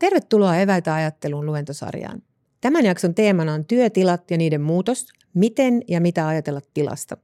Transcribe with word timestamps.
Tervetuloa 0.00 0.56
Eväitä 0.56 0.94
ajatteluun 0.94 1.46
luentosarjaan. 1.46 2.22
Tämän 2.60 2.84
jakson 2.84 3.14
teemana 3.14 3.52
on 3.54 3.64
työtilat 3.64 4.30
ja 4.30 4.38
niiden 4.38 4.60
muutos, 4.60 5.06
miten 5.34 5.82
ja 5.88 6.00
mitä 6.00 6.28
ajatella 6.28 6.60
tilasta. 6.74 7.16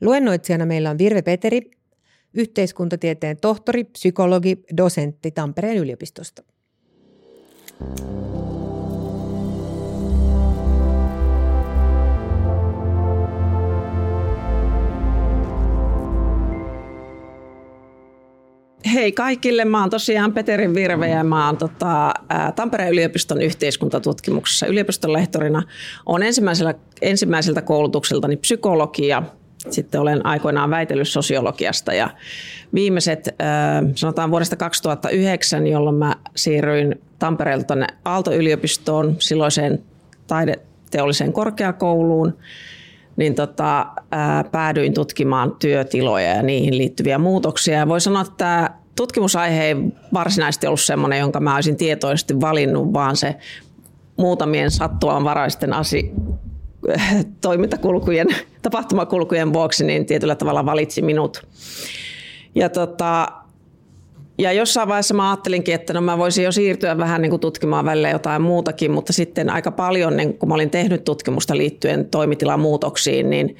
Luennoitsijana 0.00 0.66
meillä 0.66 0.90
on 0.90 0.98
Virve 0.98 1.22
Peteri, 1.22 1.70
yhteiskuntatieteen 2.34 3.36
tohtori, 3.40 3.84
psykologi, 3.84 4.64
dosentti 4.76 5.30
Tampereen 5.30 5.76
yliopistosta. 5.76 6.42
Hei 18.94 19.12
kaikille, 19.12 19.64
mä 19.64 19.80
oon 19.80 19.90
tosiaan 19.90 20.32
Peterin 20.32 20.74
Virve 20.74 21.08
ja 21.08 21.24
mä 21.24 21.46
oon 21.46 21.56
tota, 21.56 22.14
Tampereen 22.56 22.92
yliopiston 22.92 23.42
yhteiskuntatutkimuksessa 23.42 24.66
yliopiston 24.66 25.12
lehtorina. 25.12 25.62
Olen 26.06 26.22
ensimmäisellä, 26.26 26.74
ensimmäiseltä 27.02 27.62
koulutukseltani 27.62 28.36
psykologia, 28.36 29.22
sitten 29.70 30.00
olen 30.00 30.26
aikoinaan 30.26 30.70
väitellyt 30.70 31.08
sosiologiasta 31.08 31.94
ja 31.94 32.10
viimeiset, 32.74 33.28
sanotaan 33.94 34.30
vuodesta 34.30 34.56
2009, 34.56 35.66
jolloin 35.66 35.96
mä 35.96 36.16
siirryin 36.36 37.00
Tampereelta 37.18 37.66
tuonne 37.66 37.86
Aalto-yliopistoon, 38.04 39.16
silloiseen 39.18 39.82
taideteolliseen 40.26 41.32
korkeakouluun, 41.32 42.36
niin 43.16 43.34
tota, 43.34 43.86
ää, 44.10 44.44
päädyin 44.44 44.94
tutkimaan 44.94 45.56
työtiloja 45.58 46.34
ja 46.34 46.42
niihin 46.42 46.78
liittyviä 46.78 47.18
muutoksia. 47.18 47.78
Ja 47.78 47.88
voi 47.88 48.00
sanoa, 48.00 48.22
että 48.22 48.34
tämä 48.36 48.77
tutkimusaihe 48.98 49.64
ei 49.64 49.76
varsinaisesti 50.14 50.66
ollut 50.66 50.80
sellainen, 50.80 51.18
jonka 51.18 51.40
mä 51.40 51.54
olisin 51.54 51.76
tietoisesti 51.76 52.40
valinnut, 52.40 52.92
vaan 52.92 53.16
se 53.16 53.34
muutamien 54.16 54.70
sattumanvaraisten 54.70 55.72
asi- 55.72 56.12
toimintakulkujen, 57.40 58.26
tapahtumakulkujen 58.62 59.52
vuoksi 59.52 59.84
niin 59.84 60.06
tietyllä 60.06 60.34
tavalla 60.34 60.66
valitsi 60.66 61.02
minut. 61.02 61.46
Ja, 62.54 62.68
tota, 62.68 63.28
ja 64.38 64.52
jossain 64.52 64.88
vaiheessa 64.88 65.14
mä 65.14 65.30
ajattelinkin, 65.30 65.74
että 65.74 65.92
no 65.92 66.00
mä 66.00 66.18
voisin 66.18 66.44
jo 66.44 66.52
siirtyä 66.52 66.98
vähän 66.98 67.22
niin 67.22 67.30
kuin 67.30 67.40
tutkimaan 67.40 67.84
välillä 67.84 68.10
jotain 68.10 68.42
muutakin, 68.42 68.90
mutta 68.90 69.12
sitten 69.12 69.50
aika 69.50 69.70
paljon, 69.70 70.16
niin 70.16 70.38
kun 70.38 70.48
mä 70.48 70.54
olin 70.54 70.70
tehnyt 70.70 71.04
tutkimusta 71.04 71.56
liittyen 71.56 72.04
toimitilan 72.04 72.60
muutoksiin, 72.60 73.30
niin 73.30 73.56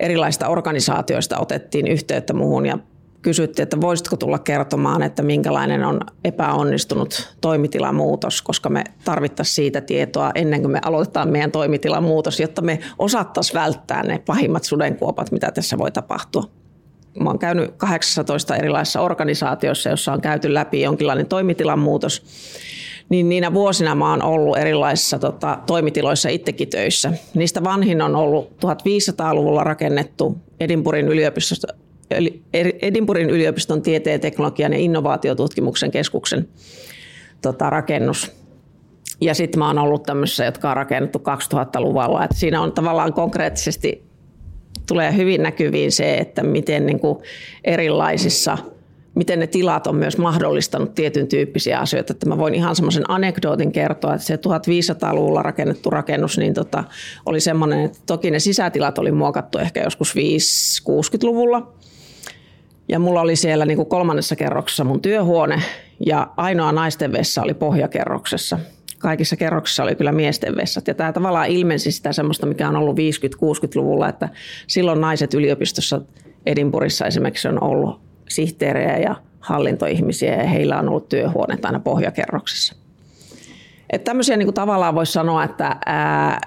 erilaisista 0.00 0.48
organisaatioista 0.48 1.38
otettiin 1.38 1.86
yhteyttä 1.86 2.32
muuhun 2.32 2.66
ja 2.66 2.78
kysyttiin, 3.24 3.62
että 3.62 3.80
voisitko 3.80 4.16
tulla 4.16 4.38
kertomaan, 4.38 5.02
että 5.02 5.22
minkälainen 5.22 5.84
on 5.84 6.00
epäonnistunut 6.24 7.36
toimitilamuutos, 7.40 8.42
koska 8.42 8.68
me 8.68 8.84
tarvittaisiin 9.04 9.54
siitä 9.54 9.80
tietoa 9.80 10.30
ennen 10.34 10.60
kuin 10.60 10.72
me 10.72 10.80
aloitetaan 10.84 11.28
meidän 11.28 11.50
toimitilamuutos, 11.50 12.40
jotta 12.40 12.62
me 12.62 12.78
osattaisiin 12.98 13.60
välttää 13.60 14.02
ne 14.02 14.22
pahimmat 14.26 14.64
sudenkuopat, 14.64 15.32
mitä 15.32 15.50
tässä 15.50 15.78
voi 15.78 15.90
tapahtua. 15.90 16.44
Mä 17.20 17.30
oon 17.30 17.38
käynyt 17.38 17.74
18 17.76 18.56
erilaisessa 18.56 19.00
organisaatiossa, 19.00 19.90
jossa 19.90 20.12
on 20.12 20.20
käyty 20.20 20.54
läpi 20.54 20.80
jonkinlainen 20.80 21.26
toimitilamuutos. 21.26 22.22
Niin 23.08 23.28
niinä 23.28 23.54
vuosina 23.54 23.94
mä 23.94 24.10
oon 24.10 24.22
ollut 24.22 24.58
erilaisissa 24.58 25.18
tota, 25.18 25.58
toimitiloissa 25.66 26.28
itsekin 26.28 26.68
töissä. 26.68 27.12
Niistä 27.34 27.64
vanhin 27.64 28.02
on 28.02 28.16
ollut 28.16 28.50
1500-luvulla 28.50 29.64
rakennettu 29.64 30.38
Edinburghin 30.60 31.08
yliopistosta 31.08 31.83
Edinburghin 32.82 33.30
yliopiston 33.30 33.82
tieteen, 33.82 34.20
teknologian 34.20 34.72
ja 34.72 34.78
innovaatiotutkimuksen 34.78 35.90
keskuksen 35.90 36.48
tota, 37.42 37.70
rakennus. 37.70 38.32
Ja 39.20 39.34
sitten 39.34 39.58
mä 39.58 39.66
oon 39.66 39.78
ollut 39.78 40.02
tämmöisissä, 40.02 40.44
jotka 40.44 40.70
on 40.70 40.76
rakennettu 40.76 41.18
2000-luvulla. 41.18 42.24
Et 42.24 42.30
siinä 42.34 42.60
on 42.60 42.72
tavallaan 42.72 43.12
konkreettisesti 43.12 44.04
tulee 44.86 45.16
hyvin 45.16 45.42
näkyviin 45.42 45.92
se, 45.92 46.14
että 46.14 46.42
miten 46.42 46.86
niin 46.86 47.00
kuin 47.00 47.18
erilaisissa, 47.64 48.58
miten 49.14 49.38
ne 49.38 49.46
tilat 49.46 49.86
on 49.86 49.96
myös 49.96 50.18
mahdollistanut 50.18 50.94
tietyn 50.94 51.28
tyyppisiä 51.28 51.78
asioita. 51.78 52.12
Että 52.12 52.28
mä 52.28 52.38
voin 52.38 52.54
ihan 52.54 52.76
semmoisen 52.76 53.10
anekdootin 53.10 53.72
kertoa, 53.72 54.14
että 54.14 54.26
se 54.26 54.36
1500-luvulla 54.36 55.42
rakennettu 55.42 55.90
rakennus 55.90 56.38
niin 56.38 56.54
tota, 56.54 56.84
oli 57.26 57.40
semmoinen, 57.40 57.80
että 57.80 57.98
toki 58.06 58.30
ne 58.30 58.38
sisätilat 58.38 58.98
oli 58.98 59.12
muokattu 59.12 59.58
ehkä 59.58 59.82
joskus 59.82 60.14
5-60-luvulla, 60.14 61.72
ja 62.88 62.98
mulla 62.98 63.20
oli 63.20 63.36
siellä 63.36 63.66
niin 63.66 63.76
kuin 63.76 63.88
kolmannessa 63.88 64.36
kerroksessa 64.36 64.84
mun 64.84 65.02
työhuone 65.02 65.62
ja 66.06 66.30
ainoa 66.36 66.72
naisten 66.72 67.12
vessa 67.12 67.42
oli 67.42 67.54
pohjakerroksessa. 67.54 68.58
Kaikissa 68.98 69.36
kerroksissa 69.36 69.82
oli 69.82 69.94
kyllä 69.94 70.12
miesten 70.12 70.56
vessat. 70.56 70.88
Ja 70.88 70.94
tämä 70.94 71.12
tavallaan 71.12 71.48
ilmensi 71.48 71.92
sitä 71.92 72.12
semmoista, 72.12 72.46
mikä 72.46 72.68
on 72.68 72.76
ollut 72.76 72.96
50-60-luvulla, 72.96 74.08
että 74.08 74.28
silloin 74.66 75.00
naiset 75.00 75.34
yliopistossa 75.34 76.00
Edinburghissa 76.46 77.06
esimerkiksi 77.06 77.48
on 77.48 77.62
ollut 77.62 78.00
sihteerejä 78.28 78.98
ja 78.98 79.16
hallintoihmisiä 79.40 80.34
ja 80.34 80.48
heillä 80.48 80.78
on 80.78 80.88
ollut 80.88 81.08
työhuoneet 81.08 81.64
aina 81.64 81.80
pohjakerroksessa. 81.80 82.74
Että 83.90 84.04
tämmöisiä 84.04 84.36
niin 84.36 84.46
kuin 84.46 84.54
tavallaan 84.54 84.94
voisi 84.94 85.12
sanoa, 85.12 85.44
että 85.44 85.76
ää, 85.86 86.40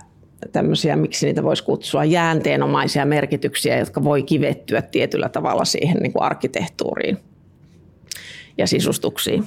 tämmöisiä, 0.51 0.95
miksi 0.95 1.25
niitä 1.25 1.43
voisi 1.43 1.63
kutsua, 1.63 2.05
jäänteenomaisia 2.05 3.05
merkityksiä, 3.05 3.77
jotka 3.77 4.03
voi 4.03 4.23
kivettyä 4.23 4.81
tietyllä 4.81 5.29
tavalla 5.29 5.65
siihen 5.65 5.97
niin 5.97 6.13
kuin 6.13 6.23
arkkitehtuuriin 6.23 7.17
ja 8.57 8.67
sisustuksiin. 8.67 9.43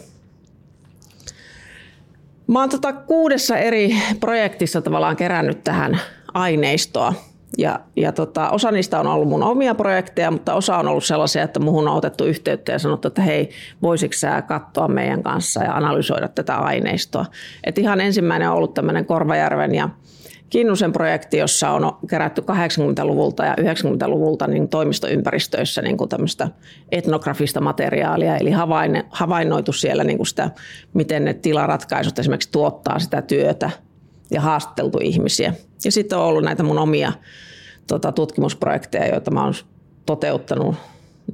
Mä 2.46 2.60
oon 2.60 2.68
tota 2.68 2.92
kuudessa 2.92 3.58
eri 3.58 3.96
projektissa 4.20 4.82
tavallaan 4.82 5.16
kerännyt 5.16 5.64
tähän 5.64 6.00
aineistoa. 6.34 7.14
Ja, 7.58 7.80
ja 7.96 8.12
tota, 8.12 8.50
osa 8.50 8.70
niistä 8.70 9.00
on 9.00 9.06
ollut 9.06 9.28
mun 9.28 9.42
omia 9.42 9.74
projekteja, 9.74 10.30
mutta 10.30 10.54
osa 10.54 10.76
on 10.76 10.88
ollut 10.88 11.04
sellaisia, 11.04 11.42
että 11.42 11.60
muhun 11.60 11.88
on 11.88 11.96
otettu 11.96 12.24
yhteyttä 12.24 12.72
ja 12.72 12.78
sanottu, 12.78 13.08
että 13.08 13.22
hei, 13.22 13.50
voisitko 13.82 14.16
sä 14.18 14.42
katsoa 14.42 14.88
meidän 14.88 15.22
kanssa 15.22 15.64
ja 15.64 15.76
analysoida 15.76 16.28
tätä 16.28 16.56
aineistoa. 16.56 17.26
Et 17.64 17.78
ihan 17.78 18.00
ensimmäinen 18.00 18.50
on 18.50 18.56
ollut 18.56 18.74
tämmöinen 18.74 19.06
Korvajärven 19.06 19.74
ja 19.74 19.88
Kinnusen 20.50 20.92
projekti, 20.92 21.36
jossa 21.36 21.70
on 21.70 21.98
kerätty 22.08 22.40
80-luvulta 22.40 23.44
ja 23.44 23.54
90-luvulta 23.60 24.46
niin 24.46 24.68
toimistoympäristöissä 24.68 25.82
niin 25.82 25.96
kuin 25.96 26.08
tämmöistä 26.08 26.48
etnografista 26.92 27.60
materiaalia, 27.60 28.36
eli 28.36 28.50
havainnoitu 29.10 29.72
siellä 29.72 30.04
niin 30.04 30.16
kuin 30.16 30.26
sitä, 30.26 30.50
miten 30.94 31.24
ne 31.24 31.34
tilaratkaisut 31.34 32.18
esimerkiksi 32.18 32.52
tuottaa 32.52 32.98
sitä 32.98 33.22
työtä 33.22 33.70
ja 34.30 34.40
haasteltu 34.40 34.98
ihmisiä. 35.02 35.54
Ja 35.84 35.92
sitten 35.92 36.18
on 36.18 36.24
ollut 36.24 36.44
näitä 36.44 36.62
mun 36.62 36.78
omia 36.78 37.12
tota, 37.86 38.12
tutkimusprojekteja, 38.12 39.08
joita 39.08 39.30
mä 39.30 39.44
oon 39.44 39.54
toteuttanut 40.06 40.76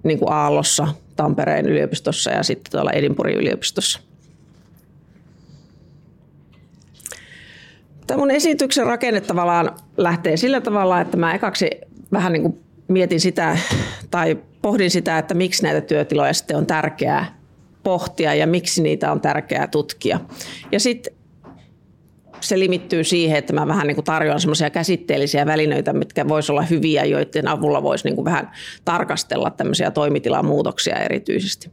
niin 0.02 0.18
kuin 0.18 0.32
Aallossa, 0.32 0.88
Tampereen 1.16 1.66
yliopistossa 1.66 2.30
ja 2.30 2.42
sitten 2.42 2.72
tuolla 2.72 2.90
Edinburghin 2.90 3.38
yliopistossa. 3.38 4.00
Tämä 8.06 8.18
mun 8.18 8.30
esityksen 8.30 8.86
rakenne 8.86 9.20
tavallaan 9.20 9.70
lähtee 9.96 10.36
sillä 10.36 10.60
tavalla, 10.60 11.00
että 11.00 11.16
mä 11.16 11.34
ekaksi 11.34 11.70
vähän 12.12 12.32
niin 12.32 12.42
kuin 12.42 12.58
mietin 12.88 13.20
sitä 13.20 13.58
tai 14.10 14.38
pohdin 14.62 14.90
sitä, 14.90 15.18
että 15.18 15.34
miksi 15.34 15.62
näitä 15.62 15.80
työtiloja 15.80 16.32
sitten 16.32 16.56
on 16.56 16.66
tärkeää 16.66 17.38
pohtia 17.82 18.34
ja 18.34 18.46
miksi 18.46 18.82
niitä 18.82 19.12
on 19.12 19.20
tärkeää 19.20 19.66
tutkia. 19.66 20.20
Ja 20.72 20.80
sitten 20.80 21.12
se 22.40 22.58
limittyy 22.58 23.04
siihen, 23.04 23.38
että 23.38 23.52
mä 23.52 23.66
vähän 23.66 23.86
niin 23.86 23.94
kuin 23.94 24.04
tarjoan 24.04 24.40
semmoisia 24.40 24.70
käsitteellisiä 24.70 25.46
välineitä, 25.46 25.92
mitkä 25.92 26.28
voisi 26.28 26.52
olla 26.52 26.62
hyviä, 26.62 27.04
joiden 27.04 27.48
avulla 27.48 27.82
voisi 27.82 28.04
niin 28.04 28.14
kuin 28.14 28.24
vähän 28.24 28.50
tarkastella 28.84 29.50
tämmöisiä 29.50 29.90
toimitilamuutoksia 29.90 30.96
erityisesti. 30.96 31.70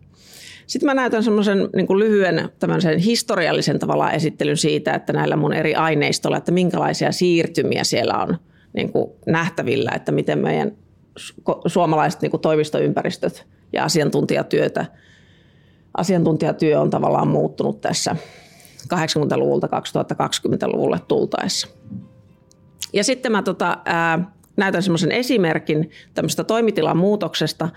Sitten 0.67 0.87
mä 0.87 0.93
näytän 0.93 1.23
semmoisen 1.23 1.69
niin 1.75 1.99
lyhyen 1.99 2.49
tämmöisen 2.59 2.99
historiallisen 2.99 3.79
tavalla 3.79 4.11
esittelyn 4.11 4.57
siitä, 4.57 4.93
että 4.93 5.13
näillä 5.13 5.35
mun 5.35 5.53
eri 5.53 5.75
aineistoilla, 5.75 6.37
että 6.37 6.51
minkälaisia 6.51 7.11
siirtymiä 7.11 7.83
siellä 7.83 8.17
on 8.17 8.37
niin 8.73 8.91
kuin 8.91 9.11
nähtävillä, 9.27 9.91
että 9.95 10.11
miten 10.11 10.39
meidän 10.39 10.71
suomalaiset 11.65 12.21
niin 12.21 12.31
kuin 12.31 12.41
toimistoympäristöt 12.41 13.47
ja 13.73 13.83
asiantuntijatyötä, 13.83 14.85
asiantuntijatyö 15.97 16.79
on 16.79 16.89
tavallaan 16.89 17.27
muuttunut 17.27 17.81
tässä 17.81 18.15
80-luvulta 18.93 19.67
2020-luvulle 19.67 20.99
tultaessa. 21.07 21.67
Ja 22.93 23.03
sitten 23.03 23.31
mä 23.31 23.41
tota, 23.41 23.77
ää, 23.85 24.31
näytän 24.57 24.83
semmoisen 24.83 25.11
esimerkin 25.11 25.89
tämmöistä 26.13 26.43
toimitilan 26.43 26.97
muutoksesta 26.97 27.69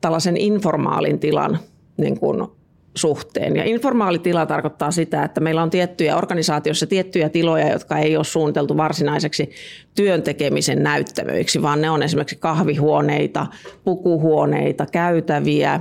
tällaisen 0.00 0.36
informaalin 0.36 1.18
tilan 1.18 1.58
niin 2.00 2.20
kuin 2.20 2.46
suhteen. 2.94 3.56
Ja 3.56 3.64
informaalitila 3.64 4.46
tarkoittaa 4.46 4.90
sitä, 4.90 5.24
että 5.24 5.40
meillä 5.40 5.62
on 5.62 5.70
tiettyjä 5.70 6.16
organisaatioissa 6.16 6.86
tiettyjä 6.86 7.28
tiloja, 7.28 7.72
jotka 7.72 7.98
ei 7.98 8.16
ole 8.16 8.24
suunniteltu 8.24 8.76
varsinaiseksi 8.76 9.50
työn 9.94 10.22
tekemisen 10.22 10.82
näyttämöiksi, 10.82 11.62
vaan 11.62 11.80
ne 11.80 11.90
on 11.90 12.02
esimerkiksi 12.02 12.36
kahvihuoneita, 12.36 13.46
pukuhuoneita, 13.84 14.86
käytäviä, 14.86 15.80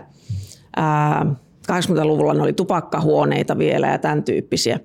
ää, 0.75 1.25
80-luvulla 1.71 2.33
ne 2.33 2.41
oli 2.41 2.53
tupakkahuoneita 2.53 3.57
vielä 3.57 3.87
ja 3.87 3.97
tämän 3.97 4.23
tyyppisiä. 4.23 4.79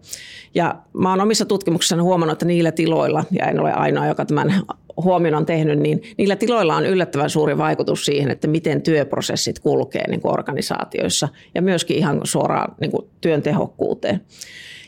Ja 0.54 0.74
mä 0.92 1.10
oon 1.10 1.20
omissa 1.20 1.44
tutkimuksissani 1.44 2.02
huomannut, 2.02 2.32
että 2.32 2.44
niillä 2.44 2.72
tiloilla, 2.72 3.24
ja 3.30 3.46
en 3.46 3.60
ole 3.60 3.72
ainoa, 3.72 4.06
joka 4.06 4.24
tämän 4.24 4.62
huomion 4.96 5.34
on 5.34 5.46
tehnyt, 5.46 5.78
niin 5.78 6.02
niillä 6.18 6.36
tiloilla 6.36 6.76
on 6.76 6.86
yllättävän 6.86 7.30
suuri 7.30 7.58
vaikutus 7.58 8.04
siihen, 8.04 8.30
että 8.30 8.48
miten 8.48 8.82
työprosessit 8.82 9.58
kulkee 9.58 10.10
niin 10.10 10.20
kuin 10.20 10.32
organisaatioissa 10.32 11.28
ja 11.54 11.62
myöskin 11.62 11.96
ihan 11.96 12.20
suoraan 12.24 12.74
niin 12.80 12.90
kuin 12.90 13.06
työn 13.20 13.42
tehokkuuteen. 13.42 14.20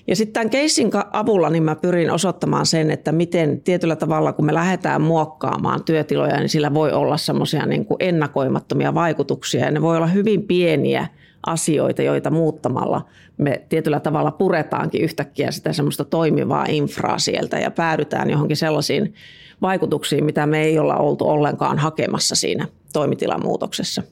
Ja 0.08 0.16
sitten 0.16 0.32
tämän 0.32 0.50
keissin 0.50 0.90
avulla 1.12 1.50
niin 1.50 1.62
mä 1.62 1.76
pyrin 1.76 2.10
osoittamaan 2.10 2.66
sen, 2.66 2.90
että 2.90 3.12
miten 3.12 3.60
tietyllä 3.60 3.96
tavalla, 3.96 4.32
kun 4.32 4.46
me 4.46 4.54
lähdetään 4.54 5.02
muokkaamaan 5.02 5.84
työtiloja, 5.84 6.36
niin 6.36 6.48
sillä 6.48 6.74
voi 6.74 6.92
olla 6.92 7.16
semmoisia 7.16 7.66
niin 7.66 7.86
ennakoimattomia 8.00 8.94
vaikutuksia. 8.94 9.64
Ja 9.64 9.70
ne 9.70 9.82
voi 9.82 9.96
olla 9.96 10.06
hyvin 10.06 10.42
pieniä 10.42 11.06
asioita, 11.46 12.02
joita 12.02 12.30
muuttamalla 12.30 13.06
me 13.38 13.62
tietyllä 13.68 14.00
tavalla 14.00 14.30
puretaankin 14.30 15.02
yhtäkkiä 15.02 15.50
sitä 15.50 15.72
semmoista 15.72 16.04
toimivaa 16.04 16.66
infraa 16.68 17.18
sieltä 17.18 17.58
ja 17.58 17.70
päädytään 17.70 18.30
johonkin 18.30 18.56
sellaisiin 18.56 19.14
vaikutuksiin, 19.62 20.24
mitä 20.24 20.46
me 20.46 20.62
ei 20.62 20.78
olla 20.78 20.96
oltu 20.96 21.28
ollenkaan 21.28 21.78
hakemassa 21.78 22.34
siinä 22.34 22.68
toimitilamuutoksessa. 22.92 24.02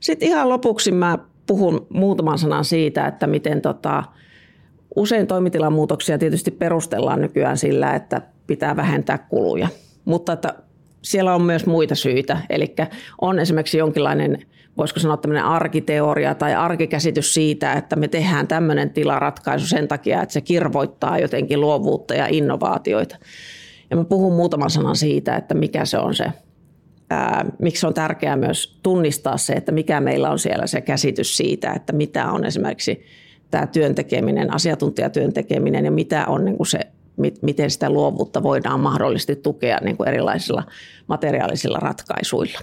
Sitten 0.00 0.28
ihan 0.28 0.48
lopuksi 0.48 0.92
mä 0.92 1.18
puhun 1.46 1.86
muutaman 1.88 2.38
sanan 2.38 2.64
siitä, 2.64 3.06
että 3.06 3.26
miten 3.26 3.60
tota, 3.60 4.04
usein 4.96 5.26
toimitilamuutoksia 5.26 6.18
tietysti 6.18 6.50
perustellaan 6.50 7.20
nykyään 7.20 7.58
sillä, 7.58 7.94
että 7.94 8.22
pitää 8.46 8.76
vähentää 8.76 9.18
kuluja, 9.18 9.68
mutta 10.04 10.32
että 10.32 10.54
siellä 11.02 11.34
on 11.34 11.42
myös 11.42 11.66
muita 11.66 11.94
syitä. 11.94 12.38
Eli 12.50 12.74
on 13.20 13.38
esimerkiksi 13.38 13.78
jonkinlainen, 13.78 14.38
voisiko 14.76 15.00
sanoa 15.00 15.16
tämmöinen 15.16 15.44
arkiteoria 15.44 16.34
tai 16.34 16.54
arkikäsitys 16.54 17.34
siitä, 17.34 17.72
että 17.72 17.96
me 17.96 18.08
tehdään 18.08 18.48
tämmöinen 18.48 18.90
tilaratkaisu 18.90 19.66
sen 19.66 19.88
takia, 19.88 20.22
että 20.22 20.32
se 20.32 20.40
kirvoittaa 20.40 21.18
jotenkin 21.18 21.60
luovuutta 21.60 22.14
ja 22.14 22.26
innovaatioita. 22.26 23.16
Ja 23.92 23.96
mä 23.96 24.04
puhun 24.04 24.32
muutaman 24.32 24.70
sanan 24.70 24.96
siitä, 24.96 25.36
että 25.36 25.54
mikä 25.54 25.84
se 25.84 25.98
on 25.98 26.14
se, 26.14 26.24
ää, 27.10 27.44
miksi 27.58 27.86
on 27.86 27.94
tärkeää 27.94 28.36
myös 28.36 28.78
tunnistaa 28.82 29.36
se, 29.36 29.52
että 29.52 29.72
mikä 29.72 30.00
meillä 30.00 30.30
on 30.30 30.38
siellä 30.38 30.66
se 30.66 30.80
käsitys 30.80 31.36
siitä, 31.36 31.72
että 31.72 31.92
mitä 31.92 32.30
on 32.30 32.44
esimerkiksi 32.44 33.02
tämä 33.50 33.66
työntekeminen, 33.66 34.54
asiantuntijatyön 34.54 35.32
tekeminen 35.32 35.84
ja 35.84 35.90
mitä 35.90 36.26
on 36.26 36.44
niin 36.44 36.56
kuin 36.56 36.66
se, 36.66 36.80
miten 37.42 37.70
sitä 37.70 37.90
luovuutta 37.90 38.42
voidaan 38.42 38.80
mahdollisesti 38.80 39.36
tukea 39.36 39.78
niin 39.82 39.96
kuin 39.96 40.08
erilaisilla 40.08 40.62
materiaalisilla 41.06 41.78
ratkaisuilla. 41.78 42.58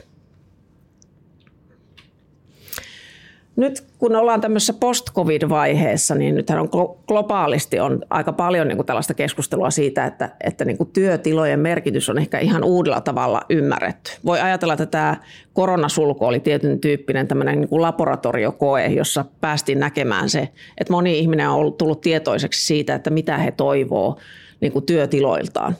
Nyt 3.59 3.83
kun 3.97 4.15
ollaan 4.15 4.41
tämmöisessä 4.41 4.73
post-covid-vaiheessa, 4.73 6.15
niin 6.15 6.35
nythän 6.35 6.59
on 6.59 6.69
globaalisti 7.07 7.79
on 7.79 8.01
aika 8.09 8.33
paljon 8.33 8.67
niin 8.67 8.75
kuin 8.75 8.85
tällaista 8.85 9.13
keskustelua 9.13 9.71
siitä, 9.71 10.05
että, 10.05 10.29
että 10.43 10.65
niin 10.65 10.77
kuin 10.77 10.89
työtilojen 10.93 11.59
merkitys 11.59 12.09
on 12.09 12.17
ehkä 12.17 12.39
ihan 12.39 12.63
uudella 12.63 13.01
tavalla 13.01 13.41
ymmärretty. 13.49 14.11
Voi 14.25 14.39
ajatella, 14.39 14.73
että 14.73 14.85
tämä 14.85 15.17
koronasulku 15.53 16.25
oli 16.25 16.39
tietyn 16.39 16.79
tyyppinen 16.79 17.27
tämmöinen 17.27 17.61
niin 17.61 17.69
kuin 17.69 17.81
laboratoriokoe, 17.81 18.87
jossa 18.87 19.25
päästiin 19.41 19.79
näkemään 19.79 20.29
se, 20.29 20.49
että 20.77 20.93
moni 20.93 21.19
ihminen 21.19 21.49
on 21.49 21.55
ollut 21.55 21.77
tullut 21.77 22.01
tietoiseksi 22.01 22.65
siitä, 22.65 22.95
että 22.95 23.09
mitä 23.09 23.37
he 23.37 23.51
toivoo 23.51 24.17
niin 24.61 24.71
kuin 24.71 24.85
työtiloiltaan. 24.85 25.75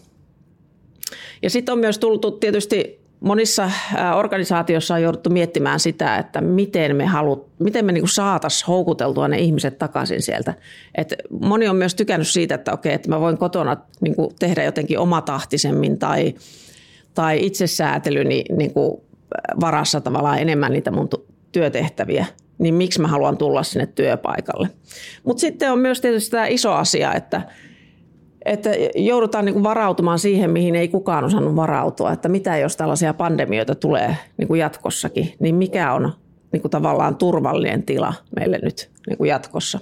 Ja 1.42 1.50
sitten 1.50 1.74
on 1.74 1.80
myös 1.80 2.00
tullut 2.00 2.40
tietysti 2.40 3.00
monissa 3.19 3.71
organisaatioissa 4.16 4.94
on 4.94 5.01
jouduttu 5.01 5.30
miettimään 5.30 5.80
sitä, 5.80 6.18
että 6.18 6.42
miten 6.42 6.95
me, 6.95 7.06
halut, 7.06 7.50
miten 7.60 7.86
me 7.86 7.92
niin 7.92 8.10
saataisiin 8.10 8.68
houkuteltua 8.68 9.27
ne 9.27 9.39
ihmiset 9.39 9.77
takaisin 9.77 10.21
sieltä. 10.21 10.54
Et 10.95 11.13
moni 11.30 11.68
on 11.68 11.75
myös 11.75 11.95
tykännyt 11.95 12.27
siitä, 12.27 12.56
että 12.56 12.74
okei, 12.74 12.94
että 12.94 13.10
mä 13.10 13.19
voin 13.19 13.38
kotona 13.38 13.77
niin 14.01 14.16
tehdä 14.39 14.63
jotenkin 14.63 15.00
omatahtisemmin 15.00 16.00
tai, 16.00 16.36
tai 17.13 17.45
itsesäätelyni 17.45 18.44
niin 18.57 18.71
varassa 19.60 20.01
tavallaan 20.01 20.39
enemmän 20.39 20.71
niitä 20.71 20.92
mun 20.92 21.10
työtehtäviä 21.51 22.25
niin 22.57 22.74
miksi 22.74 23.01
mä 23.01 23.07
haluan 23.07 23.38
tulla 23.38 23.63
sinne 23.63 23.86
työpaikalle. 23.86 24.69
Mutta 25.24 25.42
sitten 25.42 25.71
on 25.71 25.80
myös 25.80 26.01
tietysti 26.01 26.31
tämä 26.31 26.48
iso 26.48 26.74
asia, 26.74 27.13
että– 27.13 27.42
että 28.45 28.69
joudutaan 28.95 29.45
niin 29.45 29.53
kuin 29.53 29.63
varautumaan 29.63 30.19
siihen, 30.19 30.51
mihin 30.51 30.75
ei 30.75 30.88
kukaan 30.88 31.24
osannut 31.24 31.56
varautua, 31.56 32.12
että 32.12 32.30
mitä 32.30 32.57
jos 32.57 32.77
tällaisia 32.77 33.13
pandemioita 33.13 33.75
tulee 33.75 34.18
niin 34.38 34.47
kuin 34.47 34.59
jatkossakin, 34.59 35.33
niin 35.39 35.56
mikä 35.56 35.94
on 35.94 36.13
niin 36.51 36.62
kuin 36.62 36.71
tavallaan 36.71 37.15
turvallinen 37.15 37.83
tila 37.83 38.13
meille 38.36 38.59
nyt 38.63 38.89
niin 39.07 39.18
kuin 39.18 39.27
jatkossa. 39.27 39.80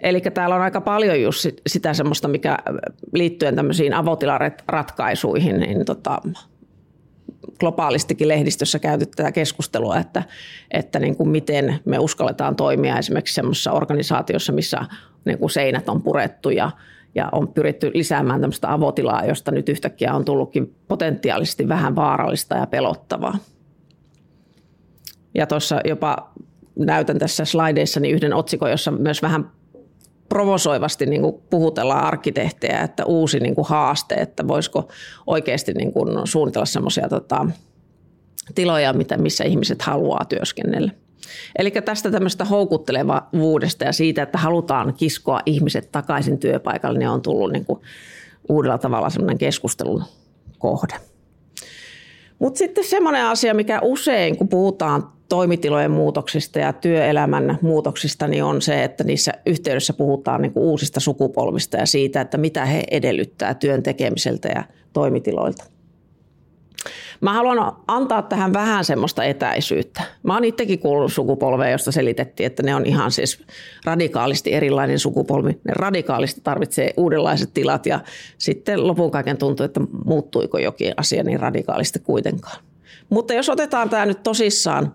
Eli 0.00 0.20
täällä 0.20 0.54
on 0.54 0.62
aika 0.62 0.80
paljon 0.80 1.22
just 1.22 1.46
sitä 1.66 1.94
semmoista, 1.94 2.28
mikä 2.28 2.58
liittyen 3.12 3.56
tämmöisiin 3.56 3.94
avotilaratkaisuihin, 3.94 5.60
niin 5.60 5.84
tota, 5.84 6.18
globaalistikin 7.60 8.28
lehdistössä 8.28 8.78
käyty 8.78 9.06
tätä 9.06 9.32
keskustelua, 9.32 9.98
että, 9.98 10.22
että 10.70 10.98
niin 10.98 11.16
kuin 11.16 11.28
miten 11.28 11.80
me 11.84 11.98
uskalletaan 11.98 12.56
toimia 12.56 12.98
esimerkiksi 12.98 13.34
semmoisessa 13.34 13.72
organisaatiossa, 13.72 14.52
missä 14.52 14.84
niin 15.24 15.38
kuin 15.38 15.50
seinät 15.50 15.88
on 15.88 16.02
purettu 16.02 16.50
ja, 16.50 16.70
ja 17.14 17.28
on 17.32 17.48
pyritty 17.48 17.90
lisäämään 17.94 18.40
tämmöistä 18.40 18.72
avotilaa, 18.72 19.24
josta 19.24 19.50
nyt 19.50 19.68
yhtäkkiä 19.68 20.14
on 20.14 20.24
tullutkin 20.24 20.74
potentiaalisesti 20.88 21.68
vähän 21.68 21.96
vaarallista 21.96 22.56
ja 22.56 22.66
pelottavaa. 22.66 23.38
Ja 25.34 25.46
tuossa 25.46 25.80
jopa 25.84 26.32
näytän 26.78 27.18
tässä 27.18 27.44
slideissa 27.44 28.00
niin 28.00 28.14
yhden 28.14 28.34
otsikon, 28.34 28.70
jossa 28.70 28.90
myös 28.90 29.22
vähän 29.22 29.50
provosoivasti 30.28 31.06
niin 31.06 31.22
kuin 31.22 31.42
puhutellaan 31.50 32.04
arkkitehtejä, 32.04 32.80
että 32.80 33.04
uusi 33.04 33.40
niin 33.40 33.54
kuin 33.54 33.66
haaste, 33.68 34.14
että 34.14 34.48
voisiko 34.48 34.88
oikeasti 35.26 35.72
niin 35.72 35.92
kuin 35.92 36.08
suunnitella 36.24 36.66
semmoisia 36.66 37.08
tota, 37.08 37.46
tiloja, 38.54 38.92
mitä, 38.92 39.16
missä 39.16 39.44
ihmiset 39.44 39.82
haluaa 39.82 40.24
työskennellä. 40.24 40.92
Eli 41.58 41.70
tästä 41.70 42.10
tämmöistä 42.10 42.44
houkuttelevuudesta 42.44 43.84
ja 43.84 43.92
siitä, 43.92 44.22
että 44.22 44.38
halutaan 44.38 44.94
kiskoa 44.94 45.40
ihmiset 45.46 45.92
takaisin 45.92 46.38
työpaikalle, 46.38 46.98
niin 46.98 47.08
on 47.08 47.22
tullut 47.22 47.52
niin 47.52 47.64
kuin 47.64 47.80
uudella 48.48 48.78
tavalla 48.78 49.10
semmoinen 49.10 49.38
keskustelun 49.38 50.04
kohde. 50.58 50.94
Mutta 52.38 52.58
sitten 52.58 52.84
semmoinen 52.84 53.26
asia, 53.26 53.54
mikä 53.54 53.80
usein, 53.82 54.36
kun 54.36 54.48
puhutaan 54.48 55.12
toimitilojen 55.28 55.90
muutoksista 55.90 56.58
ja 56.58 56.72
työelämän 56.72 57.58
muutoksista, 57.62 58.28
niin 58.28 58.44
on 58.44 58.62
se, 58.62 58.84
että 58.84 59.04
niissä 59.04 59.32
yhteydessä 59.46 59.92
puhutaan 59.92 60.42
niin 60.42 60.52
kuin 60.52 60.64
uusista 60.64 61.00
sukupolvista 61.00 61.76
ja 61.76 61.86
siitä, 61.86 62.20
että 62.20 62.38
mitä 62.38 62.66
he 62.66 62.84
edellyttää 62.90 63.54
työn 63.54 63.82
tekemiseltä 63.82 64.48
ja 64.48 64.64
toimitiloilta. 64.92 65.64
Mä 67.22 67.32
haluan 67.32 67.76
antaa 67.88 68.22
tähän 68.22 68.52
vähän 68.52 68.84
semmoista 68.84 69.24
etäisyyttä. 69.24 70.02
Mä 70.22 70.34
oon 70.34 70.44
itsekin 70.44 70.78
kuullut 70.78 71.12
sukupolveen, 71.12 71.72
josta 71.72 71.92
selitettiin, 71.92 72.46
että 72.46 72.62
ne 72.62 72.74
on 72.74 72.86
ihan 72.86 73.12
siis 73.12 73.42
radikaalisti 73.84 74.52
erilainen 74.52 74.98
sukupolvi. 74.98 75.50
Ne 75.50 75.72
radikaalisti 75.72 76.40
tarvitsee 76.44 76.94
uudenlaiset 76.96 77.54
tilat 77.54 77.86
ja 77.86 78.00
sitten 78.38 78.86
lopun 78.86 79.10
kaiken 79.10 79.38
tuntuu, 79.38 79.66
että 79.66 79.80
muuttuiko 80.04 80.58
jokin 80.58 80.94
asia 80.96 81.22
niin 81.22 81.40
radikaalisti 81.40 81.98
kuitenkaan. 81.98 82.56
Mutta 83.10 83.34
jos 83.34 83.48
otetaan 83.48 83.90
tämä 83.90 84.06
nyt 84.06 84.22
tosissaan, 84.22 84.94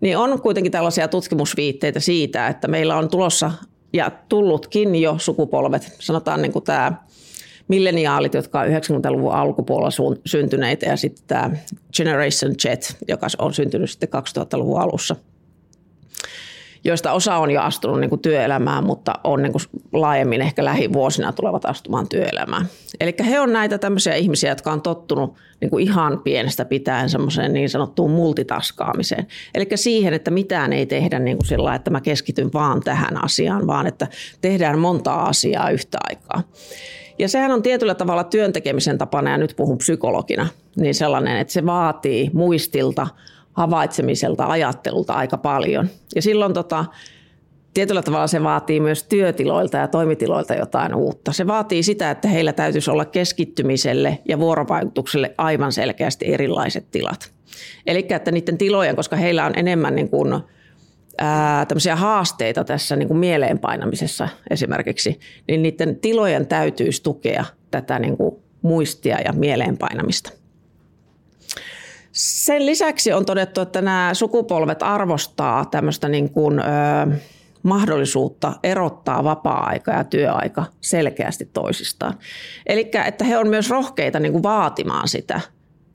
niin 0.00 0.18
on 0.18 0.40
kuitenkin 0.40 0.72
tällaisia 0.72 1.08
tutkimusviitteitä 1.08 2.00
siitä, 2.00 2.48
että 2.48 2.68
meillä 2.68 2.96
on 2.96 3.08
tulossa 3.08 3.52
ja 3.92 4.10
tullutkin 4.28 4.96
jo 4.96 5.14
sukupolvet, 5.18 5.96
sanotaan 5.98 6.42
niin 6.42 6.52
kuin 6.52 6.64
tämä 6.64 6.92
milleniaalit, 7.68 8.34
jotka 8.34 8.60
on 8.60 8.66
90-luvun 8.66 9.32
alkupuolella 9.32 10.16
syntyneitä 10.26 10.86
ja 10.86 10.96
sitten 10.96 11.24
tämä 11.26 11.50
Generation 11.96 12.52
Z, 12.62 12.94
joka 13.08 13.26
on 13.38 13.54
syntynyt 13.54 13.90
sitten 13.90 14.08
2000-luvun 14.08 14.80
alussa– 14.80 15.16
joista 16.86 17.12
osa 17.12 17.36
on 17.36 17.50
jo 17.50 17.60
astunut 17.60 18.00
niin 18.00 18.10
kuin 18.10 18.20
työelämään, 18.20 18.84
mutta 18.84 19.12
on 19.24 19.42
niin 19.42 19.52
kuin 19.52 19.62
laajemmin 19.92 20.42
ehkä 20.42 20.64
lähivuosina 20.64 21.32
tulevat 21.32 21.64
astumaan 21.64 22.08
työelämään. 22.08 22.66
Eli 23.00 23.14
he 23.26 23.40
on 23.40 23.52
näitä 23.52 23.78
tämmöisiä 23.78 24.14
ihmisiä, 24.14 24.50
jotka 24.50 24.72
on 24.72 24.82
tottunut 24.82 25.34
niin 25.60 25.70
kuin 25.70 25.84
ihan 25.84 26.20
pienestä 26.24 26.64
pitäen 26.64 27.10
semmoiseen 27.10 27.52
niin 27.52 27.70
sanottuun 27.70 28.10
multitaskaamiseen. 28.10 29.26
Eli 29.54 29.68
siihen, 29.74 30.14
että 30.14 30.30
mitään 30.30 30.72
ei 30.72 30.86
tehdä 30.86 31.18
niin 31.18 31.36
kuin 31.36 31.46
sillä 31.46 31.74
että 31.74 31.90
mä 31.90 32.00
keskityn 32.00 32.52
vaan 32.52 32.80
tähän 32.80 33.24
asiaan, 33.24 33.66
vaan 33.66 33.86
että 33.86 34.06
tehdään 34.40 34.78
montaa 34.78 35.28
asiaa 35.28 35.70
yhtä 35.70 35.98
aikaa. 36.08 36.42
Ja 37.18 37.28
sehän 37.28 37.50
on 37.50 37.62
tietyllä 37.62 37.94
tavalla 37.94 38.24
työntekemisen 38.24 38.98
tapana, 38.98 39.30
ja 39.30 39.38
nyt 39.38 39.54
puhun 39.56 39.78
psykologina, 39.78 40.48
niin 40.76 40.94
sellainen, 40.94 41.36
että 41.36 41.52
se 41.52 41.66
vaatii 41.66 42.30
muistilta, 42.32 43.06
havaitsemiselta, 43.52 44.46
ajattelulta 44.46 45.12
aika 45.12 45.36
paljon. 45.36 45.88
Ja 46.14 46.22
silloin 46.22 46.54
tota, 46.54 46.84
tietyllä 47.74 48.02
tavalla 48.02 48.26
se 48.26 48.42
vaatii 48.42 48.80
myös 48.80 49.02
työtiloilta 49.02 49.76
ja 49.76 49.88
toimitiloilta 49.88 50.54
jotain 50.54 50.94
uutta. 50.94 51.32
Se 51.32 51.46
vaatii 51.46 51.82
sitä, 51.82 52.10
että 52.10 52.28
heillä 52.28 52.52
täytyisi 52.52 52.90
olla 52.90 53.04
keskittymiselle 53.04 54.18
ja 54.28 54.38
vuorovaikutukselle 54.38 55.34
aivan 55.38 55.72
selkeästi 55.72 56.32
erilaiset 56.32 56.90
tilat. 56.90 57.32
Eli 57.86 58.06
että 58.10 58.30
niiden 58.30 58.58
tilojen, 58.58 58.96
koska 58.96 59.16
heillä 59.16 59.46
on 59.46 59.52
enemmän 59.56 59.94
niin 59.94 60.08
kuin 60.08 60.34
ää, 61.18 61.66
tämmöisiä 61.66 61.96
haasteita 61.96 62.64
tässä 62.64 62.96
niin 62.96 63.08
kuin 63.08 63.18
mieleenpainamisessa 63.18 64.28
esimerkiksi, 64.50 65.20
niin 65.48 65.62
niiden 65.62 65.96
tilojen 65.96 66.46
täytyisi 66.46 67.02
tukea 67.02 67.44
tätä 67.70 67.98
niin 67.98 68.16
kuin 68.16 68.36
muistia 68.62 69.18
ja 69.24 69.32
mieleenpainamista. 69.32 70.30
Sen 72.12 72.66
lisäksi 72.66 73.12
on 73.12 73.26
todettu, 73.26 73.60
että 73.60 73.82
nämä 73.82 74.10
sukupolvet 74.14 74.82
arvostaa 74.82 75.64
tämmöistä 75.64 76.08
niin 76.08 76.30
kuin, 76.30 76.58
ö, 76.58 76.62
mahdollisuutta 77.66 78.52
erottaa 78.62 79.24
vapaa-aika 79.24 79.92
ja 79.92 80.04
työaika 80.04 80.64
selkeästi 80.80 81.50
toisistaan. 81.52 82.14
Eli 82.66 82.90
että 83.06 83.24
he 83.24 83.38
on 83.38 83.48
myös 83.48 83.70
rohkeita 83.70 84.20
niin 84.20 84.32
kuin 84.32 84.42
vaatimaan 84.42 85.08
sitä. 85.08 85.40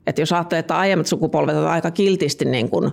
Että 0.06 0.22
jos 0.22 0.32
ajattelee, 0.32 0.60
että 0.60 0.78
aiemmat 0.78 1.06
sukupolvet 1.06 1.56
ovat 1.56 1.70
aika 1.70 1.90
kiltisti 1.90 2.44
niin 2.44 2.70
kuin 2.70 2.92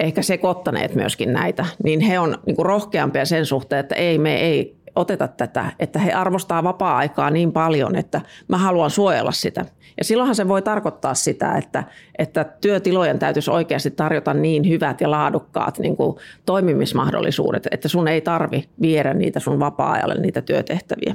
ehkä 0.00 0.22
sekoittaneet 0.22 0.94
myöskin 0.94 1.32
näitä, 1.32 1.66
niin 1.84 2.00
he 2.00 2.18
on 2.18 2.38
niin 2.46 2.56
kuin 2.56 2.66
rohkeampia 2.66 3.24
sen 3.24 3.46
suhteen, 3.46 3.80
että 3.80 3.94
ei, 3.94 4.18
me 4.18 4.36
ei 4.36 4.76
oteta 4.96 5.28
tätä, 5.28 5.72
että 5.78 5.98
he 5.98 6.12
arvostaa 6.12 6.64
vapaa-aikaa 6.64 7.30
niin 7.30 7.52
paljon, 7.52 7.96
että 7.96 8.20
mä 8.48 8.58
haluan 8.58 8.90
suojella 8.90 9.32
sitä. 9.32 9.64
Ja 9.98 10.04
silloinhan 10.04 10.34
se 10.34 10.48
voi 10.48 10.62
tarkoittaa 10.62 11.14
sitä, 11.14 11.54
että, 11.54 11.84
että 12.18 12.44
työtilojen 12.44 13.18
täytyisi 13.18 13.50
oikeasti 13.50 13.90
tarjota 13.90 14.34
niin 14.34 14.68
hyvät 14.68 15.00
ja 15.00 15.10
laadukkaat 15.10 15.78
niin 15.78 15.96
kuin 15.96 16.16
toimimismahdollisuudet, 16.46 17.68
että 17.70 17.88
sun 17.88 18.08
ei 18.08 18.20
tarvi 18.20 18.68
viedä 18.82 19.14
niitä 19.14 19.40
sun 19.40 19.60
vapaa-ajalle 19.60 20.14
niitä 20.14 20.42
työtehtäviä. 20.42 21.14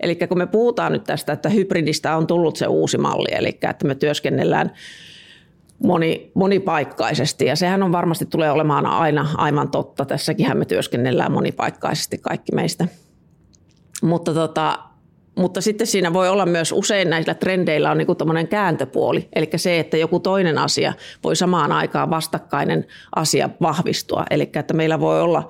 Eli 0.00 0.14
kun 0.14 0.38
me 0.38 0.46
puhutaan 0.46 0.92
nyt 0.92 1.04
tästä, 1.04 1.32
että 1.32 1.48
hybridistä 1.48 2.16
on 2.16 2.26
tullut 2.26 2.56
se 2.56 2.66
uusi 2.66 2.98
malli, 2.98 3.28
eli 3.32 3.48
että 3.48 3.86
me 3.86 3.94
työskennellään 3.94 4.70
moni, 5.84 6.30
monipaikkaisesti 6.34 7.44
ja 7.44 7.56
sehän 7.56 7.82
on 7.82 7.92
varmasti 7.92 8.26
tulee 8.26 8.50
olemaan 8.50 8.86
aina 8.86 9.28
aivan 9.36 9.70
totta. 9.70 10.04
Tässäkin 10.04 10.58
me 10.58 10.64
työskennellään 10.64 11.32
monipaikkaisesti 11.32 12.18
kaikki 12.18 12.54
meistä. 12.54 12.88
Mutta, 14.02 14.34
tota, 14.34 14.78
mutta 15.34 15.60
sitten 15.60 15.86
siinä 15.86 16.12
voi 16.12 16.28
olla 16.28 16.46
myös 16.46 16.72
usein 16.72 17.10
näillä 17.10 17.34
trendeillä 17.34 17.90
on 17.90 17.98
niin 17.98 18.48
kääntöpuoli, 18.48 19.28
eli 19.34 19.50
se, 19.56 19.80
että 19.80 19.96
joku 19.96 20.20
toinen 20.20 20.58
asia 20.58 20.92
voi 21.24 21.36
samaan 21.36 21.72
aikaan 21.72 22.10
vastakkainen 22.10 22.86
asia 23.16 23.50
vahvistua. 23.62 24.24
Eli 24.30 24.50
että 24.54 24.74
meillä 24.74 25.00
voi 25.00 25.20
olla 25.20 25.48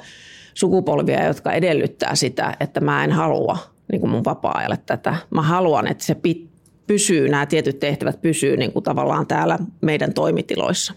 sukupolvia, 0.54 1.26
jotka 1.26 1.52
edellyttää 1.52 2.14
sitä, 2.14 2.56
että 2.60 2.80
mä 2.80 3.04
en 3.04 3.12
halua 3.12 3.58
niin 3.92 4.00
kuin 4.00 4.10
mun 4.10 4.24
vapaa-ajalle 4.24 4.78
tätä. 4.86 5.16
Mä 5.30 5.42
haluan, 5.42 5.86
että 5.86 6.04
se 6.04 6.14
pit, 6.14 6.49
pysyy, 6.90 7.28
nämä 7.28 7.46
tietyt 7.46 7.78
tehtävät 7.78 8.22
pysyy 8.22 8.56
niin 8.56 8.72
kuin 8.72 8.82
tavallaan 8.82 9.26
täällä 9.26 9.58
meidän 9.80 10.14
toimitiloissa. 10.14 10.94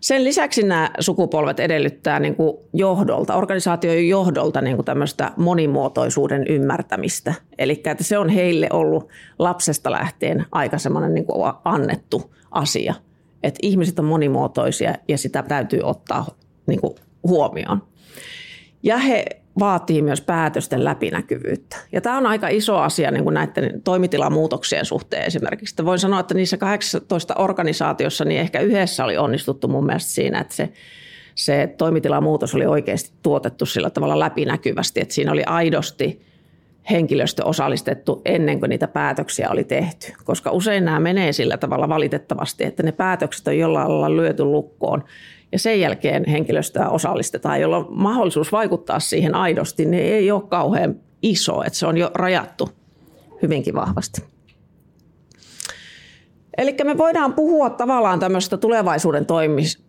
Sen 0.00 0.24
lisäksi 0.24 0.62
nämä 0.62 0.90
sukupolvet 1.00 1.60
edellyttää 1.60 2.20
niin 2.20 2.34
kuin 2.34 2.56
johdolta, 2.72 3.34
organisaation 3.34 4.08
johdolta 4.08 4.60
niin 4.60 4.76
kuin 4.76 4.86
tämmöistä 4.86 5.32
monimuotoisuuden 5.36 6.46
ymmärtämistä. 6.48 7.34
Eli 7.58 7.82
se 8.00 8.18
on 8.18 8.28
heille 8.28 8.68
ollut 8.72 9.08
lapsesta 9.38 9.90
lähtien 9.90 10.46
aika 10.52 10.78
semmoinen 10.78 11.14
niin 11.14 11.26
kuin 11.26 11.52
annettu 11.64 12.34
asia, 12.50 12.94
että 13.42 13.58
ihmiset 13.62 13.98
on 13.98 14.04
monimuotoisia 14.04 14.94
ja 15.08 15.18
sitä 15.18 15.42
täytyy 15.42 15.80
ottaa 15.82 16.26
niin 16.66 16.80
kuin 16.80 16.94
huomioon. 17.28 17.82
Ja 18.82 18.96
he 18.98 19.24
vaatii 19.58 20.02
myös 20.02 20.20
päätösten 20.20 20.84
läpinäkyvyyttä. 20.84 21.76
Ja 21.92 22.00
tämä 22.00 22.16
on 22.16 22.26
aika 22.26 22.48
iso 22.48 22.78
asia 22.78 23.10
niin 23.10 23.24
kuin 23.24 23.34
näiden 23.34 23.82
toimitilamuutoksien 23.82 24.84
suhteen 24.84 25.24
esimerkiksi. 25.24 25.84
Voin 25.84 25.98
sanoa, 25.98 26.20
että 26.20 26.34
niissä 26.34 26.56
18 26.56 27.34
organisaatiossa 27.34 28.24
niin 28.24 28.40
ehkä 28.40 28.60
yhdessä 28.60 29.04
oli 29.04 29.16
onnistuttu 29.16 29.68
mun 29.68 29.86
mielestä 29.86 30.10
siinä, 30.10 30.40
että 30.40 30.54
se, 30.54 30.72
se 31.34 31.74
toimitilamuutos 31.78 32.54
oli 32.54 32.66
oikeasti 32.66 33.12
tuotettu 33.22 33.66
sillä 33.66 33.90
tavalla 33.90 34.18
läpinäkyvästi, 34.18 35.00
että 35.00 35.14
siinä 35.14 35.32
oli 35.32 35.42
aidosti 35.46 36.20
henkilöstö 36.90 37.44
osallistettu 37.44 38.22
ennen 38.24 38.60
kuin 38.60 38.70
niitä 38.70 38.88
päätöksiä 38.88 39.50
oli 39.50 39.64
tehty. 39.64 40.12
Koska 40.24 40.50
usein 40.50 40.84
nämä 40.84 41.00
menee 41.00 41.32
sillä 41.32 41.56
tavalla 41.56 41.88
valitettavasti, 41.88 42.64
että 42.64 42.82
ne 42.82 42.92
päätökset 42.92 43.48
on 43.48 43.58
jollain 43.58 43.88
lailla 43.88 44.16
lyöty 44.16 44.44
lukkoon 44.44 45.04
ja 45.54 45.58
sen 45.58 45.80
jälkeen 45.80 46.24
henkilöstöä 46.28 46.88
osallistetaan, 46.88 47.60
jolloin 47.60 47.86
mahdollisuus 47.90 48.52
vaikuttaa 48.52 49.00
siihen 49.00 49.34
aidosti 49.34 49.84
niin 49.84 50.04
ei 50.04 50.30
ole 50.30 50.42
kauhean 50.42 50.94
iso, 51.22 51.62
että 51.62 51.78
se 51.78 51.86
on 51.86 51.96
jo 51.96 52.10
rajattu 52.14 52.68
hyvinkin 53.42 53.74
vahvasti. 53.74 54.24
Eli 56.58 56.76
me 56.84 56.98
voidaan 56.98 57.32
puhua 57.32 57.70
tavallaan 57.70 58.20
tämmöisestä 58.20 58.56
tulevaisuuden 58.56 59.26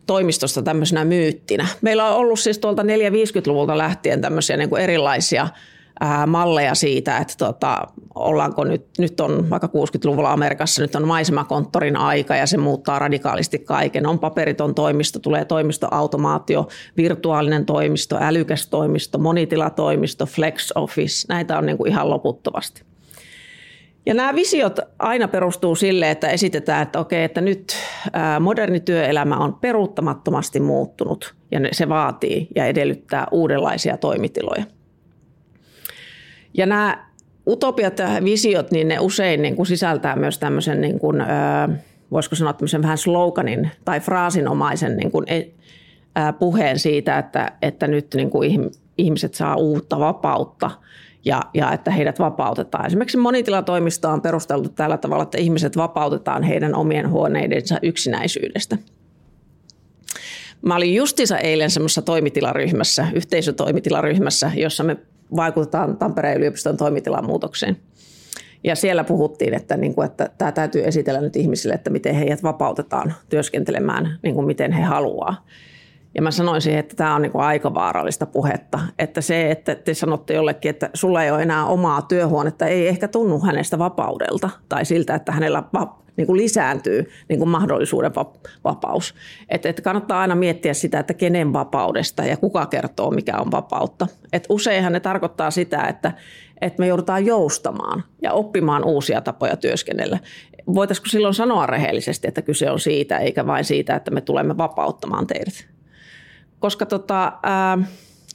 toimistosta 0.05 0.61
tämmöisenä 0.61 1.05
myyttinä. 1.05 1.67
Meillä 1.81 2.09
on 2.09 2.15
ollut 2.15 2.39
siis 2.39 2.59
tuolta 2.59 2.81
450-luvulta 2.81 3.77
lähtien 3.77 4.21
tämmöisiä 4.21 4.57
niin 4.57 4.69
kuin 4.69 4.81
erilaisia 4.81 5.47
malleja 6.27 6.75
siitä, 6.75 7.17
että 7.17 7.33
tota, 7.37 7.87
ollaanko 8.15 8.63
nyt, 8.63 8.85
nyt 8.97 9.19
on 9.19 9.49
vaikka 9.49 9.67
60-luvulla 9.67 10.31
Amerikassa, 10.31 10.81
nyt 10.81 10.95
on 10.95 11.07
maisemakonttorin 11.07 11.97
aika 11.97 12.35
ja 12.35 12.45
se 12.45 12.57
muuttaa 12.57 12.99
radikaalisti 12.99 13.59
kaiken. 13.59 14.07
On 14.07 14.19
paperiton 14.19 14.75
toimisto, 14.75 15.19
tulee 15.19 15.45
toimistoautomaatio, 15.45 16.67
virtuaalinen 16.97 17.65
toimisto, 17.65 18.17
älykäs 18.21 18.67
toimisto, 18.67 19.17
monitilatoimisto, 19.17 20.25
flex 20.25 20.71
office. 20.75 21.25
Näitä 21.29 21.57
on 21.57 21.65
niin 21.65 21.77
kuin 21.77 21.91
ihan 21.91 22.09
loputtomasti. 22.09 22.83
Ja 24.05 24.13
nämä 24.13 24.35
visiot 24.35 24.79
aina 24.99 25.27
perustuu 25.27 25.75
sille, 25.75 26.11
että 26.11 26.29
esitetään, 26.29 26.83
että 26.83 26.99
okei, 26.99 27.23
että 27.23 27.41
nyt 27.41 27.75
moderni 28.39 28.79
työelämä 28.79 29.37
on 29.37 29.53
peruuttamattomasti 29.53 30.59
muuttunut 30.59 31.35
ja 31.51 31.59
se 31.71 31.89
vaatii 31.89 32.47
ja 32.55 32.65
edellyttää 32.65 33.27
uudenlaisia 33.31 33.97
toimitiloja. 33.97 34.65
Ja 36.57 36.65
nämä 36.65 37.05
utopiat 37.47 37.99
ja 37.99 38.07
visiot, 38.23 38.71
niin 38.71 38.87
ne 38.87 38.99
usein 38.99 39.41
niin 39.41 39.55
kuin 39.55 39.65
sisältää 39.65 40.15
myös 40.15 40.39
tämmöisen, 40.39 40.81
niin 40.81 40.99
kuin, 40.99 41.23
voisiko 42.11 42.35
sanoa 42.35 42.53
tämmöisen 42.53 42.81
vähän 42.81 42.97
sloganin 42.97 43.71
tai 43.85 43.99
fraasinomaisen 43.99 44.97
niin 44.97 45.11
kuin, 45.11 45.25
e, 45.27 45.43
puheen 46.39 46.79
siitä, 46.79 47.19
että, 47.19 47.51
että 47.61 47.87
nyt 47.87 48.13
niin 48.13 48.29
kuin 48.29 48.71
ihmiset 48.97 49.33
saa 49.33 49.55
uutta 49.55 49.99
vapautta 49.99 50.71
ja, 51.25 51.41
ja 51.53 51.71
että 51.71 51.91
heidät 51.91 52.19
vapautetaan. 52.19 52.85
Esimerkiksi 52.85 53.17
monitilatoimisto 53.17 54.09
on 54.09 54.21
perusteltu 54.21 54.69
tällä 54.69 54.97
tavalla, 54.97 55.23
että 55.23 55.37
ihmiset 55.37 55.77
vapautetaan 55.77 56.43
heidän 56.43 56.75
omien 56.75 57.09
huoneidensa 57.09 57.79
yksinäisyydestä. 57.81 58.77
Mä 60.61 60.75
olin 60.75 60.95
justiinsa 60.95 61.37
eilen 61.37 61.69
semmoisessa 61.69 62.01
toimitilaryhmässä, 62.01 63.07
yhteisötoimitilaryhmässä, 63.13 64.51
jossa 64.55 64.83
me 64.83 64.97
vaikutetaan 65.35 65.97
Tampereen 65.97 66.37
yliopiston 66.37 66.77
toimitilan 66.77 67.25
muutokseen. 67.25 67.77
Ja 68.63 68.75
siellä 68.75 69.03
puhuttiin, 69.03 69.53
että, 69.53 69.77
niin 69.77 69.95
kuin, 69.95 70.05
että 70.05 70.29
tämä 70.37 70.51
täytyy 70.51 70.83
esitellä 70.85 71.21
nyt 71.21 71.35
ihmisille, 71.35 71.73
että 71.73 71.89
miten 71.89 72.15
heidät 72.15 72.43
vapautetaan 72.43 73.13
työskentelemään 73.29 74.19
niin 74.23 74.35
kuin 74.35 74.47
miten 74.47 74.71
he 74.71 74.83
haluaa. 74.83 75.45
Ja 76.15 76.21
mä 76.21 76.31
sanoisin, 76.31 76.77
että 76.77 76.95
tämä 76.95 77.15
on 77.15 77.21
niin 77.21 77.31
kuin 77.31 77.43
aika 77.43 77.73
vaarallista 77.73 78.25
puhetta. 78.25 78.79
Että 78.99 79.21
se, 79.21 79.51
että 79.51 79.75
te 79.75 79.93
sanotte 79.93 80.33
jollekin, 80.33 80.69
että 80.69 80.89
sulla 80.93 81.23
ei 81.23 81.31
ole 81.31 81.41
enää 81.41 81.65
omaa 81.65 82.01
työhuonetta, 82.01 82.65
ei 82.65 82.87
ehkä 82.87 83.07
tunnu 83.07 83.39
hänestä 83.39 83.79
vapaudelta 83.79 84.49
tai 84.69 84.85
siltä, 84.85 85.15
että 85.15 85.31
hänellä 85.31 85.63
niin 86.17 86.27
kuin 86.27 86.37
lisääntyy 86.37 87.09
niin 87.29 87.39
kuin 87.39 87.49
mahdollisuuden 87.49 88.11
vapaus. 88.63 89.15
Et, 89.49 89.65
et 89.65 89.81
kannattaa 89.81 90.19
aina 90.19 90.35
miettiä 90.35 90.73
sitä, 90.73 90.99
että 90.99 91.13
kenen 91.13 91.53
vapaudesta 91.53 92.23
ja 92.23 92.37
kuka 92.37 92.65
kertoo, 92.65 93.11
mikä 93.11 93.37
on 93.37 93.51
vapautta. 93.51 94.07
Et 94.33 94.45
useinhan 94.49 94.93
ne 94.93 94.99
tarkoittaa 94.99 95.51
sitä, 95.51 95.83
että, 95.83 96.11
että 96.61 96.79
me 96.79 96.87
joudutaan 96.87 97.25
joustamaan 97.25 98.03
ja 98.21 98.33
oppimaan 98.33 98.83
uusia 98.83 99.21
tapoja 99.21 99.55
työskennellä. 99.55 100.19
Voitaisiko 100.73 101.07
silloin 101.07 101.33
sanoa 101.33 101.65
rehellisesti, 101.65 102.27
että 102.27 102.41
kyse 102.41 102.71
on 102.71 102.79
siitä, 102.79 103.17
eikä 103.17 103.47
vain 103.47 103.65
siitä, 103.65 103.95
että 103.95 104.11
me 104.11 104.21
tulemme 104.21 104.57
vapauttamaan 104.57 105.27
teidät? 105.27 105.67
Koska 106.59 106.85
tota, 106.85 107.33
ää, 107.43 107.77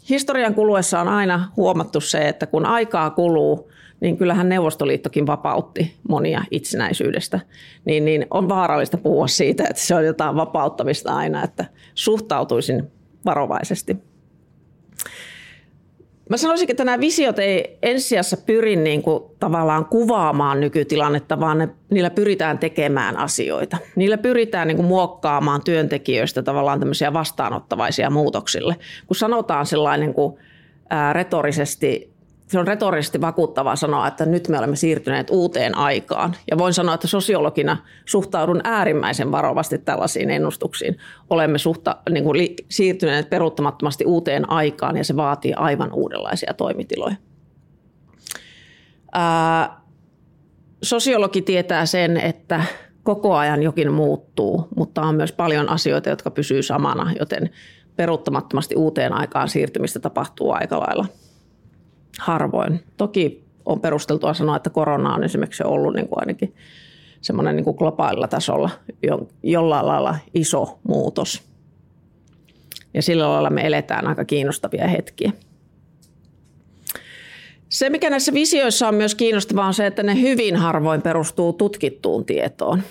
historian 0.08 0.54
kuluessa 0.54 1.00
on 1.00 1.08
aina 1.08 1.48
huomattu 1.56 2.00
se, 2.00 2.28
että 2.28 2.46
kun 2.46 2.66
aikaa 2.66 3.10
kuluu, 3.10 3.69
niin 4.00 4.16
kyllähän 4.16 4.48
Neuvostoliittokin 4.48 5.26
vapautti 5.26 5.94
monia 6.08 6.44
itsenäisyydestä. 6.50 7.40
Niin, 7.84 8.04
niin 8.04 8.26
on 8.30 8.48
vaarallista 8.48 8.96
puhua 8.98 9.26
siitä, 9.26 9.64
että 9.70 9.82
se 9.82 9.94
on 9.94 10.04
jotain 10.04 10.36
vapauttamista 10.36 11.16
aina, 11.16 11.44
että 11.44 11.64
suhtautuisin 11.94 12.90
varovaisesti. 13.24 13.96
Mä 16.30 16.36
sanoisin, 16.36 16.70
että 16.70 16.84
nämä 16.84 17.00
visiot 17.00 17.38
ei 17.38 17.78
ensisijassa 17.82 18.36
pyri 18.36 18.76
niin 18.76 19.02
kuin 19.02 19.24
tavallaan 19.40 19.84
kuvaamaan 19.84 20.60
nykytilannetta, 20.60 21.40
vaan 21.40 21.58
ne, 21.58 21.68
niillä 21.90 22.10
pyritään 22.10 22.58
tekemään 22.58 23.16
asioita. 23.16 23.76
Niillä 23.96 24.18
pyritään 24.18 24.68
niin 24.68 24.76
kuin 24.76 24.86
muokkaamaan 24.86 25.64
työntekijöistä 25.64 26.42
tavallaan 26.42 26.80
tämmöisiä 26.80 27.12
vastaanottavaisia 27.12 28.10
muutoksille. 28.10 28.76
Kun 29.06 29.16
sanotaan 29.16 29.66
sellainen 29.66 30.14
kuin, 30.14 30.38
ää, 30.90 31.12
retorisesti 31.12 32.09
se 32.50 32.58
on 32.58 32.66
retorisesti 32.66 33.20
vakuuttavaa 33.20 33.76
sanoa, 33.76 34.06
että 34.06 34.26
nyt 34.26 34.48
me 34.48 34.58
olemme 34.58 34.76
siirtyneet 34.76 35.30
uuteen 35.30 35.76
aikaan. 35.76 36.34
Ja 36.50 36.58
voin 36.58 36.74
sanoa, 36.74 36.94
että 36.94 37.06
sosiologina 37.06 37.76
suhtaudun 38.06 38.60
äärimmäisen 38.64 39.32
varovasti 39.32 39.78
tällaisiin 39.78 40.30
ennustuksiin. 40.30 40.96
Olemme 41.30 41.58
suhta, 41.58 41.96
niin 42.10 42.24
kuin 42.24 42.38
li, 42.38 42.56
siirtyneet 42.68 43.30
peruuttamattomasti 43.30 44.04
uuteen 44.04 44.50
aikaan 44.50 44.96
ja 44.96 45.04
se 45.04 45.16
vaatii 45.16 45.52
aivan 45.52 45.92
uudenlaisia 45.92 46.54
toimitiloja. 46.54 47.16
Ää, 49.12 49.80
sosiologi 50.82 51.42
tietää 51.42 51.86
sen, 51.86 52.16
että 52.16 52.64
koko 53.02 53.36
ajan 53.36 53.62
jokin 53.62 53.92
muuttuu, 53.92 54.68
mutta 54.76 55.02
on 55.02 55.14
myös 55.14 55.32
paljon 55.32 55.68
asioita, 55.68 56.10
jotka 56.10 56.30
pysyy 56.30 56.62
samana, 56.62 57.12
joten 57.18 57.50
peruuttamattomasti 57.96 58.74
uuteen 58.76 59.12
aikaan 59.12 59.48
siirtymistä 59.48 60.00
tapahtuu 60.00 60.52
aika 60.52 60.80
lailla 60.80 61.06
harvoin. 62.20 62.84
Toki 62.96 63.44
on 63.64 63.80
perusteltua 63.80 64.34
sanoa, 64.34 64.56
että 64.56 64.70
korona 64.70 65.14
on 65.14 65.24
esimerkiksi 65.24 65.62
ollut 65.62 65.94
niin 65.94 66.08
kuin 66.08 66.20
ainakin 66.20 66.54
semmoinen 67.20 67.56
niin 67.56 67.64
kuin 67.64 67.76
globaalilla 67.76 68.28
tasolla 68.28 68.70
jollain 69.42 69.86
lailla 69.86 70.16
iso 70.34 70.78
muutos. 70.88 71.42
Ja 72.94 73.02
sillä 73.02 73.30
lailla 73.30 73.50
me 73.50 73.66
eletään 73.66 74.06
aika 74.06 74.24
kiinnostavia 74.24 74.88
hetkiä. 74.88 75.32
Se, 77.68 77.90
mikä 77.90 78.10
näissä 78.10 78.34
visioissa 78.34 78.88
on 78.88 78.94
myös 78.94 79.14
kiinnostavaa, 79.14 79.66
on 79.66 79.74
se, 79.74 79.86
että 79.86 80.02
ne 80.02 80.20
hyvin 80.20 80.56
harvoin 80.56 81.02
perustuu 81.02 81.52
tutkittuun 81.52 82.24
tietoon. 82.24 82.82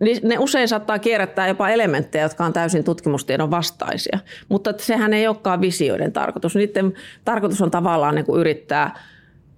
Ne 0.00 0.38
usein 0.38 0.68
saattaa 0.68 0.98
kierrättää 0.98 1.48
jopa 1.48 1.68
elementtejä, 1.68 2.24
jotka 2.24 2.44
on 2.44 2.52
täysin 2.52 2.84
tutkimustiedon 2.84 3.50
vastaisia, 3.50 4.18
mutta 4.48 4.74
sehän 4.78 5.12
ei 5.12 5.26
olekaan 5.26 5.60
visioiden 5.60 6.12
tarkoitus. 6.12 6.54
Niiden 6.54 6.94
tarkoitus 7.24 7.62
on 7.62 7.70
tavallaan 7.70 8.14
niin 8.14 8.24
kuin 8.24 8.40
yrittää 8.40 8.98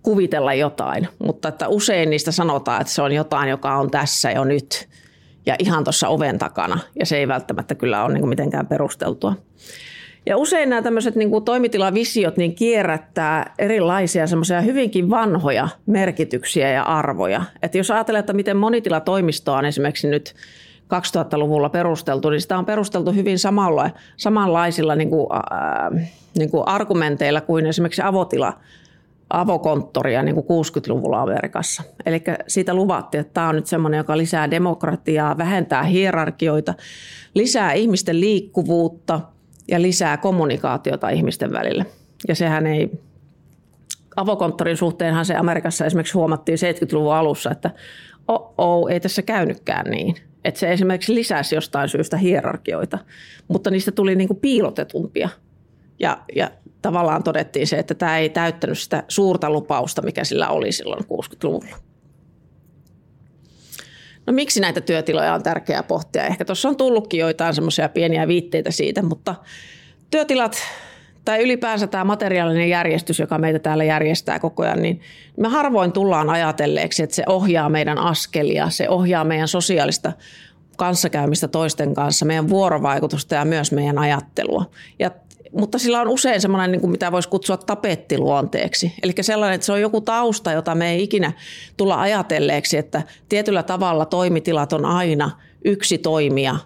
kuvitella 0.02 0.54
jotain, 0.54 1.08
mutta 1.18 1.48
että 1.48 1.68
usein 1.68 2.10
niistä 2.10 2.32
sanotaan, 2.32 2.80
että 2.80 2.92
se 2.92 3.02
on 3.02 3.12
jotain, 3.12 3.48
joka 3.48 3.76
on 3.76 3.90
tässä 3.90 4.30
jo 4.30 4.44
nyt 4.44 4.88
ja 5.46 5.56
ihan 5.58 5.84
tuossa 5.84 6.08
oven 6.08 6.38
takana, 6.38 6.78
ja 6.98 7.06
se 7.06 7.16
ei 7.16 7.28
välttämättä 7.28 7.74
kyllä 7.74 8.04
ole 8.04 8.12
niin 8.12 8.20
kuin 8.20 8.28
mitenkään 8.28 8.66
perusteltua. 8.66 9.34
Ja 10.26 10.36
usein 10.36 10.70
nämä 10.70 10.82
tämmöiset 10.82 11.16
niin 11.16 11.30
kuin 11.30 11.44
toimitilavisiot 11.44 12.36
niin 12.36 12.54
kierrättää 12.54 13.54
erilaisia 13.58 14.26
semmoisia 14.26 14.60
hyvinkin 14.60 15.10
vanhoja 15.10 15.68
merkityksiä 15.86 16.70
ja 16.70 16.82
arvoja. 16.82 17.42
Että 17.62 17.78
jos 17.78 17.90
ajatellaan, 17.90 18.20
että 18.20 18.32
miten 18.32 18.56
monitilatoimistoa 18.56 19.58
on 19.58 19.64
esimerkiksi 19.64 20.08
nyt 20.08 20.34
2000-luvulla 20.84 21.68
perusteltu, 21.68 22.30
niin 22.30 22.40
sitä 22.40 22.58
on 22.58 22.66
perusteltu 22.66 23.12
hyvin 23.12 23.38
samalla, 23.38 23.90
samanlaisilla 24.16 24.94
niin 24.94 25.10
kuin, 25.10 25.26
äh, 25.32 26.08
niin 26.38 26.50
kuin 26.50 26.68
argumenteilla 26.68 27.40
kuin 27.40 27.66
esimerkiksi 27.66 28.02
avotila 28.02 28.52
avokonttoria 29.30 30.22
niin 30.22 30.34
kuin 30.34 30.46
60-luvulla 30.46 31.22
Amerikassa. 31.22 31.82
Eli 32.06 32.22
siitä 32.46 32.74
luvattiin, 32.74 33.20
että 33.20 33.34
tämä 33.34 33.48
on 33.48 33.54
nyt 33.54 33.66
semmoinen, 33.66 33.98
joka 33.98 34.16
lisää 34.16 34.50
demokratiaa, 34.50 35.38
vähentää 35.38 35.82
hierarkioita, 35.82 36.74
lisää 37.34 37.72
ihmisten 37.72 38.20
liikkuvuutta– 38.20 39.20
ja 39.68 39.82
lisää 39.82 40.16
kommunikaatiota 40.16 41.08
ihmisten 41.08 41.52
välillä. 41.52 41.84
Ja 42.28 42.34
sehän 42.34 42.66
ei, 42.66 42.90
avokonttorin 44.16 44.76
suhteenhan 44.76 45.26
se 45.26 45.34
Amerikassa 45.34 45.84
esimerkiksi 45.84 46.14
huomattiin 46.14 46.58
70-luvun 46.58 47.14
alussa, 47.14 47.50
että 47.50 47.70
oh, 48.28 48.90
ei 48.90 49.00
tässä 49.00 49.22
käynytkään 49.22 49.90
niin. 49.90 50.16
Että 50.44 50.60
se 50.60 50.72
esimerkiksi 50.72 51.14
lisäsi 51.14 51.54
jostain 51.54 51.88
syystä 51.88 52.16
hierarkioita, 52.16 52.98
mutta 53.48 53.70
niistä 53.70 53.92
tuli 53.92 54.16
niin 54.16 54.28
kuin 54.28 54.40
piilotetumpia. 54.40 55.28
Ja, 55.98 56.18
ja 56.34 56.50
tavallaan 56.82 57.22
todettiin 57.22 57.66
se, 57.66 57.78
että 57.78 57.94
tämä 57.94 58.18
ei 58.18 58.28
täyttänyt 58.28 58.78
sitä 58.78 59.04
suurta 59.08 59.50
lupausta, 59.50 60.02
mikä 60.02 60.24
sillä 60.24 60.48
oli 60.48 60.72
silloin 60.72 61.04
60-luvulla. 61.04 61.76
No 64.26 64.32
miksi 64.32 64.60
näitä 64.60 64.80
työtiloja 64.80 65.34
on 65.34 65.42
tärkeää 65.42 65.82
pohtia? 65.82 66.26
Ehkä 66.26 66.44
tuossa 66.44 66.68
on 66.68 66.76
tullutkin 66.76 67.20
joitain 67.20 67.54
semmoisia 67.54 67.88
pieniä 67.88 68.28
viitteitä 68.28 68.70
siitä, 68.70 69.02
mutta 69.02 69.34
työtilat 70.10 70.56
tai 71.24 71.42
ylipäänsä 71.42 71.86
tämä 71.86 72.04
materiaalinen 72.04 72.68
järjestys, 72.68 73.18
joka 73.18 73.38
meitä 73.38 73.58
täällä 73.58 73.84
järjestää 73.84 74.38
koko 74.38 74.62
ajan, 74.62 74.82
niin 74.82 75.00
me 75.36 75.48
harvoin 75.48 75.92
tullaan 75.92 76.30
ajatelleeksi, 76.30 77.02
että 77.02 77.16
se 77.16 77.22
ohjaa 77.26 77.68
meidän 77.68 77.98
askelia, 77.98 78.70
se 78.70 78.88
ohjaa 78.88 79.24
meidän 79.24 79.48
sosiaalista 79.48 80.12
kanssakäymistä 80.76 81.48
toisten 81.48 81.94
kanssa, 81.94 82.26
meidän 82.26 82.48
vuorovaikutusta 82.48 83.34
ja 83.34 83.44
myös 83.44 83.72
meidän 83.72 83.98
ajattelua. 83.98 84.64
Ja 84.98 85.10
mutta 85.52 85.78
sillä 85.78 86.00
on 86.00 86.08
usein 86.08 86.40
semmoinen, 86.40 86.72
niin 86.72 86.80
kuin 86.80 86.90
mitä 86.90 87.12
voisi 87.12 87.28
kutsua 87.28 87.56
tapettiluonteeksi. 87.56 88.92
Eli 89.02 89.12
sellainen, 89.20 89.54
että 89.54 89.64
se 89.64 89.72
on 89.72 89.80
joku 89.80 90.00
tausta, 90.00 90.52
jota 90.52 90.74
me 90.74 90.90
ei 90.90 91.02
ikinä 91.02 91.32
tulla 91.76 92.00
ajatelleeksi, 92.00 92.76
että 92.76 93.02
tietyllä 93.28 93.62
tavalla 93.62 94.04
toimitilat 94.04 94.72
on 94.72 94.84
aina 94.84 95.30
yksi 95.64 95.98
toimija. 95.98 96.56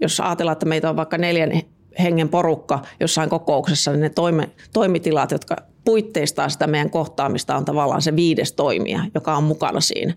Jos 0.00 0.20
ajatellaan, 0.20 0.52
että 0.52 0.66
meitä 0.66 0.90
on 0.90 0.96
vaikka 0.96 1.18
neljän 1.18 1.52
hengen 1.98 2.28
porukka 2.28 2.82
jossain 3.00 3.30
kokouksessa, 3.30 3.90
niin 3.90 4.00
ne 4.00 4.10
toime, 4.10 4.50
toimitilat, 4.72 5.30
jotka 5.30 5.56
puitteistaa 5.84 6.48
sitä 6.48 6.66
meidän 6.66 6.90
kohtaamista, 6.90 7.56
on 7.56 7.64
tavallaan 7.64 8.02
se 8.02 8.16
viides 8.16 8.52
toimija, 8.52 9.00
joka 9.14 9.36
on 9.36 9.44
mukana 9.44 9.80
siinä, 9.80 10.14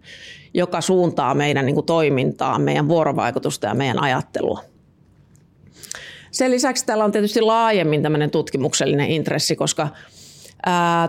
joka 0.54 0.82
suuntaa 0.82 1.34
meidän 1.34 1.66
niin 1.66 1.76
kuin 1.76 1.86
toimintaa, 1.86 2.60
meidän 2.60 2.88
vuorovaikutusta 2.88 3.68
ja 3.68 3.74
meidän 3.74 4.04
ajattelua. 4.04 4.62
Sen 6.32 6.52
lisäksi 6.52 6.86
täällä 6.86 7.06
on 7.06 7.12
tietysti 7.12 7.42
laajemmin 7.42 8.04
tämmöinen 8.04 8.32
tutkimuksellinen 8.32 9.10
intressi, 9.10 9.56
koska 9.56 9.88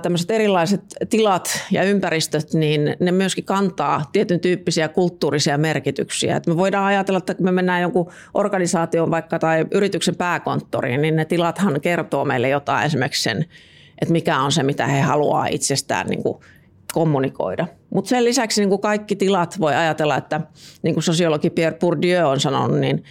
tämmöiset 0.02 0.30
erilaiset 0.30 0.80
tilat 1.10 1.60
ja 1.70 1.82
ympäristöt, 1.82 2.54
niin 2.54 2.96
ne 3.00 3.12
myöskin 3.12 3.44
kantaa 3.44 4.04
tietyn 4.12 4.40
tyyppisiä 4.40 4.88
kulttuurisia 4.88 5.58
merkityksiä. 5.58 6.36
Et 6.36 6.46
me 6.46 6.56
voidaan 6.56 6.84
ajatella, 6.84 7.18
että 7.18 7.34
kun 7.34 7.44
me 7.44 7.52
mennään 7.52 7.82
jonkun 7.82 8.10
organisaation 8.34 9.10
vaikka 9.10 9.38
tai 9.38 9.66
yrityksen 9.70 10.16
pääkonttoriin, 10.16 11.02
niin 11.02 11.16
ne 11.16 11.24
tilathan 11.24 11.80
kertoo 11.80 12.24
meille 12.24 12.48
jotain 12.48 12.86
esimerkiksi 12.86 13.22
sen, 13.22 13.44
että 14.02 14.12
mikä 14.12 14.40
on 14.40 14.52
se, 14.52 14.62
mitä 14.62 14.86
he 14.86 15.00
haluaa 15.00 15.46
itsestään 15.46 16.06
niin 16.06 16.22
kuin 16.22 16.38
kommunikoida. 16.92 17.66
Mutta 17.94 18.08
sen 18.08 18.24
lisäksi 18.24 18.60
niin 18.60 18.68
kuin 18.68 18.80
kaikki 18.80 19.16
tilat 19.16 19.60
voi 19.60 19.74
ajatella, 19.74 20.16
että 20.16 20.40
niin 20.82 20.94
kuin 20.94 21.04
sosiologi 21.04 21.50
Pierre 21.50 21.78
Bourdieu 21.78 22.28
on 22.28 22.40
sanonut, 22.40 22.78
niin 22.78 23.04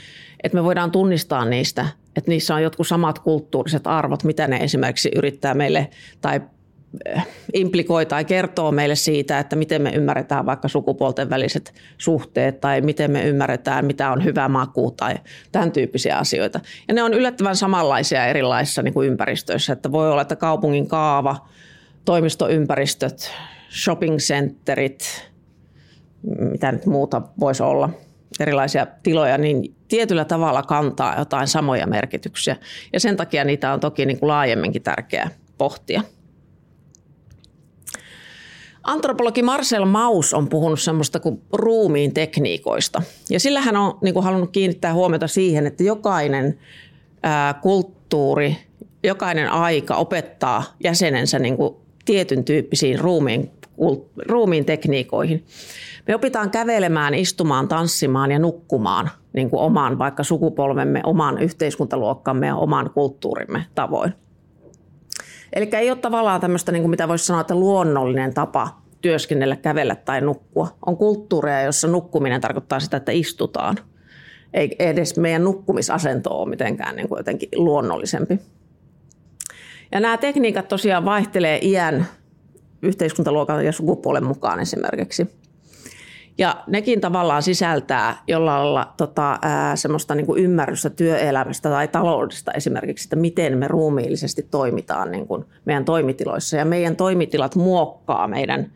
että 0.43 0.57
me 0.57 0.63
voidaan 0.63 0.91
tunnistaa 0.91 1.45
niistä, 1.45 1.85
että 2.15 2.31
niissä 2.31 2.55
on 2.55 2.63
jotkut 2.63 2.87
samat 2.87 3.19
kulttuuriset 3.19 3.87
arvot, 3.87 4.23
mitä 4.23 4.47
ne 4.47 4.57
esimerkiksi 4.57 5.11
yrittää 5.15 5.53
meille 5.53 5.89
tai 6.21 6.41
eh, 7.05 7.27
implikoi 7.53 8.05
tai 8.05 8.25
kertoo 8.25 8.71
meille 8.71 8.95
siitä, 8.95 9.39
että 9.39 9.55
miten 9.55 9.81
me 9.81 9.91
ymmärretään 9.91 10.45
vaikka 10.45 10.67
sukupuolten 10.67 11.29
väliset 11.29 11.73
suhteet 11.97 12.61
tai 12.61 12.81
miten 12.81 13.11
me 13.11 13.23
ymmärretään, 13.23 13.85
mitä 13.85 14.11
on 14.11 14.23
hyvä 14.23 14.47
maku 14.47 14.91
tai 14.91 15.15
tämän 15.51 15.71
tyyppisiä 15.71 16.17
asioita. 16.17 16.59
Ja 16.87 16.93
ne 16.93 17.03
on 17.03 17.13
yllättävän 17.13 17.55
samanlaisia 17.55 18.25
erilaisissa 18.25 18.81
niin 18.81 18.93
kuin 18.93 19.07
ympäristöissä, 19.07 19.73
että 19.73 19.91
voi 19.91 20.11
olla, 20.11 20.21
että 20.21 20.35
kaupungin 20.35 20.87
kaava, 20.87 21.47
toimistoympäristöt, 22.05 23.31
shopping 23.83 24.17
centerit, 24.17 25.29
mitä 26.51 26.71
nyt 26.71 26.85
muuta 26.85 27.21
voisi 27.39 27.63
olla– 27.63 27.89
erilaisia 28.39 28.87
tiloja, 29.03 29.37
niin 29.37 29.75
tietyllä 29.87 30.25
tavalla 30.25 30.63
kantaa 30.63 31.19
jotain 31.19 31.47
samoja 31.47 31.87
merkityksiä. 31.87 32.55
Ja 32.93 32.99
sen 32.99 33.17
takia 33.17 33.43
niitä 33.43 33.73
on 33.73 33.79
toki 33.79 34.05
niin 34.05 34.19
kuin 34.19 34.27
laajemminkin 34.27 34.83
tärkeää 34.83 35.29
pohtia. 35.57 36.01
Antropologi 38.83 39.43
Marcel 39.43 39.85
Maus 39.85 40.33
on 40.33 40.49
puhunut 40.49 40.81
semmoista 40.81 41.19
kuin 41.19 41.41
ruumiin 41.53 42.13
tekniikoista. 42.13 43.01
Ja 43.29 43.39
sillä 43.39 43.61
hän 43.61 43.75
on 43.75 43.97
niin 44.01 44.13
kuin 44.13 44.23
halunnut 44.23 44.51
kiinnittää 44.51 44.93
huomiota 44.93 45.27
siihen, 45.27 45.67
että 45.67 45.83
jokainen 45.83 46.59
ää, 47.23 47.53
kulttuuri, 47.53 48.57
jokainen 49.03 49.49
aika 49.49 49.95
opettaa 49.95 50.63
jäsenensä 50.83 51.39
niin 51.39 51.57
kuin 51.57 51.75
tietyn 52.05 52.43
tyyppisiin 52.43 52.99
ruumiin, 52.99 53.51
ruumiin 54.25 54.65
tekniikoihin. 54.65 55.45
Me 56.07 56.15
opitaan 56.15 56.51
kävelemään, 56.51 57.13
istumaan, 57.13 57.67
tanssimaan 57.67 58.31
ja 58.31 58.39
nukkumaan 58.39 59.09
niin 59.33 59.49
kuin 59.49 59.59
oman 59.59 59.97
vaikka 59.97 60.23
sukupolvemme, 60.23 61.01
oman 61.03 61.37
yhteiskuntaluokkamme 61.37 62.47
ja 62.47 62.55
oman 62.55 62.89
kulttuurimme 62.89 63.65
tavoin. 63.75 64.13
Eli 65.53 65.69
ei 65.73 65.91
ole 65.91 65.97
tavallaan 65.97 66.41
tämmöistä, 66.41 66.71
niin 66.71 66.81
kuin 66.83 66.89
mitä 66.89 67.07
voisi 67.07 67.25
sanoa, 67.25 67.41
että 67.41 67.55
luonnollinen 67.55 68.33
tapa 68.33 68.81
työskennellä, 69.01 69.55
kävellä 69.55 69.95
tai 69.95 70.21
nukkua. 70.21 70.67
On 70.85 70.97
kulttuureja, 70.97 71.61
jossa 71.61 71.87
nukkuminen 71.87 72.41
tarkoittaa 72.41 72.79
sitä, 72.79 72.97
että 72.97 73.11
istutaan. 73.11 73.77
Ei 74.53 74.75
edes 74.79 75.17
meidän 75.17 75.43
nukkumisasento 75.43 76.29
ole 76.29 76.49
mitenkään 76.49 76.95
niin 76.95 77.09
kuin 77.09 77.19
jotenkin 77.19 77.49
luonnollisempi. 77.55 78.39
Ja 79.91 79.99
nämä 79.99 80.17
tekniikat 80.17 80.67
tosiaan 80.67 81.05
vaihtelee 81.05 81.59
iän, 81.61 82.07
yhteiskuntaluokan 82.81 83.65
ja 83.65 83.71
sukupuolen 83.71 84.25
mukaan 84.25 84.59
esimerkiksi. 84.59 85.46
Ja 86.37 86.63
nekin 86.67 87.01
tavallaan 87.01 87.43
sisältää 87.43 88.17
jollain 88.27 88.63
lailla 88.63 88.93
tota, 88.97 89.39
ää, 89.41 89.75
semmoista 89.75 90.15
niin 90.15 90.25
kuin 90.25 90.43
ymmärrystä 90.43 90.89
työelämästä 90.89 91.69
tai 91.69 91.87
taloudesta 91.87 92.51
esimerkiksi, 92.51 93.05
että 93.05 93.15
miten 93.15 93.57
me 93.57 93.67
ruumiillisesti 93.67 94.47
toimitaan 94.51 95.11
niin 95.11 95.27
kuin 95.27 95.45
meidän 95.65 95.85
toimitiloissa. 95.85 96.57
Ja 96.57 96.65
meidän 96.65 96.95
toimitilat 96.95 97.55
muokkaa 97.55 98.27
meidän 98.27 98.71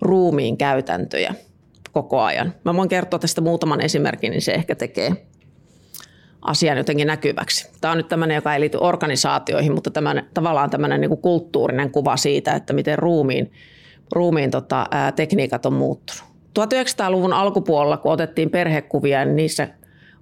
ruumiin 0.00 0.56
käytäntöjä 0.56 1.34
koko 1.92 2.20
ajan. 2.20 2.54
Mä 2.64 2.76
voin 2.76 2.88
kertoa 2.88 3.18
tästä 3.18 3.40
muutaman 3.40 3.80
esimerkin, 3.80 4.30
niin 4.30 4.42
se 4.42 4.52
ehkä 4.52 4.74
tekee 4.74 5.26
asian 6.42 6.78
jotenkin 6.78 7.06
näkyväksi. 7.06 7.70
Tämä 7.80 7.92
on 7.92 7.98
nyt 7.98 8.08
tämmöinen, 8.08 8.34
joka 8.34 8.54
ei 8.54 8.60
liity 8.60 8.78
organisaatioihin, 8.80 9.74
mutta 9.74 9.90
tämän, 9.90 10.28
tavallaan 10.34 10.70
tämmöinen 10.70 11.00
niin 11.00 11.08
kuin 11.08 11.22
kulttuurinen 11.22 11.90
kuva 11.90 12.16
siitä, 12.16 12.52
että 12.52 12.72
miten 12.72 12.98
ruumiin, 12.98 13.52
ruumiin 14.12 14.50
tota, 14.50 14.86
ää, 14.90 15.12
tekniikat 15.12 15.66
on 15.66 15.72
muuttunut. 15.72 16.27
1900-luvun 16.58 17.32
alkupuolella, 17.32 17.96
kun 17.96 18.12
otettiin 18.12 18.50
perhekuvia, 18.50 19.24
niin 19.24 19.36
niissä 19.36 19.68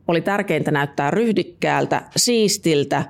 oli 0.09 0.21
tärkeintä 0.21 0.71
näyttää 0.71 1.11
ryhdikkäältä, 1.11 2.03
siistiltä 2.17 3.05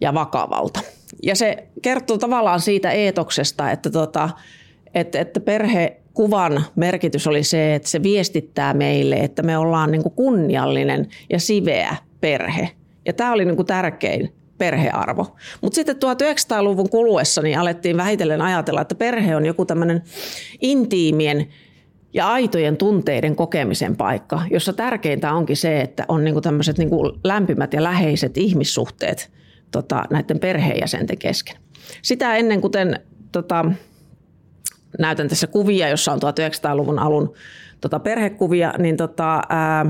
ja 0.00 0.14
vakavalta. 0.14 0.80
Ja 1.22 1.34
se 1.34 1.68
kertoo 1.82 2.18
tavallaan 2.18 2.60
siitä 2.60 2.90
eetoksesta, 2.90 3.70
että, 3.70 3.90
tota, 3.90 4.30
että, 4.94 5.20
että 5.20 5.40
perhekuvan 5.40 6.64
merkitys 6.76 7.26
oli 7.26 7.42
se, 7.42 7.74
että 7.74 7.88
se 7.88 8.02
viestittää 8.02 8.74
meille, 8.74 9.16
että 9.16 9.42
me 9.42 9.58
ollaan 9.58 9.90
niin 9.90 10.02
kunniallinen 10.02 11.08
ja 11.30 11.40
siveä 11.40 11.96
perhe. 12.20 12.70
Ja 13.06 13.12
tämä 13.12 13.32
oli 13.32 13.44
niin 13.44 13.66
tärkein 13.66 14.32
perhearvo. 14.58 15.36
Mutta 15.60 15.74
sitten 15.74 15.96
1900-luvun 15.96 16.90
kuluessa 16.90 17.42
niin 17.42 17.58
alettiin 17.58 17.96
vähitellen 17.96 18.42
ajatella, 18.42 18.80
että 18.80 18.94
perhe 18.94 19.36
on 19.36 19.46
joku 19.46 19.64
tämmöinen 19.64 20.02
intiimien 20.60 21.48
ja 22.14 22.28
aitojen 22.28 22.76
tunteiden 22.76 23.36
kokemisen 23.36 23.96
paikka, 23.96 24.42
jossa 24.50 24.72
tärkeintä 24.72 25.32
onkin 25.32 25.56
se, 25.56 25.80
että 25.80 26.04
on 26.08 26.24
niinku 26.24 26.40
tämmöiset 26.40 26.78
niinku 26.78 27.18
lämpimät 27.24 27.72
ja 27.72 27.82
läheiset 27.82 28.38
ihmissuhteet 28.38 29.30
tota, 29.70 30.04
näiden 30.10 30.38
perheenjäsenten 30.38 31.18
kesken. 31.18 31.56
Sitä 32.02 32.36
ennen, 32.36 32.60
kuten 32.60 33.00
tota, 33.32 33.64
näytän 34.98 35.28
tässä 35.28 35.46
kuvia, 35.46 35.88
jossa 35.88 36.12
on 36.12 36.20
1900-luvun 36.22 36.98
alun 36.98 37.34
tota, 37.80 37.98
perhekuvia, 37.98 38.74
niin 38.78 38.96
tota, 38.96 39.40
ää, 39.48 39.86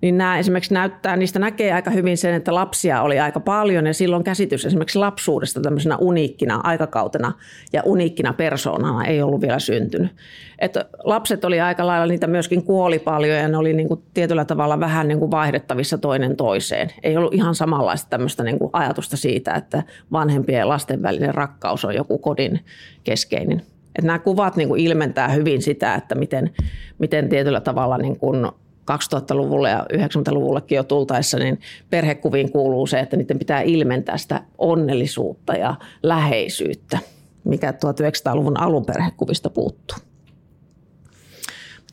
niin 0.00 0.18
nämä 0.18 0.38
esimerkiksi 0.38 0.74
näyttää, 0.74 1.16
niistä 1.16 1.38
näkee 1.38 1.72
aika 1.72 1.90
hyvin 1.90 2.18
sen, 2.18 2.34
että 2.34 2.54
lapsia 2.54 3.02
oli 3.02 3.20
aika 3.20 3.40
paljon 3.40 3.86
ja 3.86 3.94
silloin 3.94 4.24
käsitys 4.24 4.66
esimerkiksi 4.66 4.98
lapsuudesta 4.98 5.60
tämmöisenä 5.60 5.96
uniikkina 5.96 6.60
aikakautena 6.64 7.32
ja 7.72 7.82
uniikkina 7.84 8.32
persoonana 8.32 9.04
ei 9.04 9.22
ollut 9.22 9.40
vielä 9.40 9.58
syntynyt. 9.58 10.10
Että 10.58 10.84
lapset 11.04 11.44
oli 11.44 11.60
aika 11.60 11.86
lailla, 11.86 12.06
niitä 12.06 12.26
myöskin 12.26 12.62
kuoli 12.62 12.98
paljon 12.98 13.38
ja 13.38 13.48
ne 13.48 13.56
oli 13.56 13.72
niin 13.72 13.88
kuin 13.88 14.02
tietyllä 14.14 14.44
tavalla 14.44 14.80
vähän 14.80 15.08
niin 15.08 15.18
kuin 15.18 15.30
vaihdettavissa 15.30 15.98
toinen 15.98 16.36
toiseen. 16.36 16.92
Ei 17.02 17.16
ollut 17.16 17.34
ihan 17.34 17.54
samanlaista 17.54 18.10
tämmöistä 18.10 18.42
niin 18.42 18.58
kuin 18.58 18.70
ajatusta 18.72 19.16
siitä, 19.16 19.54
että 19.54 19.82
vanhempien 20.12 20.58
ja 20.58 20.68
lasten 20.68 21.02
välinen 21.02 21.34
rakkaus 21.34 21.84
on 21.84 21.94
joku 21.94 22.18
kodin 22.18 22.60
keskeinen. 23.04 23.62
Että 23.98 24.06
nämä 24.06 24.18
kuvat 24.18 24.56
niin 24.56 24.68
kuin 24.68 24.80
ilmentää 24.80 25.28
hyvin 25.28 25.62
sitä, 25.62 25.94
että 25.94 26.14
miten, 26.14 26.50
miten 26.98 27.28
tietyllä 27.28 27.60
tavalla 27.60 27.98
niin 27.98 28.18
kuin 28.18 28.46
2000-luvulla 28.90 29.68
ja 29.68 29.86
90-luvullekin 29.92 30.76
jo 30.76 30.84
tultaessa, 30.84 31.38
niin 31.38 31.60
perhekuviin 31.90 32.52
kuuluu 32.52 32.86
se, 32.86 33.00
että 33.00 33.16
niiden 33.16 33.38
pitää 33.38 33.62
ilmentää 33.62 34.16
sitä 34.16 34.42
onnellisuutta 34.58 35.52
ja 35.52 35.74
läheisyyttä, 36.02 36.98
mikä 37.44 37.70
1900-luvun 37.70 38.60
alun 38.60 38.86
perhekuvista 38.86 39.50
puuttuu. 39.50 39.98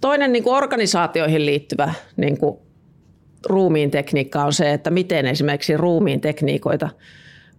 Toinen 0.02 0.32
niin 0.32 0.44
kuin 0.44 0.56
organisaatioihin 0.56 1.46
liittyvä 1.46 1.94
niin 2.18 2.38
kuin 2.38 2.58
ruumiin 3.46 3.92
tekniikka 3.92 4.44
on 4.44 4.54
se, 4.54 4.74
että 4.74 4.90
miten 4.90 5.26
esimerkiksi 5.26 5.78
ruumiin 5.78 6.22
tekniikoita 6.22 6.90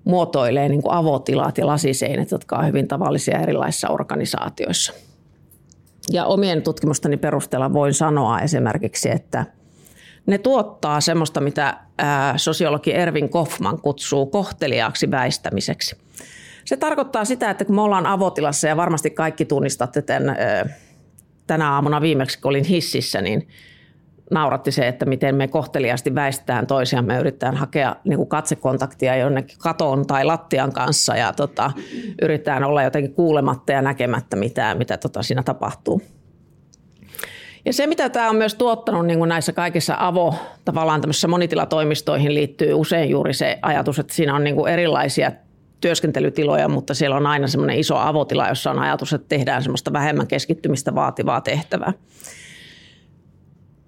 muotoilee 0.04 0.68
niin 0.68 0.82
kuin 0.82 0.94
avotilat 0.94 1.58
ja 1.58 1.66
lasiseinät, 1.66 2.30
jotka 2.30 2.56
on 2.56 2.66
hyvin 2.66 2.88
tavallisia 2.88 3.40
erilaisissa 3.40 3.88
organisaatioissa– 3.88 4.92
ja 6.10 6.24
omien 6.24 6.62
tutkimustani 6.62 7.16
perusteella 7.16 7.72
voin 7.72 7.94
sanoa 7.94 8.40
esimerkiksi, 8.40 9.10
että 9.10 9.46
ne 10.26 10.38
tuottaa 10.38 11.00
semmoista, 11.00 11.40
mitä 11.40 11.76
sosiologi 12.36 12.94
Ervin 12.94 13.28
Kaufman 13.28 13.80
kutsuu 13.80 14.26
kohteliaaksi 14.26 15.10
väistämiseksi. 15.10 15.96
Se 16.64 16.76
tarkoittaa 16.76 17.24
sitä, 17.24 17.50
että 17.50 17.64
kun 17.64 17.74
me 17.74 17.82
ollaan 17.82 18.06
avotilassa 18.06 18.68
ja 18.68 18.76
varmasti 18.76 19.10
kaikki 19.10 19.44
tunnistatte 19.44 20.02
tämän, 20.02 20.36
tänä 21.46 21.72
aamuna 21.72 22.00
viimeksi, 22.00 22.40
kun 22.40 22.48
olin 22.48 22.64
hississä, 22.64 23.20
niin 23.20 23.48
nauratti 24.30 24.72
se, 24.72 24.88
että 24.88 25.06
miten 25.06 25.34
me 25.34 25.48
kohteliasti 25.48 26.14
väistetään 26.14 26.66
toisiamme, 26.66 27.18
yritetään 27.18 27.56
hakea 27.56 27.96
niin 28.04 28.16
kuin 28.16 28.28
katsekontaktia 28.28 29.16
jonnekin 29.16 29.58
katon 29.58 30.06
tai 30.06 30.24
lattian 30.24 30.72
kanssa 30.72 31.16
ja 31.16 31.32
tota, 31.32 31.72
yritetään 32.22 32.64
olla 32.64 32.82
jotenkin 32.82 33.14
kuulematta 33.14 33.72
ja 33.72 33.82
näkemättä 33.82 34.36
mitään, 34.36 34.78
mitä 34.78 34.96
tota 34.96 35.22
siinä 35.22 35.42
tapahtuu. 35.42 36.02
Ja 37.64 37.72
se, 37.72 37.86
mitä 37.86 38.08
tämä 38.08 38.30
on 38.30 38.36
myös 38.36 38.54
tuottanut 38.54 39.06
niin 39.06 39.18
kuin 39.18 39.28
näissä 39.28 39.52
kaikissa 39.52 39.96
avo, 39.98 40.34
tavallaan 40.64 41.00
tämmöisissä 41.00 41.28
monitilatoimistoihin 41.28 42.34
liittyy 42.34 42.74
usein 42.74 43.10
juuri 43.10 43.34
se 43.34 43.58
ajatus, 43.62 43.98
että 43.98 44.14
siinä 44.14 44.34
on 44.34 44.44
niin 44.44 44.56
kuin 44.56 44.72
erilaisia 44.72 45.32
työskentelytiloja, 45.80 46.68
mutta 46.68 46.94
siellä 46.94 47.16
on 47.16 47.26
aina 47.26 47.46
semmoinen 47.46 47.78
iso 47.78 47.96
avotila, 47.96 48.48
jossa 48.48 48.70
on 48.70 48.78
ajatus, 48.78 49.12
että 49.12 49.28
tehdään 49.28 49.62
semmoista 49.62 49.92
vähemmän 49.92 50.26
keskittymistä 50.26 50.94
vaativaa 50.94 51.40
tehtävää. 51.40 51.92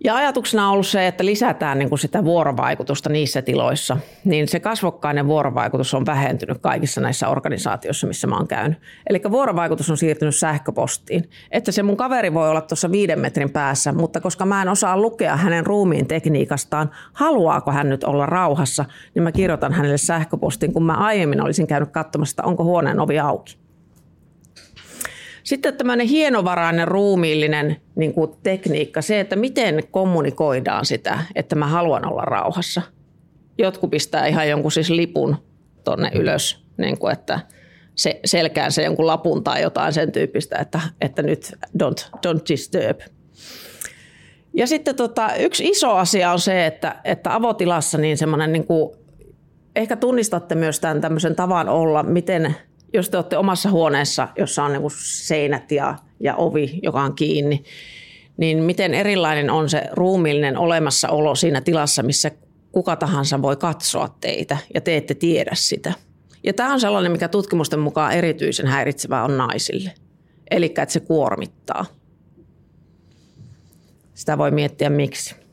Ja 0.07 0.17
ajatuksena 0.17 0.67
on 0.67 0.73
ollut 0.73 0.87
se, 0.87 1.07
että 1.07 1.25
lisätään 1.25 1.79
niin 1.79 1.89
kuin 1.89 1.99
sitä 1.99 2.25
vuorovaikutusta 2.25 3.09
niissä 3.09 3.43
tiloissa, 3.43 3.97
niin 4.25 4.49
se 4.49 4.61
kasvokkainen 4.61 5.27
vuorovaikutus 5.27 5.95
on 5.95 6.07
vähentynyt 6.07 6.59
kaikissa 6.59 7.01
näissä 7.01 7.29
organisaatioissa, 7.29 8.07
missä 8.07 8.27
mä 8.27 8.37
oon 8.37 8.49
käynyt. 8.49 8.79
Eli 9.11 9.21
vuorovaikutus 9.31 9.91
on 9.91 9.97
siirtynyt 9.97 10.37
sähköpostiin. 10.37 11.31
Että 11.51 11.73
se 11.73 11.83
mun 11.83 11.97
kaveri 11.97 12.35
voi 12.35 12.51
olla 12.51 12.61
tuossa 12.61 12.91
viiden 12.91 13.21
metrin 13.21 13.51
päässä, 13.51 13.93
mutta 13.93 14.21
koska 14.21 14.47
mä 14.47 14.63
en 14.63 14.69
osaa 14.69 14.97
lukea 15.01 15.37
hänen 15.37 15.67
ruumiin 15.67 16.07
tekniikastaan, 16.07 16.91
haluaako 17.13 17.71
hän 17.71 17.89
nyt 17.89 18.05
olla 18.05 18.27
rauhassa, 18.27 18.85
niin 19.15 19.23
mä 19.23 19.33
kirjoitan 19.33 19.73
hänelle 19.73 19.99
sähköpostin, 19.99 20.73
kun 20.73 20.83
mä 20.83 20.95
aiemmin 20.95 21.43
olisin 21.43 21.67
käynyt 21.67 21.91
katsomassa, 21.91 22.43
onko 22.43 22.65
huoneen 22.65 23.01
ovi 23.01 23.19
auki. 23.19 23.66
Sitten 25.47 25.77
tämmöinen 25.77 26.07
hienovarainen 26.07 26.89
ruumiillinen 26.89 27.77
niin 27.95 28.15
kuin 28.15 28.31
tekniikka, 28.43 29.03
se, 29.03 29.21
että 29.21 29.37
miten 29.37 29.83
kommunikoidaan 29.91 30.87
sitä, 30.87 31.19
että 31.35 31.57
mä 31.57 31.67
haluan 31.67 32.13
olla 32.13 32.23
rauhassa. 32.23 32.83
Jotkut 33.59 33.91
pistää 33.91 34.27
ihan 34.27 34.49
jonkun 34.49 34.73
siis 34.73 34.91
lipun 34.91 35.37
tonne 35.85 36.11
ylös, 36.15 36.67
niin 36.79 36.99
kuin 36.99 37.13
että 37.13 37.41
se, 37.95 38.21
selkään 38.25 38.73
se 38.73 38.83
jonkun 38.83 39.07
lapun 39.07 39.45
tai 39.45 39.63
jotain 39.63 39.93
sen 39.93 40.13
tyyppistä, 40.13 40.59
että, 40.59 40.81
että 41.01 41.23
nyt 41.23 41.53
don't, 41.83 42.09
don't 42.27 42.43
disturb. 42.49 43.01
Ja 44.55 44.67
sitten 44.67 44.97
tota, 44.97 45.35
yksi 45.35 45.69
iso 45.69 45.93
asia 45.93 46.33
on 46.33 46.41
se, 46.41 46.67
että, 46.67 46.97
että 47.05 47.35
avotilassa 47.35 47.99
niin 47.99 48.19
semmoinen 48.19 48.53
niin 48.53 48.67
kuin, 48.67 48.97
ehkä 49.77 49.97
tunnistatte 49.97 50.55
myös 50.55 50.81
tämän 50.81 51.01
tämmöisen 51.01 51.37
tavan 51.37 51.69
olla, 51.69 52.03
miten 52.03 52.57
jos 52.93 53.11
te 53.11 53.17
olette 53.17 53.37
omassa 53.37 53.71
huoneessa, 53.71 54.29
jossa 54.39 54.65
on 54.65 54.73
niin 54.73 54.83
seinät 54.97 55.73
ja, 55.73 55.97
ja 56.21 56.37
ovi, 56.37 56.81
joka 56.83 57.03
on 57.03 57.15
kiinni, 57.15 57.63
niin 58.37 58.63
miten 58.63 58.95
erilainen 58.95 59.51
on 59.51 59.71
se 59.71 59.83
ruumiillinen 59.93 60.57
olemassaolo 60.57 61.35
siinä 61.35 61.61
tilassa, 61.61 62.03
missä 62.03 62.31
kuka 62.73 62.97
tahansa 62.97 63.43
voi 63.43 63.57
katsoa 63.57 64.17
teitä 64.21 64.59
ja 64.75 64.81
te 64.81 64.97
ette 64.97 65.15
tiedä 65.15 65.51
sitä. 65.55 65.93
Ja 66.45 66.53
tämä 66.53 66.73
on 66.73 66.81
sellainen, 66.81 67.13
mikä 67.13 67.29
tutkimusten 67.29 67.81
mukaan 67.81 68.13
erityisen 68.13 68.67
häiritsevää 68.67 69.25
on 69.25 69.37
naisille. 69.37 69.93
Eli 70.51 70.67
että 70.67 70.93
se 70.93 71.01
kuormittaa. 71.01 71.87
Sitä 74.15 74.39
voi 74.39 74.51
miettiä 74.51 74.91
miksi. 74.91 75.46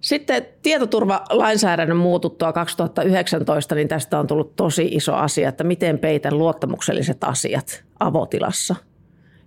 Sitten 0.00 0.46
tietoturvalainsäädännön 0.62 1.96
muututtua 1.96 2.52
2019, 2.52 3.74
niin 3.74 3.88
tästä 3.88 4.18
on 4.18 4.26
tullut 4.26 4.56
tosi 4.56 4.88
iso 4.90 5.14
asia, 5.14 5.48
että 5.48 5.64
miten 5.64 5.98
peitän 5.98 6.38
luottamukselliset 6.38 7.24
asiat 7.24 7.84
avotilassa. 8.00 8.76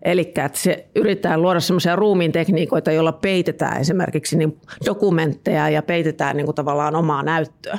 Eli 0.01 0.33
se 0.53 0.87
yritetään 0.95 1.41
luoda 1.41 1.59
semmoisia 1.59 1.95
ruumiin 1.95 2.31
tekniikoita, 2.31 2.91
joilla 2.91 3.11
peitetään 3.11 3.81
esimerkiksi 3.81 4.37
niin 4.37 4.59
dokumentteja 4.85 5.69
ja 5.69 5.81
peitetään 5.81 6.37
niin 6.37 6.45
kuin 6.45 6.55
tavallaan 6.55 6.95
omaa 6.95 7.23
näyttöä. 7.23 7.77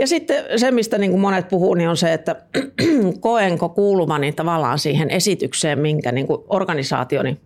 Ja 0.00 0.06
sitten 0.06 0.44
se, 0.56 0.70
mistä 0.70 0.98
niin 0.98 1.10
kuin 1.10 1.20
monet 1.20 1.48
puhuu, 1.48 1.74
niin 1.74 1.88
on 1.88 1.96
se, 1.96 2.12
että 2.12 2.36
koenko 3.20 3.68
kuulumani 3.68 4.32
tavallaan 4.32 4.78
siihen 4.78 5.10
esitykseen, 5.10 5.78
minkä 5.78 6.12
niin 6.12 6.26
kuin 6.26 6.42
organisaationi 6.48 7.40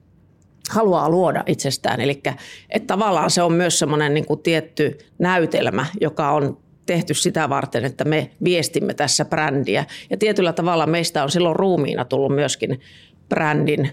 haluaa 0.70 1.10
luoda 1.10 1.44
itsestään. 1.46 2.00
Eli 2.00 2.22
että 2.70 2.86
tavallaan 2.86 3.30
se 3.30 3.42
on 3.42 3.52
myös 3.52 3.78
semmoinen 3.78 4.14
niin 4.14 4.26
tietty 4.42 4.98
näytelmä, 5.18 5.86
joka 6.00 6.30
on 6.30 6.58
tehty 6.86 7.14
sitä 7.14 7.48
varten, 7.48 7.84
että 7.84 8.04
me 8.04 8.30
viestimme 8.44 8.94
tässä 8.94 9.24
brändiä. 9.24 9.84
Ja 10.10 10.16
tietyllä 10.16 10.52
tavalla 10.52 10.86
meistä 10.86 11.22
on 11.22 11.30
silloin 11.30 11.56
ruumiina 11.56 12.04
tullut 12.04 12.34
myöskin 12.34 12.80
brändin 13.28 13.90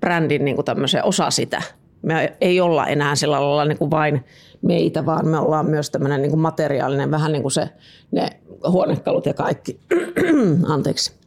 brändin 0.00 0.44
niin 0.44 0.56
kuin 0.56 0.66
osa 1.02 1.30
sitä. 1.30 1.62
Me 2.02 2.36
ei 2.40 2.60
olla 2.60 2.86
enää 2.86 3.14
sillä 3.14 3.40
lailla 3.40 3.64
niin 3.64 3.78
kuin 3.78 3.90
vain 3.90 4.24
meitä, 4.62 5.06
vaan 5.06 5.28
me 5.28 5.38
ollaan 5.38 5.66
myös 5.66 5.90
tämmöinen 5.90 6.22
niin 6.22 6.30
kuin 6.30 6.40
materiaalinen, 6.40 7.10
vähän 7.10 7.32
niin 7.32 7.42
kuin 7.42 7.52
se, 7.52 7.68
ne 8.12 8.30
huonekalut 8.68 9.26
ja 9.26 9.34
kaikki. 9.34 9.80
Anteeksi. 10.74 11.25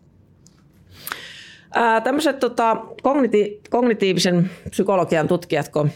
Tämmöiset 2.04 2.40
tota, 2.40 2.78
kogniti- 3.04 3.62
kognitiivisen 3.70 4.50
psykologian 4.70 5.28
tutkijat, 5.28 5.70
kun 5.70 5.92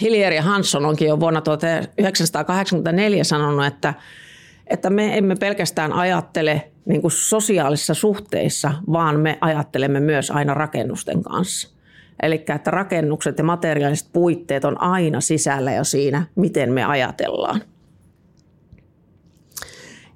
Hillier 0.00 0.32
ja 0.32 0.42
Hansson 0.42 0.86
onkin 0.86 1.08
jo 1.08 1.20
vuonna 1.20 1.40
1984 1.40 3.24
sanonut, 3.24 3.66
että, 3.66 3.94
että 4.66 4.90
me 4.90 5.18
emme 5.18 5.36
pelkästään 5.36 5.92
ajattele 5.92 6.70
niin 6.84 7.00
kuin 7.00 7.10
sosiaalisissa 7.10 7.94
suhteissa, 7.94 8.72
vaan 8.92 9.20
me 9.20 9.38
ajattelemme 9.40 10.00
myös 10.00 10.30
aina 10.30 10.54
rakennusten 10.54 11.22
kanssa. 11.22 11.74
Eli 12.22 12.44
että 12.54 12.70
rakennukset 12.70 13.38
ja 13.38 13.44
materiaaliset 13.44 14.08
puitteet 14.12 14.64
on 14.64 14.82
aina 14.82 15.20
sisällä 15.20 15.72
jo 15.72 15.84
siinä, 15.84 16.26
miten 16.34 16.72
me 16.72 16.84
ajatellaan. 16.84 17.62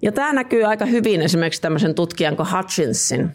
Ja 0.03 0.13
tämä 0.13 0.33
näkyy 0.33 0.65
aika 0.65 0.87
hyvin 0.87 1.23
esimerkiksi 1.23 1.63
tämmöisen 1.63 1.95
tutkijan 1.95 2.37
kuin 2.37 2.49
Hutchinsin 2.57 3.31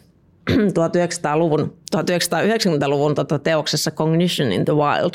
1900-luvun, 0.50 1.76
1990-luvun 1.96 3.14
tota 3.14 3.38
teoksessa 3.38 3.90
Cognition 3.90 4.52
in 4.52 4.64
the 4.64 4.72
Wild, 4.72 5.14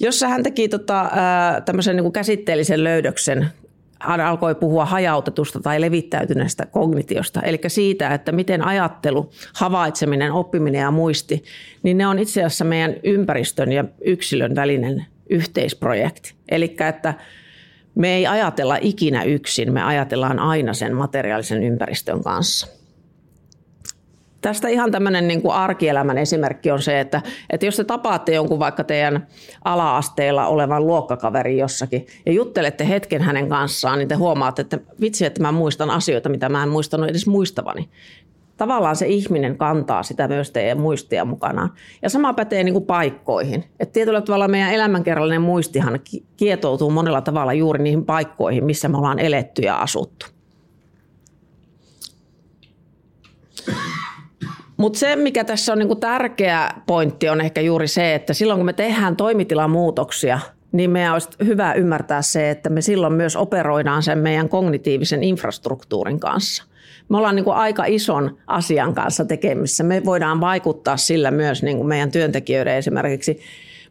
jossa 0.00 0.28
hän 0.28 0.42
teki 0.42 0.68
tota, 0.68 1.10
tämmöisen 1.64 1.96
niin 1.96 2.04
kuin 2.04 2.12
käsitteellisen 2.12 2.84
löydöksen 2.84 3.50
hän 4.02 4.20
alkoi 4.20 4.54
puhua 4.54 4.84
hajautetusta 4.84 5.60
tai 5.60 5.80
levittäytyneestä 5.80 6.66
kognitiosta, 6.66 7.40
eli 7.40 7.60
siitä, 7.66 8.14
että 8.14 8.32
miten 8.32 8.66
ajattelu, 8.66 9.30
havaitseminen, 9.54 10.32
oppiminen 10.32 10.80
ja 10.80 10.90
muisti, 10.90 11.44
niin 11.82 11.98
ne 11.98 12.06
on 12.06 12.18
itse 12.18 12.40
asiassa 12.40 12.64
meidän 12.64 12.94
ympäristön 13.02 13.72
ja 13.72 13.84
yksilön 14.04 14.54
välinen 14.54 15.06
yhteisprojekti. 15.30 16.34
Eli 16.48 16.76
että 16.88 17.14
me 17.94 18.14
ei 18.14 18.26
ajatella 18.26 18.78
ikinä 18.80 19.22
yksin, 19.22 19.72
me 19.72 19.82
ajatellaan 19.82 20.38
aina 20.38 20.74
sen 20.74 20.96
materiaalisen 20.96 21.62
ympäristön 21.62 22.22
kanssa. 22.22 22.81
Tästä 24.42 24.68
ihan 24.68 24.90
tämmöinen 24.90 25.28
niin 25.28 25.42
kuin 25.42 25.54
arkielämän 25.54 26.18
esimerkki 26.18 26.70
on 26.70 26.82
se, 26.82 27.00
että, 27.00 27.22
että 27.50 27.66
jos 27.66 27.76
te 27.76 27.84
tapaatte 27.84 28.34
jonkun 28.34 28.58
vaikka 28.58 28.84
teidän 28.84 29.26
ala-asteella 29.64 30.46
olevan 30.46 30.86
luokkakaverin 30.86 31.58
jossakin 31.58 32.06
ja 32.26 32.32
juttelette 32.32 32.88
hetken 32.88 33.22
hänen 33.22 33.48
kanssaan, 33.48 33.98
niin 33.98 34.08
te 34.08 34.14
huomaatte, 34.14 34.62
että 34.62 34.78
vitsi, 35.00 35.26
että 35.26 35.42
mä 35.42 35.52
muistan 35.52 35.90
asioita, 35.90 36.28
mitä 36.28 36.48
mä 36.48 36.62
en 36.62 36.68
muistanut 36.68 37.08
edes 37.08 37.26
muistavani. 37.26 37.88
Tavallaan 38.56 38.96
se 38.96 39.06
ihminen 39.06 39.58
kantaa 39.58 40.02
sitä 40.02 40.28
myös 40.28 40.50
teidän 40.50 40.80
muistia 40.80 41.24
mukanaan. 41.24 41.72
Ja 42.02 42.10
sama 42.10 42.32
pätee 42.32 42.64
niin 42.64 42.74
kuin 42.74 42.86
paikkoihin. 42.86 43.64
Et 43.80 43.92
tietyllä 43.92 44.20
tavalla 44.20 44.48
meidän 44.48 44.72
elämänkerrallinen 44.72 45.42
muistihan 45.42 46.00
kietoutuu 46.36 46.90
monella 46.90 47.20
tavalla 47.20 47.52
juuri 47.52 47.82
niihin 47.82 48.04
paikkoihin, 48.04 48.64
missä 48.64 48.88
me 48.88 48.98
ollaan 48.98 49.18
eletty 49.18 49.62
ja 49.62 49.76
asuttu. 49.76 50.26
Mutta 54.82 54.98
se, 54.98 55.16
mikä 55.16 55.44
tässä 55.44 55.72
on 55.72 55.78
niinku 55.78 55.96
tärkeä 55.96 56.70
pointti, 56.86 57.28
on 57.28 57.40
ehkä 57.40 57.60
juuri 57.60 57.88
se, 57.88 58.14
että 58.14 58.34
silloin 58.34 58.58
kun 58.58 58.66
me 58.66 58.72
tehdään 58.72 59.16
toimitilamuutoksia, 59.16 60.38
niin 60.72 60.90
meidän 60.90 61.12
olisi 61.12 61.28
hyvä 61.44 61.72
ymmärtää 61.72 62.22
se, 62.22 62.50
että 62.50 62.70
me 62.70 62.80
silloin 62.80 63.12
myös 63.12 63.36
operoidaan 63.36 64.02
sen 64.02 64.18
meidän 64.18 64.48
kognitiivisen 64.48 65.22
infrastruktuurin 65.22 66.20
kanssa. 66.20 66.64
Me 67.08 67.16
ollaan 67.16 67.36
niin 67.36 67.44
kuin 67.44 67.56
aika 67.56 67.84
ison 67.84 68.38
asian 68.46 68.94
kanssa 68.94 69.24
tekemissä. 69.24 69.84
Me 69.84 70.02
voidaan 70.04 70.40
vaikuttaa 70.40 70.96
sillä 70.96 71.30
myös 71.30 71.62
niin 71.62 71.76
kuin 71.76 71.88
meidän 71.88 72.10
työntekijöiden 72.10 72.76
esimerkiksi 72.76 73.40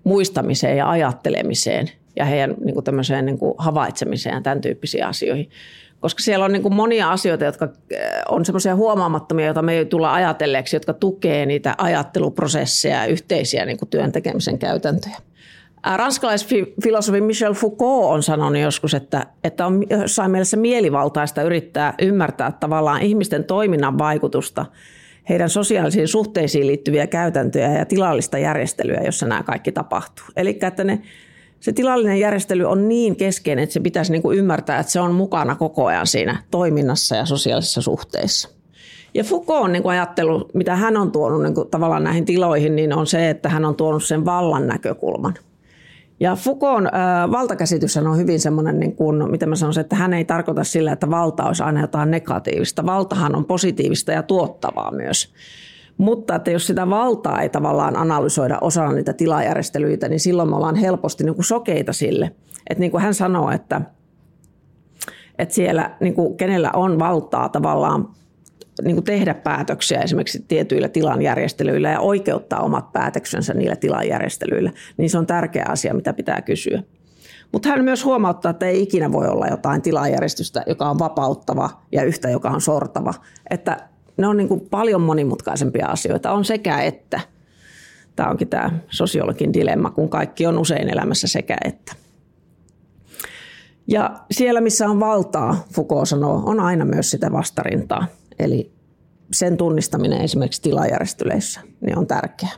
muistamiseen 0.04 0.78
ja 0.78 0.90
ajattelemiseen 0.90 1.92
ja 2.16 2.26
heidän 2.26 2.56
niin 2.66 2.74
kuin 2.74 2.86
niin 3.26 3.38
kuin 3.38 3.54
havaitsemiseen 3.58 4.36
ja 4.36 4.42
tämän 4.42 4.62
tyyppisiin 4.62 5.06
asioihin 5.06 5.50
koska 6.02 6.22
siellä 6.22 6.46
on 6.46 6.52
niin 6.52 6.62
kuin 6.62 6.74
monia 6.74 7.12
asioita, 7.12 7.46
jotka 7.46 7.70
eh, 7.92 8.00
on 8.30 8.46
semmoisia 8.46 8.76
huomaamattomia, 8.76 9.46
joita 9.46 9.62
me 9.62 9.74
ei 9.74 9.86
tulla 9.86 10.14
ajatelleeksi, 10.14 10.76
jotka 10.76 10.94
tukee 10.94 11.46
niitä 11.46 11.76
ajatteluprosesseja 11.78 12.98
ja 12.98 13.06
yhteisiä 13.06 13.66
niin 13.66 13.78
kuin 13.78 13.90
työn 13.90 14.12
tekemisen 14.12 14.60
käytäntöjä. 14.60 15.18
Ranskalaisfilosofi 15.96 17.22
Michel 17.22 17.54
Foucault 17.54 18.12
on 18.12 18.24
sanonut 18.24 18.62
joskus, 18.62 18.94
että, 18.94 19.26
että 19.44 19.66
on 19.66 19.84
jossain 19.90 20.32
mielessä 20.32 20.58
mielivaltaista 20.58 21.42
yrittää 21.42 21.94
ymmärtää 22.02 22.52
tavallaan 22.52 23.02
ihmisten 23.02 23.44
toiminnan 23.44 23.98
vaikutusta 23.98 24.66
heidän 25.30 25.50
sosiaalisiin 25.50 26.08
suhteisiin 26.08 26.68
liittyviä 26.68 27.08
käytäntöjä 27.08 27.72
ja 27.72 27.86
tilallista 27.86 28.38
järjestelyä, 28.38 29.02
jossa 29.06 29.28
nämä 29.28 29.44
kaikki 29.44 29.72
tapahtuu. 29.72 30.26
Eli 30.36 30.60
että 30.62 30.84
ne 30.84 31.02
se 31.62 31.72
tilallinen 31.72 32.20
järjestely 32.20 32.66
on 32.66 32.88
niin 32.88 33.16
keskeinen, 33.16 33.64
että 33.64 33.74
se 33.74 33.80
pitäisi 33.80 34.12
niin 34.12 34.22
kuin 34.22 34.38
ymmärtää, 34.38 34.80
että 34.80 34.92
se 34.92 35.00
on 35.00 35.16
mukana 35.16 35.56
koko 35.56 35.86
ajan 35.86 36.08
siinä 36.08 36.44
toiminnassa 36.52 37.16
ja 37.16 37.26
sosiaalisissa 37.26 37.82
suhteissa. 37.82 38.50
Ja 39.14 39.24
Foucault 39.24 39.64
on 39.64 39.72
niin 39.72 39.84
kuin 39.84 39.94
ajattelu, 39.94 40.50
mitä 40.54 40.76
hän 40.76 40.98
on 40.98 41.12
tuonut 41.12 41.44
niin 41.44 41.54
kuin 41.54 41.70
tavallaan 41.70 42.04
näihin 42.04 42.26
tiloihin, 42.26 42.76
niin 42.76 42.94
on 42.94 43.08
se, 43.08 43.30
että 43.30 43.50
hän 43.50 43.66
on 43.66 43.76
tuonut 43.76 44.04
sen 44.04 44.26
vallan 44.26 44.68
näkökulman. 44.68 45.34
Ja 46.20 46.36
Foucaultin 46.36 46.92
valtakäsitys 47.32 47.98
on 47.98 48.18
hyvin 48.18 48.40
semmoinen, 48.40 48.80
niin 48.80 48.96
kuin, 48.96 49.32
miten 49.32 49.50
mä 49.50 49.56
sanoisin, 49.56 49.82
että 49.82 49.96
hän 49.96 50.14
ei 50.14 50.26
tarkoita 50.26 50.64
sillä, 50.64 50.92
että 50.92 51.10
valta 51.10 51.44
olisi 51.44 51.64
aina 51.64 51.82
jotain 51.82 52.12
negatiivista. 52.12 52.86
Valtahan 52.86 53.36
on 53.36 53.46
positiivista 53.46 54.12
ja 54.12 54.24
tuottavaa 54.24 54.92
myös. 54.92 55.34
Mutta 55.98 56.36
että 56.36 56.52
jos 56.52 56.68
sitä 56.68 56.90
valtaa 56.90 57.42
ei 57.42 57.50
tavallaan 57.50 57.98
analysoida 57.98 58.58
osana 58.62 58.92
niitä 58.94 59.14
tilajärjestelyitä, 59.14 60.10
niin 60.10 60.20
silloin 60.20 60.50
me 60.50 60.56
ollaan 60.56 60.76
helposti 60.76 61.24
niin 61.24 61.36
kuin 61.36 61.46
sokeita 61.46 61.94
sille. 61.94 62.32
Että 62.70 62.80
niin 62.80 62.92
kuin 62.92 63.04
hän 63.04 63.14
sanoo, 63.14 63.52
että, 63.52 63.82
että 65.40 65.56
siellä 65.56 65.96
niin 66.00 66.14
kuin 66.14 66.38
kenellä 66.38 66.72
on 66.74 67.00
valtaa 67.00 67.50
tavallaan 67.50 68.10
niin 68.82 68.96
kuin 68.96 69.06
tehdä 69.06 69.34
päätöksiä 69.34 70.02
esimerkiksi 70.02 70.46
tietyillä 70.48 70.90
tilanjärjestelyillä 70.90 71.90
ja 71.90 72.00
oikeuttaa 72.00 72.60
omat 72.60 72.94
päätöksensä 72.94 73.54
niillä 73.54 73.76
tilanjärjestelyillä, 73.76 74.72
niin 74.98 75.10
se 75.10 75.18
on 75.18 75.28
tärkeä 75.28 75.66
asia, 75.70 75.94
mitä 75.94 76.14
pitää 76.14 76.42
kysyä. 76.42 76.84
Mutta 77.52 77.70
hän 77.70 77.84
myös 77.84 78.06
huomauttaa, 78.06 78.50
että 78.50 78.66
ei 78.66 78.82
ikinä 78.82 79.12
voi 79.12 79.28
olla 79.28 79.48
jotain 79.48 79.82
tilajärjestystä, 79.82 80.64
joka 80.68 80.90
on 80.90 81.00
vapauttava 81.00 81.70
ja 81.92 82.04
yhtä, 82.04 82.30
joka 82.30 82.50
on 82.50 82.62
sortava. 82.62 83.14
Että 83.50 83.78
ne 84.18 84.28
on 84.28 84.38
niin 84.38 84.48
kuin 84.48 84.62
paljon 84.70 85.02
monimutkaisempia 85.02 85.88
asioita. 85.88 86.32
On 86.32 86.46
sekä 86.46 86.82
että. 86.82 87.20
Tämä 88.16 88.30
onkin 88.30 88.48
tämä 88.48 88.80
sosiologin 88.90 89.54
dilemma, 89.54 89.92
kun 89.92 90.10
kaikki 90.10 90.46
on 90.48 90.58
usein 90.58 90.90
elämässä 90.90 91.28
sekä 91.28 91.58
että. 91.66 91.96
Ja 93.88 94.20
siellä, 94.32 94.62
missä 94.62 94.90
on 94.90 95.00
valtaa, 95.00 95.66
Foucault 95.74 96.08
sanoo, 96.08 96.44
on 96.46 96.60
aina 96.60 96.86
myös 96.86 97.12
sitä 97.12 97.32
vastarintaa. 97.32 98.08
Eli 98.40 98.72
sen 99.34 99.58
tunnistaminen 99.58 100.22
esimerkiksi 100.22 100.62
tilajärjestelyissä 100.62 101.62
niin 101.82 101.98
on 101.98 102.08
tärkeää. 102.08 102.52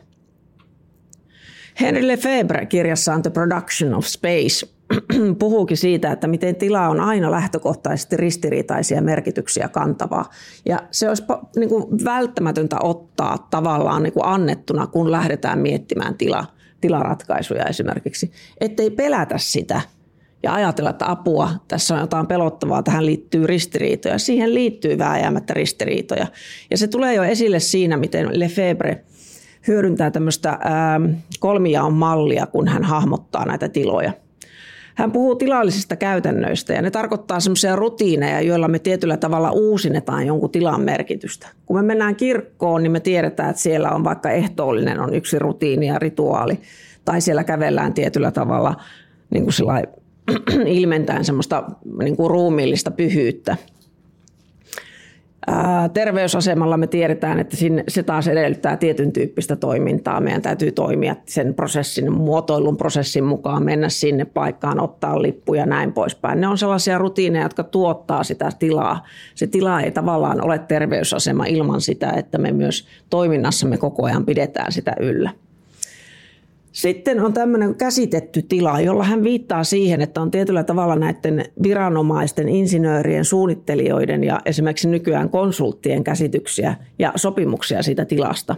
Henry 1.82 2.08
Lefebvre 2.08 2.66
kirjassaan 2.66 3.22
The 3.22 3.32
Production 3.32 3.94
of 3.94 4.06
Space 4.06 4.68
puhuukin 5.40 5.78
siitä, 5.78 6.12
että 6.12 6.28
miten 6.28 6.56
tila 6.56 6.88
on 6.88 7.00
aina 7.00 7.32
lähtökohtaisesti 7.32 8.18
ristiriitaisia 8.18 9.02
merkityksiä 9.02 9.68
kantavaa. 9.68 10.30
Ja 10.66 10.80
se 10.92 11.08
olisi 11.08 11.24
niin 11.56 11.70
kuin 11.70 12.06
välttämätöntä 12.06 12.76
ottaa 12.84 13.48
tavallaan 13.50 14.04
niin 14.04 14.14
kuin 14.14 14.26
annettuna, 14.26 14.88
kun 14.88 15.12
lähdetään 15.12 15.60
miettimään 15.60 16.18
tila, 16.18 16.46
tilaratkaisuja 16.82 17.66
esimerkiksi. 17.66 18.32
Ettei 18.62 18.90
pelätä 18.90 19.38
sitä 19.38 19.82
ja 20.44 20.54
ajatella, 20.54 20.90
että 20.90 21.12
apua, 21.12 21.50
tässä 21.68 21.96
on 21.96 22.02
jotain 22.02 22.28
pelottavaa, 22.28 22.84
tähän 22.84 23.06
liittyy 23.06 23.48
ristiriitoja. 23.48 24.18
Siihen 24.18 24.54
liittyy 24.54 24.98
vääjäämättä 24.98 25.54
ristiriitoja. 25.54 26.28
Ja 26.72 26.78
se 26.78 26.88
tulee 26.88 27.14
jo 27.14 27.24
esille 27.24 27.60
siinä, 27.60 27.98
miten 27.98 28.40
Lefebvre 28.40 29.04
hyödyntää 29.68 30.12
tämmöistä 30.12 30.60
kolmijaon 31.40 31.94
mallia, 31.94 32.48
kun 32.48 32.68
hän 32.68 32.84
hahmottaa 32.84 33.46
näitä 33.46 33.70
tiloja– 33.70 34.14
hän 34.96 35.12
puhuu 35.12 35.36
tilallisista 35.36 35.96
käytännöistä 35.96 36.74
ja 36.74 36.82
ne 36.82 36.92
tarkoittaa 36.92 37.40
semmoisia 37.40 37.76
rutiineja, 37.76 38.42
joilla 38.42 38.68
me 38.68 38.80
tietyllä 38.80 39.18
tavalla 39.18 39.52
uusinetaan 39.52 40.28
jonkun 40.28 40.50
tilan 40.50 40.82
merkitystä. 40.82 41.48
Kun 41.66 41.78
me 41.78 41.82
mennään 41.82 42.16
kirkkoon, 42.16 42.84
niin 42.84 42.92
me 42.92 43.00
tiedetään, 43.00 43.50
että 43.50 43.62
siellä 43.62 43.92
on 43.92 44.04
vaikka 44.04 44.32
ehtoollinen 44.32 45.00
on 45.00 45.14
yksi 45.14 45.40
rutiini 45.40 45.88
ja 45.88 46.00
rituaali. 46.00 46.60
Tai 47.06 47.22
siellä 47.22 47.44
kävellään 47.44 47.94
tietyllä 47.94 48.32
tavalla 48.32 48.76
niin 49.30 49.44
kuin 49.44 50.68
ilmentäen 50.78 51.26
semmoista 51.26 51.64
niin 52.00 52.18
kuin 52.18 52.32
ruumiillista 52.32 52.92
pyhyyttä– 52.92 53.58
terveysasemalla 55.94 56.78
me 56.78 56.88
tiedetään, 56.88 57.40
että 57.40 57.58
se 57.88 58.04
taas 58.04 58.28
edellyttää 58.28 58.78
tietyn 58.78 59.14
tyyppistä 59.14 59.56
toimintaa. 59.56 60.22
Meidän 60.22 60.42
täytyy 60.42 60.72
toimia 60.72 61.16
sen 61.26 61.54
prosessin, 61.54 62.14
muotoilun 62.14 62.78
prosessin 62.78 63.24
mukaan, 63.24 63.64
mennä 63.64 63.90
sinne 63.90 64.26
paikkaan, 64.26 64.80
ottaa 64.80 65.22
lippu 65.22 65.54
ja 65.54 65.66
näin 65.66 65.94
poispäin. 65.94 66.42
Ne 66.42 66.48
on 66.48 66.58
sellaisia 66.58 66.98
rutiineja, 66.98 67.46
jotka 67.46 67.64
tuottaa 67.64 68.24
sitä 68.24 68.50
tilaa. 68.60 69.06
Se 69.36 69.48
tila 69.48 69.82
ei 69.82 69.92
tavallaan 69.92 70.46
ole 70.46 70.60
terveysasema 70.60 71.46
ilman 71.46 71.82
sitä, 71.82 72.12
että 72.12 72.38
me 72.38 72.52
myös 72.52 72.88
toiminnassamme 73.10 73.78
koko 73.78 74.06
ajan 74.06 74.26
pidetään 74.26 74.72
sitä 74.72 74.96
yllä. 75.00 75.30
Sitten 76.74 77.20
on 77.20 77.34
tämmöinen 77.34 77.76
käsitetty 77.76 78.42
tila, 78.42 78.80
jolla 78.82 79.04
hän 79.04 79.24
viittaa 79.24 79.64
siihen, 79.64 80.02
että 80.02 80.22
on 80.22 80.32
tietyllä 80.32 80.64
tavalla 80.64 80.96
näiden 80.96 81.46
viranomaisten, 81.64 82.50
insinöörien, 82.50 83.26
suunnittelijoiden 83.26 84.24
ja 84.24 84.40
esimerkiksi 84.46 84.90
nykyään 84.90 85.30
konsulttien 85.30 86.04
käsityksiä 86.04 86.76
ja 87.00 87.14
sopimuksia 87.16 87.84
siitä 87.84 88.06
tilasta. 88.06 88.56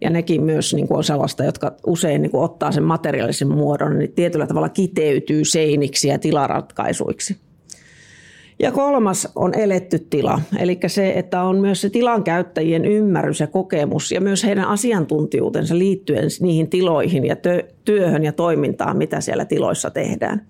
Ja 0.00 0.10
nekin 0.10 0.42
myös 0.42 0.74
niin 0.74 0.88
kuin 0.88 0.98
on 0.98 1.04
sellaista, 1.04 1.44
jotka 1.44 1.76
usein 1.86 2.22
niin 2.22 2.30
kuin 2.30 2.44
ottaa 2.44 2.72
sen 2.72 2.84
materiaalisen 2.84 3.48
muodon, 3.48 3.98
niin 3.98 4.12
tietyllä 4.12 4.46
tavalla 4.46 4.68
kiteytyy 4.68 5.44
seiniksi 5.44 6.08
ja 6.08 6.18
tilaratkaisuiksi. 6.18 7.36
Ja 8.62 8.72
kolmas 8.72 9.28
on 9.34 9.54
eletty 9.54 9.98
tila, 9.98 10.40
eli 10.58 10.78
se, 10.86 11.12
että 11.16 11.42
on 11.42 11.56
myös 11.56 11.80
se 11.80 11.90
tilan 11.90 12.24
käyttäjien 12.24 12.84
ymmärrys 12.84 13.40
ja 13.40 13.46
kokemus 13.46 14.12
ja 14.12 14.20
myös 14.20 14.44
heidän 14.44 14.64
asiantuntijuutensa 14.64 15.78
liittyen 15.78 16.28
niihin 16.40 16.70
tiloihin 16.70 17.24
ja 17.24 17.36
työhön 17.84 18.24
ja 18.24 18.32
toimintaan, 18.32 18.96
mitä 18.96 19.20
siellä 19.20 19.44
tiloissa 19.44 19.90
tehdään. 19.90 20.46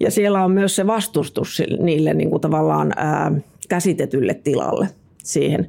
Ja 0.00 0.10
siellä 0.10 0.44
on 0.44 0.50
myös 0.50 0.76
se 0.76 0.86
vastustus 0.86 1.62
niille 1.80 2.14
niin 2.14 2.30
kuin 2.30 2.40
tavallaan 2.40 2.92
ää, 2.96 3.32
käsitetylle 3.68 4.34
tilalle 4.34 4.88
siihen. 5.24 5.68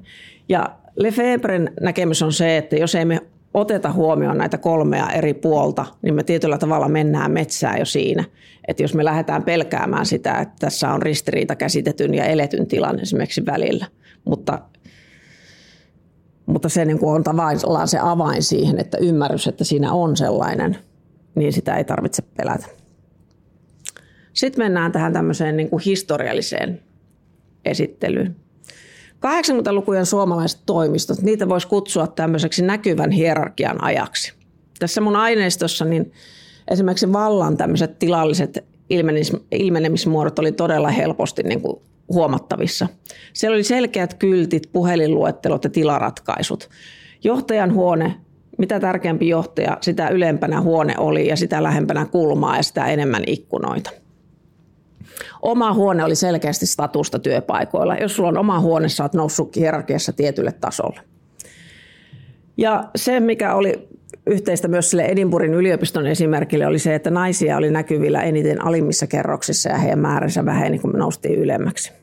Ja 0.50 0.76
Lefebvren 0.96 1.72
näkemys 1.82 2.22
on 2.22 2.34
se, 2.34 2.58
että 2.58 2.76
jos 2.76 2.96
ei 2.96 3.06
me 3.06 3.20
oteta 3.54 3.92
huomioon 3.92 4.38
näitä 4.38 4.58
kolmea 4.58 5.10
eri 5.10 5.34
puolta, 5.34 5.86
niin 6.02 6.16
me 6.16 6.24
tietyllä 6.24 6.58
tavalla 6.58 6.90
mennään 6.90 7.32
metsään 7.32 7.80
jo 7.80 7.86
siinä. 7.86 8.24
Että 8.68 8.84
jos 8.84 8.94
me 8.94 9.06
lähdetään 9.06 9.44
pelkäämään 9.44 10.06
sitä, 10.06 10.40
että 10.40 10.56
tässä 10.60 10.90
on 10.90 11.02
ristiriita 11.02 11.56
käsitetyn 11.56 12.14
ja 12.14 12.26
eletyn 12.26 12.68
tilan 12.68 13.00
esimerkiksi 13.00 13.46
välillä, 13.46 13.86
mutta, 14.26 14.60
mutta 16.46 16.70
se 16.70 16.86
niin 16.86 17.00
kuin 17.00 17.16
on 17.16 17.24
tavallaan 17.24 17.88
se 17.88 18.00
avain 18.02 18.44
siihen, 18.44 18.80
että 18.80 18.98
ymmärrys, 18.98 19.48
että 19.48 19.64
siinä 19.64 19.94
on 19.94 20.18
sellainen, 20.18 20.78
niin 21.36 21.54
sitä 21.54 21.76
ei 21.76 21.84
tarvitse 21.84 22.22
pelätä. 22.22 22.66
Sitten 24.34 24.66
mennään 24.66 24.92
tähän 24.92 25.14
tämmöiseen 25.14 25.58
niin 25.58 25.70
kuin 25.70 25.84
historialliseen 25.86 26.82
esittelyyn. 27.66 28.36
80-lukujen 29.26 30.06
suomalaiset 30.06 30.62
toimistot, 30.66 31.22
niitä 31.22 31.50
voisi 31.50 31.68
kutsua 31.68 32.08
tämmöiseksi 32.08 32.66
näkyvän 32.66 33.12
hierarkian 33.12 33.84
ajaksi. 33.84 34.34
Tässä 34.80 35.02
mun 35.02 35.16
aineistossa 35.16 35.86
niin 35.86 36.12
esimerkiksi 36.68 37.14
vallan 37.14 37.58
tämmöiset 37.58 38.00
tilalliset 38.00 38.66
ilmenemismuodot 39.52 40.40
oli 40.40 40.52
todella 40.52 40.90
helposti 40.90 41.44
niin 41.44 41.62
kuin 41.62 41.82
huomattavissa. 42.14 42.88
Siellä 43.34 43.56
oli 43.56 43.64
selkeät 43.64 44.14
kyltit, 44.14 44.70
puhelinluettelot 44.74 45.64
ja 45.64 45.70
tilaratkaisut. 45.70 46.70
Johtajan 47.24 47.74
huone, 47.74 48.16
mitä 48.58 48.80
tärkeämpi 48.80 49.28
johtaja, 49.28 49.78
sitä 49.82 50.10
ylempänä 50.10 50.62
huone 50.62 50.94
oli 50.98 51.28
ja 51.28 51.36
sitä 51.36 51.64
lähempänä 51.64 52.06
kulmaa 52.06 52.58
ja 52.58 52.64
sitä 52.64 52.86
enemmän 52.86 53.24
ikkunoita. 53.28 53.92
Oma 55.42 55.74
huone 55.74 56.04
oli 56.04 56.16
selkeästi 56.16 56.66
statusta 56.66 57.20
työpaikoilla. 57.20 57.96
Jos 57.96 58.16
sulla 58.16 58.30
on 58.30 58.38
oma 58.38 58.60
huone, 58.60 58.90
sä 58.90 59.04
oot 59.04 59.14
noussut 59.14 59.56
hierarkiassa 59.56 60.14
tietylle 60.14 60.52
tasolle. 60.52 61.02
Ja 62.58 62.90
se, 62.96 63.20
mikä 63.20 63.56
oli 63.56 63.90
yhteistä 64.28 64.68
myös 64.68 64.90
sille 64.90 65.04
Edinburghin 65.04 65.54
yliopiston 65.54 66.08
esimerkille, 66.08 66.68
oli 66.68 66.80
se, 66.80 66.96
että 66.96 67.10
naisia 67.10 67.58
oli 67.58 67.72
näkyvillä 67.72 68.22
eniten 68.22 68.66
alimmissa 68.66 69.08
kerroksissa 69.08 69.70
ja 69.70 69.78
heidän 69.78 70.00
määränsä 70.00 70.46
väheni, 70.46 70.80
kun 70.80 70.92
me 70.92 70.98
noustiin 70.98 71.40
ylemmäksi. 71.40 71.94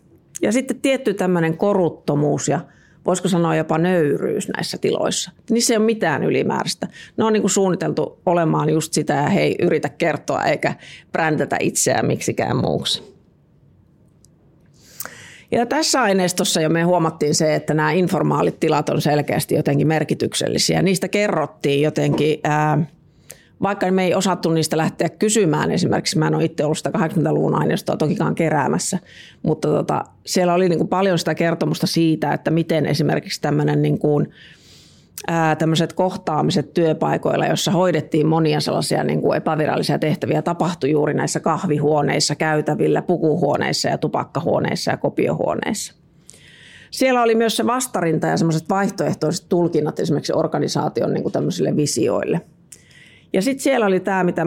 Ja 0.43 0.53
sitten 0.53 0.81
tietty 0.81 1.15
tämmöinen 1.15 1.57
koruttomuus 1.57 2.49
ja 2.49 2.61
voisiko 3.09 3.29
sanoa 3.29 3.57
jopa 3.57 3.79
nöyryys 3.79 4.49
näissä 4.49 4.79
tiloissa. 4.79 5.31
Niissä 5.51 5.75
ei 5.75 5.79
ole 5.79 5.87
mitään 5.87 6.25
ylimääräistä. 6.25 6.89
Ne 7.17 7.25
on 7.25 7.33
niin 7.33 7.41
kuin 7.43 7.51
suunniteltu 7.51 8.21
olemaan 8.27 8.71
just 8.71 8.93
sitä 8.93 9.15
ja 9.15 9.29
he 9.29 9.41
ei 9.41 9.57
yritä 9.63 9.89
kertoa 9.89 10.45
eikä 10.45 10.75
brändätä 11.13 11.57
itseään 11.61 12.07
miksikään 12.07 12.57
muuksi. 12.57 13.19
Ja 15.51 15.67
tässä 15.67 16.03
aineistossa 16.03 16.61
jo 16.61 16.69
me 16.69 16.83
huomattiin 16.83 17.35
se, 17.35 17.55
että 17.55 17.75
nämä 17.75 17.93
informaalit 17.93 18.61
tilat 18.61 18.89
on 18.89 19.03
selkeästi 19.03 19.55
jotenkin 19.55 19.87
merkityksellisiä. 19.87 20.83
Niistä 20.83 21.09
kerrottiin 21.09 21.83
jotenkin, 21.83 22.41
ää, 22.45 22.79
vaikka 23.63 23.91
me 23.91 24.05
ei 24.05 24.15
osattu 24.15 24.51
niistä 24.51 24.77
lähteä 24.77 25.09
kysymään 25.09 25.71
esimerkiksi, 25.71 26.19
mä 26.19 26.27
en 26.27 26.35
ole 26.35 26.45
itse 26.45 26.65
ollut 26.65 26.79
sitä 26.79 26.91
80-luvun 26.91 27.55
aineistoa 27.55 27.97
tokikaan 27.97 28.35
keräämässä, 28.35 28.99
mutta 29.43 29.69
tota, 29.69 30.05
siellä 30.27 30.55
oli 30.55 30.69
niin 30.69 30.79
kuin 30.79 30.89
paljon 30.89 31.19
sitä 31.19 31.35
kertomusta 31.35 31.87
siitä, 31.87 32.33
että 32.33 32.51
miten 32.51 32.87
esimerkiksi 32.87 33.41
tämmöinen 33.41 33.83
niin 33.83 33.99
kuin, 33.99 34.29
tämmöiset 35.59 35.93
kohtaamiset 35.93 36.75
työpaikoilla, 36.75 37.47
jossa 37.47 37.71
hoidettiin 37.71 38.27
monia 38.27 38.61
sellaisia 38.61 39.05
niin 39.05 39.21
kuin 39.21 39.37
epävirallisia 39.37 39.99
tehtäviä, 39.99 40.43
tapahtui 40.43 40.91
juuri 40.91 41.15
näissä 41.15 41.41
kahvihuoneissa, 41.41 42.35
käytävillä, 42.35 43.03
pukuhuoneissa 43.03 43.89
ja 43.89 43.99
tupakkahuoneissa 43.99 44.91
ja 44.91 44.97
kopiohuoneissa. 44.97 45.95
Siellä 46.91 47.23
oli 47.23 47.35
myös 47.35 47.57
se 47.57 47.67
vastarinta 47.67 48.27
ja 48.27 48.37
semmoiset 48.37 48.69
vaihtoehtoiset 48.69 49.49
tulkinnat 49.49 50.01
esimerkiksi 50.01 50.33
organisaation 50.33 51.13
niin 51.13 51.23
kuin 51.23 51.33
tämmöisille 51.33 51.77
visioille. 51.77 52.41
Ja 53.33 53.43
sitten 53.43 53.63
siellä 53.63 53.87
oli 53.87 54.01
tämä, 54.01 54.25
mitä 54.25 54.47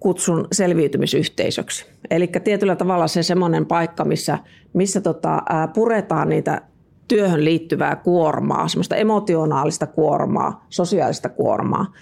kutsun 0.00 0.48
selviytymisyhteisöksi. 0.52 1.86
Eli 2.10 2.26
tietyllä 2.44 2.76
tavalla 2.76 3.08
se 3.08 3.22
semmoinen 3.22 3.66
paikka, 3.66 4.04
missä, 4.04 4.38
missä 4.72 5.00
tota, 5.00 5.42
puretaan 5.74 6.28
niitä 6.28 6.62
työhön 7.08 7.44
liittyvää 7.44 7.96
kuormaa, 7.96 8.68
semmoista 8.68 8.96
emotionaalista 8.96 9.86
kuormaa, 9.86 10.66
sosiaalista 10.68 11.28
kuormaa 11.28 11.92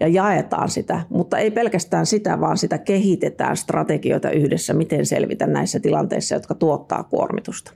ja 0.00 0.08
jaetaan 0.08 0.68
sitä, 0.68 1.00
mutta 1.08 1.38
ei 1.38 1.50
pelkästään 1.50 2.06
sitä, 2.06 2.40
vaan 2.40 2.58
sitä 2.58 2.78
kehitetään 2.78 3.56
strategioita 3.56 4.30
yhdessä, 4.30 4.74
miten 4.74 5.06
selvitä 5.06 5.46
näissä 5.46 5.80
tilanteissa, 5.80 6.34
jotka 6.34 6.54
tuottaa 6.54 7.02
kuormitusta. 7.02 7.72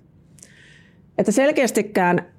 Että 1.19 1.33
selkeästikään 1.33 2.34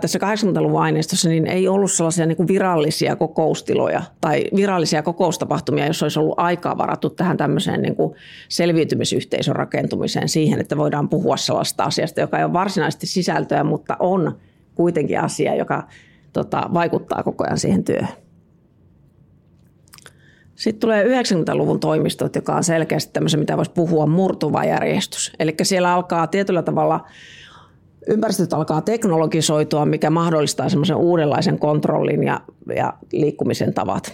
tässä 0.00 0.18
80-luvun 0.18 0.82
aineistossa 0.82 1.28
niin 1.28 1.46
ei 1.46 1.68
ollut 1.68 1.92
sellaisia 1.92 2.26
niin 2.26 2.36
kuin 2.36 2.48
virallisia 2.48 3.16
kokoustiloja 3.16 4.02
tai 4.20 4.44
virallisia 4.56 5.02
kokoustapahtumia, 5.02 5.86
jos 5.86 6.02
olisi 6.02 6.18
ollut 6.18 6.38
aikaa 6.38 6.78
varattu 6.78 7.10
tähän 7.10 7.36
tämmöiseen 7.36 7.82
niin 7.82 7.96
kuin 7.96 8.14
selviytymisyhteisön 8.48 9.56
rakentumiseen 9.56 10.28
siihen, 10.28 10.60
että 10.60 10.76
voidaan 10.76 11.08
puhua 11.08 11.36
sellaista 11.36 11.84
asiasta, 11.84 12.20
joka 12.20 12.38
ei 12.38 12.44
ole 12.44 12.52
varsinaisesti 12.52 13.06
sisältöä, 13.06 13.64
mutta 13.64 13.96
on 13.98 14.38
kuitenkin 14.74 15.20
asia, 15.20 15.54
joka 15.54 15.88
tota, 16.32 16.70
vaikuttaa 16.74 17.22
koko 17.22 17.44
ajan 17.44 17.58
siihen 17.58 17.84
työhön. 17.84 18.08
Sitten 20.54 20.80
tulee 20.80 21.04
90-luvun 21.04 21.80
toimistot, 21.80 22.34
joka 22.34 22.56
on 22.56 22.64
selkeästi 22.64 23.12
tämmöisen, 23.12 23.40
mitä 23.40 23.56
voisi 23.56 23.70
puhua, 23.70 24.06
murtuva 24.06 24.64
järjestys. 24.64 25.32
Eli 25.38 25.54
siellä 25.62 25.94
alkaa 25.94 26.26
tietyllä 26.26 26.62
tavalla 26.62 27.04
ympäristöt 28.08 28.52
alkaa 28.52 28.80
teknologisoitua, 28.80 29.86
mikä 29.86 30.10
mahdollistaa 30.10 30.68
semmoisen 30.68 30.96
uudenlaisen 30.96 31.58
kontrollin 31.58 32.24
ja, 32.24 32.40
ja 32.76 32.92
liikkumisen 33.12 33.74
tavat. 33.74 34.12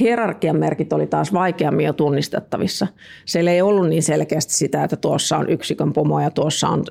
Hierarkian 0.00 0.56
merkit 0.56 0.92
oli 0.92 1.06
taas 1.06 1.32
vaikeammin 1.32 1.86
jo 1.86 1.92
tunnistettavissa. 1.92 2.86
Siellä 3.24 3.50
ei 3.50 3.62
ollut 3.62 3.88
niin 3.88 4.02
selkeästi 4.02 4.54
sitä, 4.54 4.84
että 4.84 4.96
tuossa 4.96 5.36
on 5.36 5.50
yksikön 5.50 5.92
pomo 5.92 6.20
ja 6.20 6.30
tuossa 6.30 6.68
on 6.68 6.84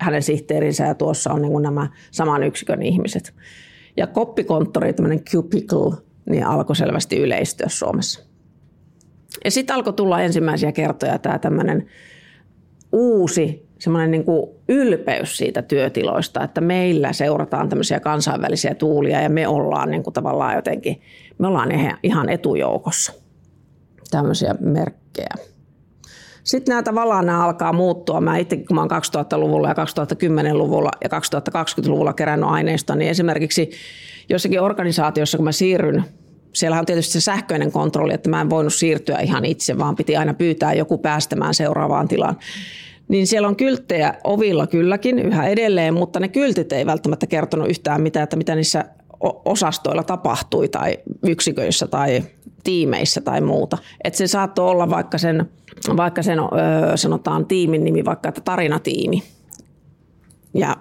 hänen 0.00 0.22
sihteerinsä 0.22 0.84
ja 0.84 0.94
tuossa 0.94 1.32
on 1.32 1.42
niin 1.42 1.62
nämä 1.62 1.88
saman 2.10 2.42
yksikön 2.42 2.82
ihmiset. 2.82 3.34
Ja 3.96 4.06
koppikonttori, 4.06 4.92
tämmöinen 4.92 5.24
cubicle, 5.24 5.96
niin 6.30 6.46
alkoi 6.46 6.76
selvästi 6.76 7.18
yleistyä 7.18 7.66
Suomessa. 7.68 8.20
Ja 9.44 9.50
sitten 9.50 9.76
alkoi 9.76 9.92
tulla 9.92 10.20
ensimmäisiä 10.20 10.72
kertoja 10.72 11.18
tämä 11.18 11.38
tämmöinen 11.38 11.86
uusi 12.92 13.68
semmoinen 13.84 14.10
niin 14.10 14.24
kuin 14.24 14.50
ylpeys 14.68 15.36
siitä 15.36 15.62
työtiloista, 15.62 16.44
että 16.44 16.60
meillä 16.60 17.12
seurataan 17.12 17.68
tämmöisiä 17.68 18.00
kansainvälisiä 18.00 18.74
tuulia 18.74 19.20
ja 19.20 19.28
me 19.28 19.48
ollaan 19.48 19.90
niin 19.90 20.02
kuin 20.02 20.14
tavallaan 20.14 20.54
jotenkin, 20.54 21.00
me 21.38 21.46
ollaan 21.46 21.70
ihan 22.02 22.28
etujoukossa 22.28 23.12
tämmöisiä 24.10 24.54
merkkejä. 24.60 25.34
Sitten 26.44 26.72
nämä 26.72 26.82
tavallaan 26.82 27.26
nämä 27.26 27.44
alkaa 27.44 27.72
muuttua. 27.72 28.20
Mä 28.20 28.38
itse, 28.38 28.56
kun 28.56 28.74
mä 28.74 28.80
oon 28.80 28.90
2000-luvulla 28.90 29.68
ja 29.68 29.74
2010-luvulla 29.74 30.90
ja 31.04 31.08
2020-luvulla 31.08 32.12
kerännyt 32.12 32.50
aineistoa, 32.50 32.96
niin 32.96 33.10
esimerkiksi 33.10 33.70
jossakin 34.28 34.60
organisaatiossa, 34.60 35.38
kun 35.38 35.44
mä 35.44 35.52
siirryn 35.52 36.04
siellä 36.54 36.78
on 36.78 36.86
tietysti 36.86 37.12
se 37.12 37.20
sähköinen 37.20 37.72
kontrolli, 37.72 38.14
että 38.14 38.30
mä 38.30 38.40
en 38.40 38.50
voinut 38.50 38.74
siirtyä 38.74 39.18
ihan 39.18 39.44
itse, 39.44 39.78
vaan 39.78 39.96
piti 39.96 40.16
aina 40.16 40.34
pyytää 40.34 40.74
joku 40.74 40.98
päästämään 40.98 41.54
seuraavaan 41.54 42.08
tilaan 42.08 42.36
niin 43.08 43.26
siellä 43.26 43.48
on 43.48 43.56
kylttejä 43.56 44.14
ovilla 44.24 44.66
kylläkin 44.66 45.18
yhä 45.18 45.46
edelleen, 45.46 45.94
mutta 45.94 46.20
ne 46.20 46.28
kyltit 46.28 46.72
ei 46.72 46.86
välttämättä 46.86 47.26
kertonut 47.26 47.68
yhtään 47.68 48.00
mitään, 48.00 48.24
että 48.24 48.36
mitä 48.36 48.54
niissä 48.54 48.84
osastoilla 49.44 50.02
tapahtui 50.02 50.68
tai 50.68 50.98
yksiköissä 51.22 51.86
tai 51.86 52.22
tiimeissä 52.64 53.20
tai 53.20 53.40
muuta. 53.40 53.78
Että 54.04 54.16
se 54.16 54.26
saattoi 54.26 54.70
olla 54.70 54.90
vaikka 54.90 55.18
sen, 55.18 55.50
vaikka 55.96 56.22
sen 56.22 56.38
sanotaan 56.94 57.46
tiimin 57.46 57.84
nimi, 57.84 58.04
vaikka 58.04 58.28
että 58.28 58.40
tarinatiimi. 58.40 59.22
Ja 60.54 60.76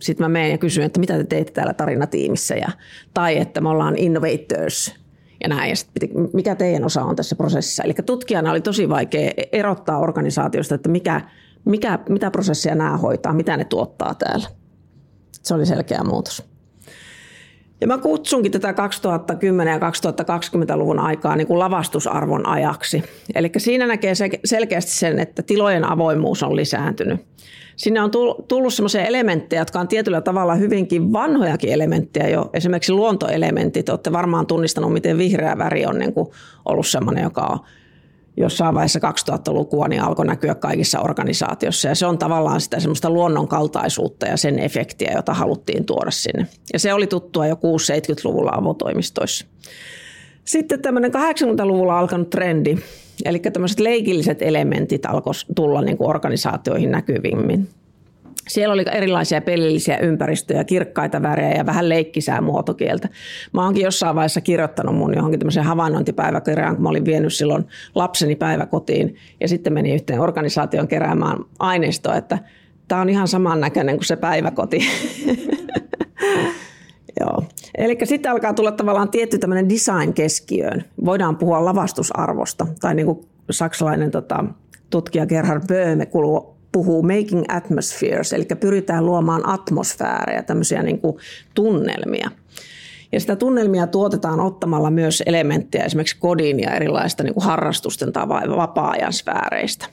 sitten 0.00 0.24
mä 0.24 0.28
menen 0.28 0.50
ja 0.50 0.58
kysyn, 0.58 0.84
että 0.84 1.00
mitä 1.00 1.16
te 1.16 1.24
teette 1.24 1.52
täällä 1.52 1.74
tarinatiimissä. 1.74 2.54
Ja, 2.54 2.68
tai 3.14 3.38
että 3.38 3.60
me 3.60 3.68
ollaan 3.68 3.98
innovators. 3.98 4.94
ja 5.42 5.48
näin. 5.48 5.70
Ja 5.70 5.76
sit 5.76 5.90
mikä 6.32 6.54
teidän 6.54 6.84
osa 6.84 7.02
on 7.02 7.16
tässä 7.16 7.36
prosessissa. 7.36 7.82
Eli 7.82 7.94
tutkijana 8.06 8.50
oli 8.50 8.60
tosi 8.60 8.88
vaikea 8.88 9.30
erottaa 9.52 9.98
organisaatiosta, 9.98 10.74
että 10.74 10.88
mikä, 10.88 11.20
mikä, 11.68 11.98
mitä 12.08 12.30
prosessia 12.30 12.74
nämä 12.74 12.96
hoitaa, 12.96 13.32
mitä 13.32 13.56
ne 13.56 13.64
tuottaa 13.64 14.14
täällä. 14.14 14.48
Se 15.42 15.54
oli 15.54 15.66
selkeä 15.66 16.04
muutos. 16.04 16.48
Ja 17.80 17.86
mä 17.86 17.98
kutsunkin 17.98 18.52
tätä 18.52 18.72
2010- 18.72 18.74
ja 19.68 19.78
2020-luvun 19.78 20.98
aikaa 20.98 21.36
niin 21.36 21.46
kuin 21.46 21.58
lavastusarvon 21.58 22.48
ajaksi. 22.48 23.04
Eli 23.34 23.50
siinä 23.56 23.86
näkee 23.86 24.12
selkeästi 24.44 24.90
sen, 24.92 25.18
että 25.18 25.42
tilojen 25.42 25.84
avoimuus 25.84 26.42
on 26.42 26.56
lisääntynyt. 26.56 27.20
Sinne 27.76 28.00
on 28.00 28.10
tullut 28.48 28.74
sellaisia 28.74 29.06
elementtejä, 29.06 29.60
jotka 29.60 29.80
on 29.80 29.88
tietyllä 29.88 30.20
tavalla 30.20 30.54
hyvinkin 30.54 31.12
vanhojakin 31.12 31.72
elementtejä 31.72 32.28
jo. 32.28 32.50
Esimerkiksi 32.52 32.92
luontoelementit. 32.92 33.88
Olette 33.88 34.12
varmaan 34.12 34.46
tunnistanut, 34.46 34.92
miten 34.92 35.18
vihreä 35.18 35.58
väri 35.58 35.86
on 35.86 35.98
niin 35.98 36.12
kuin 36.12 36.28
ollut 36.64 36.86
sellainen, 36.86 37.24
joka 37.24 37.42
on 37.42 37.58
jossain 38.38 38.74
vaiheessa 38.74 39.00
2000-lukua 39.30 39.88
niin 39.88 40.02
alkoi 40.02 40.26
näkyä 40.26 40.54
kaikissa 40.54 41.00
organisaatioissa. 41.00 41.88
Ja 41.88 41.94
se 41.94 42.06
on 42.06 42.18
tavallaan 42.18 42.60
sitä 42.60 42.80
semmoista 42.80 43.10
luonnonkaltaisuutta 43.10 44.26
ja 44.26 44.36
sen 44.36 44.58
efektiä, 44.58 45.12
jota 45.14 45.34
haluttiin 45.34 45.84
tuoda 45.84 46.10
sinne. 46.10 46.46
Ja 46.72 46.78
se 46.78 46.92
oli 46.92 47.06
tuttua 47.06 47.46
jo 47.46 47.54
6-70-luvulla 47.54 48.52
avotoimistoissa. 48.54 49.46
Sitten 50.44 50.82
tämmöinen 50.82 51.14
80-luvulla 51.14 51.98
alkanut 51.98 52.30
trendi, 52.30 52.76
eli 53.24 53.38
tämmöiset 53.38 53.80
leikilliset 53.80 54.42
elementit 54.42 55.06
alkoi 55.06 55.34
tulla 55.54 55.82
niin 55.82 55.96
kuin 55.96 56.10
organisaatioihin 56.10 56.90
näkyvimmin. 56.90 57.68
Siellä 58.48 58.72
oli 58.72 58.84
erilaisia 58.92 59.40
pelillisiä 59.40 59.98
ympäristöjä, 59.98 60.64
kirkkaita 60.64 61.22
värejä 61.22 61.54
ja 61.56 61.66
vähän 61.66 61.88
leikkisää 61.88 62.40
muotokieltä. 62.40 63.08
Mä 63.52 63.64
oonkin 63.64 63.84
jossain 63.84 64.16
vaiheessa 64.16 64.40
kirjoittanut 64.40 64.96
mun 64.96 65.14
johonkin 65.16 65.40
tämmöiseen 65.40 65.66
havainnointipäiväkirjaan, 65.66 66.74
kun 66.74 66.82
mä 66.82 66.88
olin 66.88 67.04
vienyt 67.04 67.34
silloin 67.34 67.64
lapseni 67.94 68.36
päiväkotiin 68.36 69.16
ja 69.40 69.48
sitten 69.48 69.72
menin 69.72 69.94
yhteen 69.94 70.20
organisaation 70.20 70.88
keräämään 70.88 71.38
aineistoa, 71.58 72.16
että 72.16 72.38
tämä 72.88 73.00
on 73.00 73.08
ihan 73.08 73.28
samannäköinen 73.28 73.96
kuin 73.96 74.06
se 74.06 74.16
päiväkoti. 74.16 74.80
Joo. 77.20 77.42
Eli 77.78 77.98
sitten 78.04 78.32
alkaa 78.32 78.54
tulla 78.54 78.72
tavallaan 78.72 79.10
tietty 79.10 79.38
tämmöinen 79.38 79.68
design 79.68 80.14
keskiöön. 80.14 80.84
Voidaan 81.04 81.36
puhua 81.36 81.64
lavastusarvosta, 81.64 82.66
tai 82.80 82.94
niin 82.94 83.06
kuin 83.06 83.20
saksalainen 83.50 84.10
tota, 84.10 84.44
tutkija 84.90 85.26
Gerhard 85.26 85.62
Böhme 85.68 86.06
puhuu 86.78 87.02
making 87.02 87.44
atmospheres, 87.48 88.32
eli 88.32 88.44
pyritään 88.60 89.06
luomaan 89.06 89.48
atmosfäärejä, 89.48 90.42
tämmöisiä 90.42 90.82
niin 90.82 90.98
kuin 90.98 91.16
tunnelmia. 91.54 92.30
Ja 93.12 93.20
sitä 93.20 93.36
tunnelmia 93.36 93.86
tuotetaan 93.86 94.40
ottamalla 94.40 94.90
myös 94.90 95.22
elementtejä 95.26 95.84
esimerkiksi 95.84 96.16
kodin 96.18 96.60
ja 96.60 96.74
erilaista 96.74 97.22
niin 97.22 97.34
kuin 97.34 97.44
harrastusten 97.44 98.12
tai 98.12 98.28
vapaa-ajan 98.28 99.12
sfääreistä. 99.12 99.86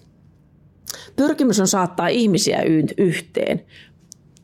Pyrkimys 1.16 1.60
on 1.60 1.68
saattaa 1.68 2.08
ihmisiä 2.08 2.62
yhteen, 2.98 3.62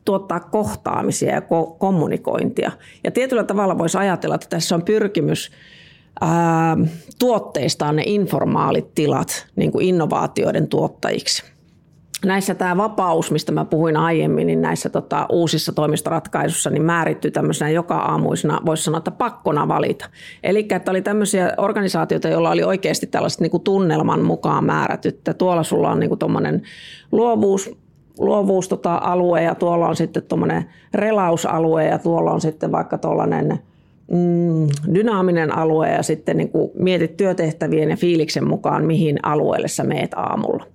tuottaa 0.04 0.40
kohtaamisia 0.40 1.34
ja 1.34 1.40
ko- 1.40 1.76
kommunikointia. 1.78 2.72
Ja 3.04 3.10
tietyllä 3.10 3.44
tavalla 3.44 3.78
voisi 3.78 3.98
ajatella, 3.98 4.34
että 4.34 4.46
tässä 4.50 4.74
on 4.74 4.82
pyrkimys 4.82 5.50
ää, 6.20 6.76
tuotteistaa 7.18 7.92
ne 7.92 8.02
informaalit 8.06 8.94
tilat 8.94 9.46
niin 9.56 9.72
kuin 9.72 9.86
innovaatioiden 9.86 10.68
tuottajiksi 10.68 11.51
näissä 12.24 12.54
tämä 12.54 12.76
vapaus, 12.76 13.30
mistä 13.30 13.52
mä 13.52 13.64
puhuin 13.64 13.96
aiemmin, 13.96 14.46
niin 14.46 14.62
näissä 14.62 14.88
tota, 14.88 15.26
uusissa 15.30 15.72
toimistoratkaisuissa 15.72 16.70
niin 16.70 16.82
määrittyy 16.82 17.30
tämmöisenä 17.30 17.70
joka 17.70 17.96
aamuisena, 17.96 18.60
voisi 18.66 18.82
sanoa, 18.82 18.98
että 18.98 19.10
pakkona 19.10 19.68
valita. 19.68 20.10
Eli 20.42 20.66
että 20.70 20.90
oli 20.90 21.02
tämmöisiä 21.02 21.52
organisaatioita, 21.56 22.28
joilla 22.28 22.50
oli 22.50 22.62
oikeasti 22.62 23.06
tällaiset 23.06 23.40
niin 23.40 23.50
kuin 23.50 23.62
tunnelman 23.62 24.22
mukaan 24.22 24.64
määrätyt. 24.64 25.20
Tuolla 25.38 25.62
sulla 25.62 25.90
on 25.90 26.00
niin 26.00 26.18
tuommoinen 26.18 26.62
luovuus, 27.12 27.70
luovuus 28.18 28.68
tota, 28.68 29.00
alue 29.02 29.42
ja 29.42 29.54
tuolla 29.54 29.88
on 29.88 29.96
sitten 29.96 30.22
tuommoinen 30.22 30.64
relausalue 30.94 31.84
ja 31.84 31.98
tuolla 31.98 32.30
on 32.30 32.40
sitten 32.40 32.72
vaikka 32.72 32.98
tuollainen 32.98 33.58
mm, 34.12 34.68
dynaaminen 34.94 35.58
alue 35.58 35.90
ja 35.90 36.02
sitten 36.02 36.36
niin 36.36 36.48
kuin 36.48 36.70
mietit 36.74 37.16
työtehtävien 37.16 37.90
ja 37.90 37.96
fiiliksen 37.96 38.48
mukaan, 38.48 38.84
mihin 38.84 39.18
alueelle 39.22 39.68
sä 39.68 39.84
meet 39.84 40.14
aamulla. 40.14 40.66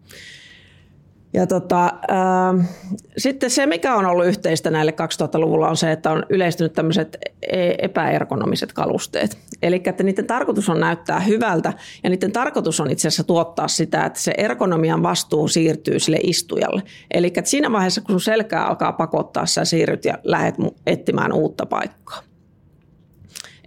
Ja 1.34 1.48
tota, 1.48 1.86
äh, 1.86 2.70
sitten 3.18 3.50
se, 3.50 3.66
mikä 3.66 3.96
on 3.96 4.06
ollut 4.06 4.26
yhteistä 4.26 4.72
näille 4.72 4.92
2000-luvulla, 4.92 5.70
on 5.70 5.78
se, 5.78 5.92
että 5.92 6.12
on 6.12 6.26
yleistynyt 6.30 6.74
tämmöiset 6.74 7.18
e-, 7.42 7.76
epäergonomiset 7.82 8.74
kalusteet. 8.74 9.38
Eli 9.62 9.82
että 9.86 10.04
niiden 10.04 10.28
tarkoitus 10.28 10.70
on 10.70 10.80
näyttää 10.80 11.20
hyvältä 11.20 11.74
ja 12.04 12.10
niiden 12.10 12.32
tarkoitus 12.32 12.80
on 12.80 12.92
itse 12.92 13.08
asiassa 13.08 13.24
tuottaa 13.24 13.68
sitä, 13.68 14.06
että 14.06 14.20
se 14.20 14.34
ergonomian 14.38 15.04
vastuu 15.04 15.48
siirtyy 15.48 16.00
sille 16.00 16.20
istujalle. 16.24 16.84
Eli 17.12 17.28
että 17.28 17.50
siinä 17.50 17.72
vaiheessa, 17.72 18.02
kun 18.02 18.10
sun 18.10 18.22
selkää 18.22 18.66
alkaa 18.66 18.94
pakottaa, 18.94 19.46
sä 19.46 19.66
siirryt 19.66 20.06
ja 20.06 20.18
lähdet 20.24 20.56
etsimään 20.88 21.34
uutta 21.34 21.66
paikkaa. 21.66 22.22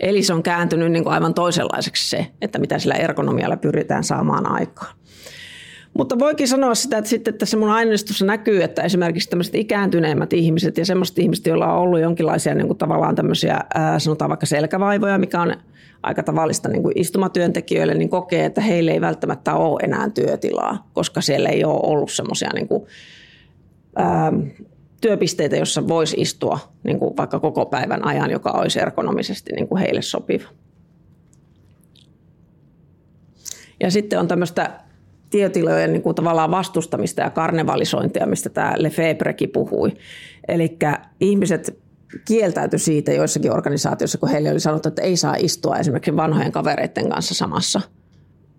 Eli 0.00 0.22
se 0.22 0.34
on 0.34 0.42
kääntynyt 0.42 0.92
niin 0.92 1.04
kuin 1.04 1.14
aivan 1.14 1.34
toisenlaiseksi 1.34 2.10
se, 2.10 2.26
että 2.42 2.58
mitä 2.58 2.78
sillä 2.78 2.94
ergonomialla 2.94 3.56
pyritään 3.56 4.04
saamaan 4.04 4.52
aikaan. 4.52 4.99
Mutta 5.98 6.18
voikin 6.18 6.48
sanoa 6.48 6.74
sitä, 6.74 6.98
että 6.98 7.10
sitten 7.10 7.34
tässä 7.34 7.56
mun 7.56 7.70
aineistossa 7.70 8.24
näkyy, 8.24 8.62
että 8.62 8.82
esimerkiksi 8.82 9.30
tämmöiset 9.30 9.54
ikääntyneemmät 9.54 10.32
ihmiset 10.32 10.78
ja 10.78 10.84
semmoiset 10.84 11.18
ihmiset, 11.18 11.46
joilla 11.46 11.72
on 11.72 11.78
ollut 11.78 12.00
jonkinlaisia 12.00 12.54
niin 12.54 12.66
kuin 12.66 12.78
tavallaan 12.78 13.14
tämmöisiä, 13.14 13.60
ää, 13.74 13.98
sanotaan 13.98 14.28
vaikka 14.28 14.46
selkävaivoja, 14.46 15.18
mikä 15.18 15.40
on 15.40 15.54
aika 16.02 16.22
tavallista 16.22 16.68
niin 16.68 16.82
kuin 16.82 16.98
istumatyöntekijöille, 16.98 17.94
niin 17.94 18.08
kokee, 18.08 18.44
että 18.44 18.60
heille 18.60 18.90
ei 18.90 19.00
välttämättä 19.00 19.54
ole 19.54 19.80
enää 19.82 20.10
työtilaa, 20.10 20.90
koska 20.92 21.20
siellä 21.20 21.48
ei 21.48 21.64
ole 21.64 21.80
ollut 21.82 22.10
semmoisia 22.10 22.50
niin 22.54 22.68
kuin, 22.68 22.86
työpisteitä, 25.00 25.56
jossa 25.56 25.88
voisi 25.88 26.16
istua 26.20 26.58
niin 26.84 26.98
kuin 26.98 27.16
vaikka 27.16 27.40
koko 27.40 27.66
päivän 27.66 28.04
ajan, 28.04 28.30
joka 28.30 28.50
olisi 28.50 28.80
ergonomisesti 28.80 29.52
niin 29.52 29.68
kuin 29.68 29.80
heille 29.80 30.02
sopiva. 30.02 30.48
Ja 33.80 33.90
sitten 33.90 34.18
on 34.18 34.28
tämmöistä 34.28 34.80
tietotilojen 35.30 35.92
niin 35.92 36.02
kuin 36.02 36.14
tavallaan 36.14 36.50
vastustamista 36.50 37.22
ja 37.22 37.30
karnevalisointia, 37.30 38.26
mistä 38.26 38.48
tämä 38.48 38.74
Lefebvrekin 38.76 39.50
puhui. 39.50 39.92
Eli 40.48 40.78
ihmiset 41.20 41.78
kieltäytyi 42.24 42.78
siitä 42.78 43.12
joissakin 43.12 43.52
organisaatioissa, 43.52 44.18
kun 44.18 44.28
heille 44.28 44.50
oli 44.50 44.60
sanottu, 44.60 44.88
että 44.88 45.02
ei 45.02 45.16
saa 45.16 45.34
istua 45.38 45.76
esimerkiksi 45.76 46.16
vanhojen 46.16 46.52
kavereiden 46.52 47.08
kanssa 47.08 47.34
samassa– 47.34 47.80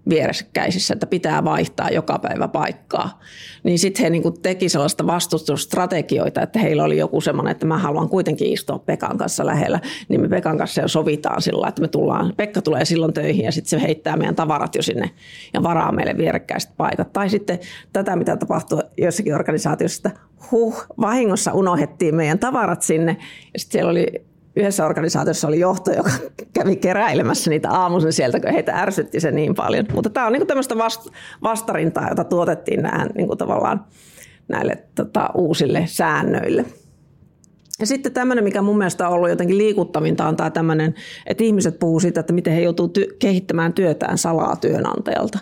vierekkäisissä, 0.10 0.93
että 0.93 1.08
pitää 1.08 1.43
vaihtaa 1.43 1.89
joka 1.89 2.20
päivä 2.20 2.47
paikkaa. 2.47 3.20
Niin 3.64 3.80
sitten 3.80 4.04
he 4.04 4.10
niinku 4.10 4.32
teki 4.32 4.70
sellaista 4.70 5.08
vastustusstrategioita, 5.08 6.41
että 6.41 6.60
heillä 6.60 6.84
oli 6.84 6.97
joku 6.97 7.22
semmoinen, 7.22 7.52
että 7.52 7.66
mä 7.66 7.78
haluan 7.78 8.10
kuitenkin 8.10 8.54
istua 8.54 8.80
Pekan 8.80 9.18
kanssa 9.18 9.45
lähellä. 9.45 9.80
Niin 10.10 10.22
me 10.22 10.30
Pekan 10.30 10.58
kanssa 10.58 10.82
jo 10.82 10.88
sovitaan 10.88 11.41
sillä 11.41 11.68
että 11.68 11.82
me 11.82 11.88
tullaan, 11.88 12.34
Pekka 12.38 12.62
tulee 12.62 12.86
silloin 12.86 13.14
töihin 13.14 13.45
ja 13.45 13.52
sitten 13.52 13.70
se 13.70 13.82
heittää 13.82 14.18
meidän 14.18 14.36
tavarat 14.36 14.76
jo 14.76 14.82
sinne 14.82 15.10
ja 15.54 15.64
varaa 15.64 15.91
meille 15.91 16.18
vierekkäiset 16.18 16.72
paikat. 16.78 17.14
Tai 17.14 17.30
sitten 17.30 17.60
tätä, 17.93 18.16
mitä 18.16 18.38
tapahtui 18.38 18.84
jossakin 18.97 19.36
organisaatiossa, 19.36 20.10
että 20.10 20.22
huh, 20.52 20.86
vahingossa 21.02 21.54
unohdettiin 21.54 22.16
meidän 22.16 22.39
tavarat 22.39 22.82
sinne. 22.82 23.18
Ja 23.54 23.60
sitten 23.60 23.72
siellä 23.72 23.91
oli 23.91 24.30
yhdessä 24.56 24.86
organisaatiossa 24.86 25.47
oli 25.47 25.60
johto, 25.60 25.91
joka 25.91 26.10
kävi 26.60 26.76
keräilemässä 26.76 27.49
niitä 27.49 27.70
aamuisin 27.72 28.14
sieltä, 28.14 28.39
kun 28.39 28.54
heitä 28.54 28.76
ärsytti 28.76 29.20
se 29.20 29.32
niin 29.32 29.56
paljon. 29.56 29.86
Mutta 29.93 30.10
tämä 30.10 30.28
on 30.28 30.34
niin 30.34 30.47
tämmöistä 30.47 30.76
vastarintaa, 31.43 32.10
jota 32.10 32.24
tuotettiin 32.24 32.82
näin, 32.82 33.10
niin 33.16 33.38
tavallaan 33.38 33.86
näille 34.47 34.84
tota, 34.95 35.30
uusille 35.36 35.84
säännöille. 35.86 36.66
Ja 37.80 37.88
sitten 37.88 38.12
tämmöinen, 38.12 38.43
mikä 38.43 38.62
mun 38.62 38.78
mielestä 38.78 39.08
on 39.08 39.14
ollut 39.14 39.30
jotenkin 39.30 39.58
liikuttavinta, 39.58 40.28
on 40.28 40.36
tämä 40.36 40.49
tämmöinen, 40.49 40.95
että 41.28 41.43
ihmiset 41.43 41.80
puhuu 41.80 41.99
siitä, 41.99 42.20
että 42.20 42.34
miten 42.34 42.54
he 42.54 42.62
joutuu 42.62 42.88
ty- 42.99 43.16
kehittämään 43.20 43.74
työtään 43.74 44.18
salaa 44.18 44.56
työnantajalta. 44.56 45.39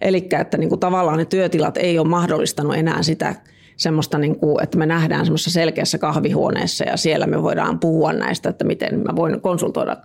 Eli 0.00 0.28
että 0.40 0.58
niin 0.58 0.68
kuin 0.68 0.80
tavallaan 0.80 1.18
ne 1.18 1.24
työtilat 1.24 1.76
ei 1.76 1.98
ole 1.98 2.08
mahdollistanut 2.08 2.74
enää 2.74 3.02
sitä 3.02 3.34
semmoista, 3.76 4.18
niin 4.18 4.38
kuin, 4.38 4.62
että 4.62 4.78
me 4.78 4.86
nähdään 4.86 5.24
semmoisessa 5.24 5.50
selkeässä 5.50 5.98
kahvihuoneessa 5.98 6.84
ja 6.84 6.96
siellä 6.96 7.26
me 7.26 7.42
voidaan 7.42 7.78
puhua 7.78 8.12
näistä, 8.12 8.48
että 8.48 8.64
miten 8.64 8.98
mä 8.98 9.16
voin 9.16 9.40
konsultoida 9.40 9.96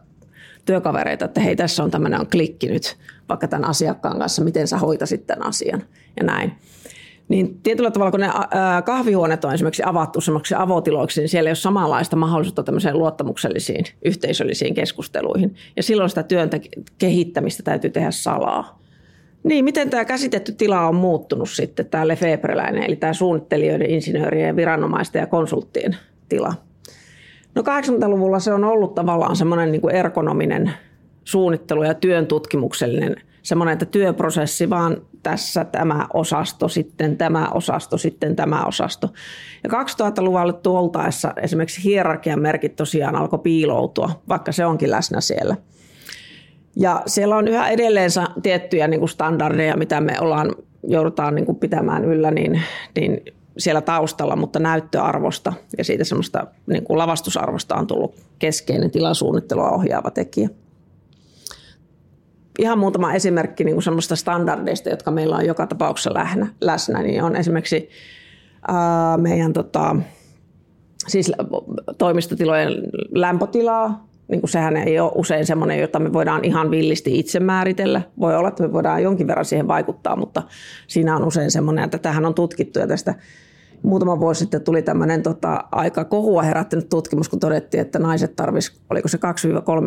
työkavereita, 0.66 1.26
että 1.26 1.42
hei 1.42 1.56
tässä 1.56 1.84
on 1.84 1.92
tämmöinen 1.92 2.20
on 2.20 2.28
klikki 2.28 2.68
nyt 2.68 2.98
vaikka 3.30 3.48
tämän 3.48 3.70
asiakkaan 3.70 4.20
kanssa, 4.20 4.44
miten 4.44 4.68
sä 4.68 4.78
hoitasit 4.78 5.28
tämän 5.28 5.48
asian 5.48 5.84
ja 6.18 6.24
näin. 6.24 6.52
Niin 7.30 7.60
tietyllä 7.64 7.92
tavalla, 7.92 8.12
kun 8.12 8.20
ne 8.20 8.30
kahvihuoneet 8.86 9.46
on 9.46 9.54
esimerkiksi 9.54 9.84
avattu 9.86 10.22
semmoiksi 10.22 10.56
avotiloiksi, 10.58 11.22
niin 11.22 11.30
siellä 11.30 11.48
ei 11.48 11.52
ole 11.52 11.56
samanlaista 11.56 12.16
mahdollisuutta 12.16 12.64
tämmöiseen 12.64 12.98
luottamuksellisiin 12.98 13.86
yhteisöllisiin 14.06 14.74
keskusteluihin. 14.74 15.56
Ja 15.76 15.84
silloin 15.84 16.10
sitä 16.10 16.24
työn 16.24 16.50
kehittämistä 16.98 17.64
täytyy 17.64 17.90
tehdä 17.90 18.12
salaa. 18.12 18.80
Niin, 19.44 19.66
miten 19.66 19.90
tämä 19.90 20.06
käsitetty 20.06 20.52
tila 20.52 20.88
on 20.88 20.96
muuttunut 20.96 21.50
sitten, 21.50 21.86
tämä 21.86 22.08
Lefebvreläinen, 22.08 22.84
eli 22.84 22.96
tämä 22.96 23.14
suunnittelijoiden, 23.14 23.90
insinöörien, 23.90 24.56
viranomaisten 24.56 25.20
ja 25.20 25.28
konsulttien 25.28 25.98
tila? 26.30 26.54
No 27.56 27.62
80-luvulla 27.62 28.40
se 28.40 28.54
on 28.54 28.64
ollut 28.64 28.96
tavallaan 28.96 29.36
semmoinen 29.36 29.72
niin 29.72 29.82
kuin 29.82 29.96
ergonominen 29.96 30.72
suunnittelu 31.24 31.84
ja 31.84 31.94
työn 31.94 32.28
tutkimuksellinen 32.28 33.16
semmoinen, 33.48 33.74
että 33.74 33.86
työprosessi 33.86 34.70
vaan 34.70 34.98
tässä 35.24 35.66
tämä 35.66 36.08
osasto, 36.14 36.70
sitten 36.70 37.18
tämä 37.18 37.50
osasto, 37.54 37.98
sitten 37.98 38.36
tämä 38.36 38.66
osasto. 38.66 39.10
Ja 39.64 39.70
2000-luvulla 39.70 40.54
tuoltaessa 40.54 41.34
esimerkiksi 41.42 41.84
hierarkian 41.84 42.42
merkit 42.42 42.76
tosiaan 42.76 43.16
alkoi 43.16 43.40
piiloutua, 43.40 44.22
vaikka 44.30 44.52
se 44.52 44.66
onkin 44.66 44.92
läsnä 44.92 45.22
siellä. 45.22 45.56
Ja 46.80 47.02
siellä 47.06 47.36
on 47.36 47.48
yhä 47.48 47.70
edelleen 47.70 48.10
tiettyjä 48.44 48.88
niin 48.88 49.00
kuin 49.00 49.10
standardeja, 49.10 49.78
mitä 49.78 50.02
me 50.02 50.20
ollaan, 50.20 50.56
joudutaan 50.84 51.36
niin 51.36 51.46
kuin 51.46 51.56
pitämään 51.56 52.06
yllä, 52.06 52.32
niin, 52.32 52.62
niin 52.96 53.22
siellä 53.58 53.82
taustalla, 53.82 54.36
mutta 54.36 54.60
näyttöarvosta 54.60 55.54
ja 55.78 55.84
siitä 55.84 56.04
semmoista 56.04 56.48
niin 56.68 56.84
kuin 56.84 56.98
lavastusarvosta 56.98 57.76
on 57.76 57.88
tullut 57.88 58.16
keskeinen 58.40 58.92
tilasuunnittelua 58.92 59.70
ohjaava 59.70 60.12
tekijä. 60.12 60.50
Ihan 62.60 62.80
muutama 62.80 63.14
esimerkki 63.14 63.64
niin 63.64 63.76
kuin 63.76 63.84
semmoista 63.84 64.16
standardeista, 64.16 64.90
jotka 64.90 65.12
meillä 65.12 65.36
on 65.36 65.46
joka 65.46 65.68
tapauksessa 65.68 66.14
läsnä, 66.14 66.48
läsnä 66.62 67.02
niin 67.02 67.24
on 67.24 67.36
esimerkiksi 67.36 67.90
ää, 68.68 69.18
meidän 69.18 69.54
tota, 69.54 69.96
siis 71.08 71.32
toimistotilojen 71.98 72.74
lämpötilaa, 73.12 74.07
niin 74.28 74.42
kuin 74.42 74.50
sehän 74.50 74.78
ei 74.78 75.00
ole 75.00 75.12
usein 75.16 75.46
semmoinen, 75.46 75.80
jota 75.80 76.00
me 76.00 76.14
voidaan 76.14 76.46
ihan 76.46 76.72
villisti 76.72 77.20
itse 77.20 77.40
määritellä. 77.40 78.02
Voi 78.20 78.36
olla, 78.36 78.48
että 78.48 78.64
me 78.64 78.74
voidaan 78.74 79.04
jonkin 79.04 79.28
verran 79.28 79.46
siihen 79.46 79.68
vaikuttaa, 79.68 80.16
mutta 80.16 80.44
siinä 80.88 81.16
on 81.16 81.26
usein 81.26 81.52
semmoinen, 81.52 81.86
että 81.86 81.98
tähän 81.98 82.26
on 82.26 82.34
tutkittu 82.34 82.80
ja 82.80 82.88
tästä 82.88 83.16
muutama 83.84 84.20
vuosi 84.20 84.40
sitten 84.40 84.62
tuli 84.62 84.82
tämmöinen 84.82 85.24
tota, 85.24 85.64
aika 85.72 86.06
kohua 86.06 86.42
herättänyt 86.42 86.90
tutkimus, 86.90 87.30
kun 87.30 87.40
todettiin, 87.40 87.82
että 87.82 88.00
naiset 88.00 88.36
tarvisivat, 88.36 88.82
oliko 88.90 89.08
se 89.08 89.18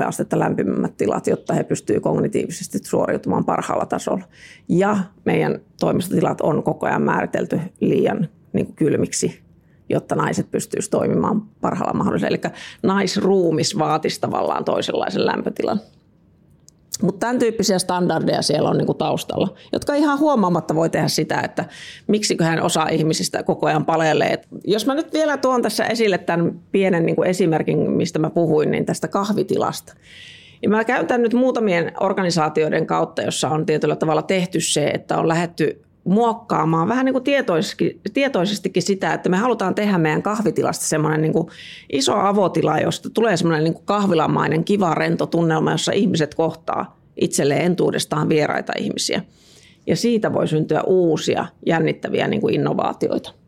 2-3 0.02 0.06
astetta 0.06 0.38
lämpimämmät 0.38 0.96
tilat, 0.96 1.26
jotta 1.26 1.54
he 1.54 1.64
pystyvät 1.64 2.02
kognitiivisesti 2.02 2.78
suoriutumaan 2.82 3.44
parhaalla 3.44 3.86
tasolla. 3.86 4.24
Ja 4.68 4.96
meidän 5.24 5.60
toimistotilat 5.80 6.40
on 6.40 6.62
koko 6.62 6.86
ajan 6.86 7.02
määritelty 7.02 7.60
liian 7.80 8.28
niin 8.52 8.66
kuin 8.66 8.76
kylmiksi, 8.76 9.40
jotta 9.90 10.14
naiset 10.14 10.50
pystyisivät 10.50 10.90
toimimaan 10.90 11.42
parhaalla 11.60 11.98
mahdollisella. 11.98 12.36
Eli 12.36 12.52
naisruumis 12.82 13.78
vaatisi 13.78 14.20
tavallaan 14.20 14.64
toisenlaisen 14.64 15.26
lämpötilan. 15.26 15.80
Mutta 17.02 17.18
tämän 17.18 17.38
tyyppisiä 17.38 17.78
standardeja 17.78 18.42
siellä 18.42 18.70
on 18.70 18.78
niinku 18.78 18.94
taustalla, 18.94 19.54
jotka 19.72 19.94
ihan 19.94 20.18
huomaamatta 20.18 20.74
voi 20.74 20.90
tehdä 20.90 21.08
sitä, 21.08 21.40
että 21.40 21.64
miksiköhän 22.06 22.62
osa 22.62 22.88
ihmisistä 22.88 23.42
koko 23.42 23.66
ajan 23.66 23.84
palelee. 23.84 24.42
Jos 24.64 24.86
mä 24.86 24.94
nyt 24.94 25.12
vielä 25.12 25.36
tuon 25.36 25.62
tässä 25.62 25.84
esille 25.84 26.18
tämän 26.18 26.60
pienen 26.72 27.06
niinku 27.06 27.22
esimerkin, 27.22 27.90
mistä 27.90 28.18
mä 28.18 28.30
puhuin, 28.30 28.70
niin 28.70 28.86
tästä 28.86 29.08
kahvitilasta. 29.08 29.94
Ja 30.62 30.68
mä 30.68 30.84
käytän 30.84 31.22
nyt 31.22 31.34
muutamien 31.34 31.92
organisaatioiden 32.00 32.86
kautta, 32.86 33.22
jossa 33.22 33.48
on 33.48 33.66
tietyllä 33.66 33.96
tavalla 33.96 34.22
tehty 34.22 34.60
se, 34.60 34.86
että 34.86 35.18
on 35.18 35.28
lähetty 35.28 35.82
muokkaamaan 36.04 36.88
vähän 36.88 37.04
niin 37.04 37.12
kuin 37.12 37.24
tietoisesti, 37.24 38.00
tietoisestikin 38.14 38.82
sitä, 38.82 39.14
että 39.14 39.28
me 39.28 39.36
halutaan 39.36 39.74
tehdä 39.74 39.98
meidän 39.98 40.22
kahvitilasta 40.22 40.84
semmoinen 40.84 41.22
niin 41.22 41.46
iso 41.92 42.14
avotila, 42.14 42.78
josta 42.78 43.10
tulee 43.10 43.36
semmoinen 43.36 43.64
niin 43.64 43.84
kahvilamainen 43.84 44.64
kiva 44.64 44.94
rento 44.94 45.26
tunnelma, 45.26 45.72
jossa 45.72 45.92
ihmiset 45.92 46.34
kohtaa 46.34 47.00
itselleen 47.16 47.64
entuudestaan 47.64 48.28
vieraita 48.28 48.72
ihmisiä. 48.78 49.22
Ja 49.86 49.96
siitä 49.96 50.32
voi 50.32 50.48
syntyä 50.48 50.82
uusia 50.82 51.46
jännittäviä 51.66 52.28
niin 52.28 52.40
kuin 52.40 52.54
innovaatioita. 52.54 53.39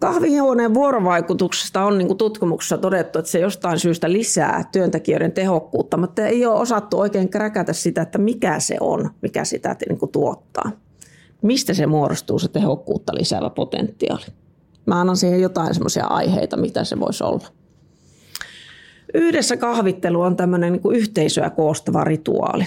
Kahvihuoneen 0.00 0.74
vuorovaikutuksesta 0.74 1.84
on 1.84 1.98
niin 1.98 2.16
tutkimuksessa 2.16 2.78
todettu, 2.78 3.18
että 3.18 3.30
se 3.30 3.38
jostain 3.38 3.78
syystä 3.78 4.12
lisää 4.12 4.64
työntekijöiden 4.72 5.32
tehokkuutta, 5.32 5.96
mutta 5.96 6.26
ei 6.26 6.46
ole 6.46 6.60
osattu 6.60 6.98
oikein 6.98 7.28
kräkätä 7.28 7.72
sitä, 7.72 8.02
että 8.02 8.18
mikä 8.18 8.60
se 8.60 8.76
on, 8.80 9.10
mikä 9.22 9.44
sitä 9.44 9.76
niin 9.88 10.10
tuottaa. 10.12 10.70
Mistä 11.42 11.74
se 11.74 11.86
muodostuu 11.86 12.38
se 12.38 12.48
tehokkuutta 12.48 13.12
lisäävä 13.14 13.50
potentiaali? 13.50 14.24
Mä 14.86 15.00
annan 15.00 15.16
siihen 15.16 15.40
jotain 15.40 15.74
semmoisia 15.74 16.04
aiheita, 16.04 16.56
mitä 16.56 16.84
se 16.84 17.00
voisi 17.00 17.24
olla. 17.24 17.48
Yhdessä 19.14 19.56
kahvittelu 19.56 20.20
on 20.20 20.36
tämmöinen 20.36 20.72
niin 20.72 20.96
yhteisöä 20.96 21.50
koostava 21.50 22.04
rituaali. 22.04 22.66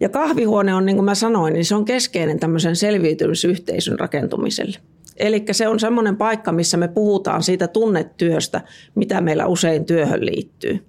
Ja 0.00 0.08
kahvihuone 0.08 0.74
on, 0.74 0.86
niin 0.86 0.96
kuin 0.96 1.04
mä 1.04 1.14
sanoin, 1.14 1.52
niin 1.52 1.64
se 1.64 1.74
on 1.74 1.84
keskeinen 1.84 2.40
tämmöisen 2.40 2.76
selviytymisyhteisön 2.76 3.98
rakentumiselle– 3.98 4.78
Eli 5.16 5.44
se 5.52 5.68
on 5.68 5.80
semmoinen 5.80 6.16
paikka, 6.16 6.52
missä 6.52 6.76
me 6.76 6.88
puhutaan 6.88 7.42
siitä 7.42 7.68
tunnetyöstä, 7.68 8.60
mitä 8.94 9.20
meillä 9.20 9.46
usein 9.46 9.84
työhön 9.84 10.26
liittyy. 10.26 10.86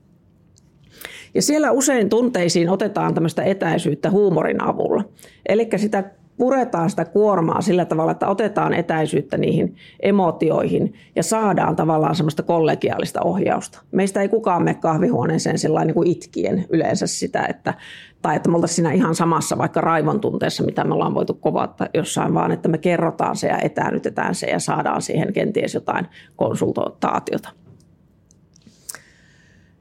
Ja 1.35 1.41
siellä 1.41 1.71
usein 1.71 2.09
tunteisiin 2.09 2.69
otetaan 2.69 3.13
tämmöistä 3.13 3.43
etäisyyttä 3.43 4.09
huumorin 4.09 4.63
avulla. 4.63 5.03
Eli 5.49 5.69
sitä 5.75 6.11
puretaan 6.37 6.89
sitä 6.89 7.05
kuormaa 7.05 7.61
sillä 7.61 7.85
tavalla, 7.85 8.11
että 8.11 8.27
otetaan 8.27 8.73
etäisyyttä 8.73 9.37
niihin 9.37 9.75
emotioihin 9.99 10.93
ja 11.15 11.23
saadaan 11.23 11.75
tavallaan 11.75 12.15
semmoista 12.15 12.43
kollegiaalista 12.43 13.21
ohjausta. 13.21 13.81
Meistä 13.91 14.21
ei 14.21 14.29
kukaan 14.29 14.63
mene 14.63 14.73
kahvihuoneeseen 14.73 15.59
sellainen 15.59 15.87
niin 15.87 15.95
kuin 15.95 16.07
itkien 16.07 16.65
yleensä 16.69 17.07
sitä, 17.07 17.45
että, 17.49 17.73
tai 18.21 18.35
että 18.35 18.49
me 18.49 18.55
oltaisiin 18.55 18.75
siinä 18.75 18.91
ihan 18.91 19.15
samassa 19.15 19.57
vaikka 19.57 19.81
raivon 19.81 20.19
tunteessa, 20.19 20.63
mitä 20.63 20.83
me 20.83 20.93
ollaan 20.93 21.15
voitu 21.15 21.33
kovata 21.33 21.87
jossain, 21.93 22.33
vaan 22.33 22.51
että 22.51 22.69
me 22.69 22.77
kerrotaan 22.77 23.35
se 23.35 23.47
ja 23.47 23.59
etäännytetään 23.59 24.35
se 24.35 24.47
ja 24.47 24.59
saadaan 24.59 25.01
siihen 25.01 25.33
kenties 25.33 25.73
jotain 25.73 26.07
konsultaatiota. 26.35 27.62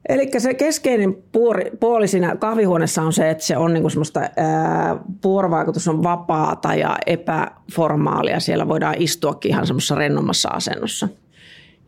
Eli 0.09 0.31
se 0.37 0.53
keskeinen 0.53 1.15
puoli, 1.31 1.71
puoli 1.79 2.07
siinä 2.07 2.35
kahvihuoneessa 2.35 3.01
on 3.01 3.13
se, 3.13 3.29
että 3.29 3.43
se 3.43 3.57
on 3.57 3.73
niinku 3.73 3.89
semmoista, 3.89 4.19
ää, 4.19 4.97
vuorovaikutus 5.23 5.87
on 5.87 6.03
vapaata 6.03 6.75
ja 6.75 6.97
epäformaalia. 7.05 8.39
Siellä 8.39 8.67
voidaan 8.67 8.95
istuakin 8.97 9.51
ihan 9.51 9.67
semmoisessa 9.67 9.95
rennommassa 9.95 10.49
asennossa. 10.49 11.07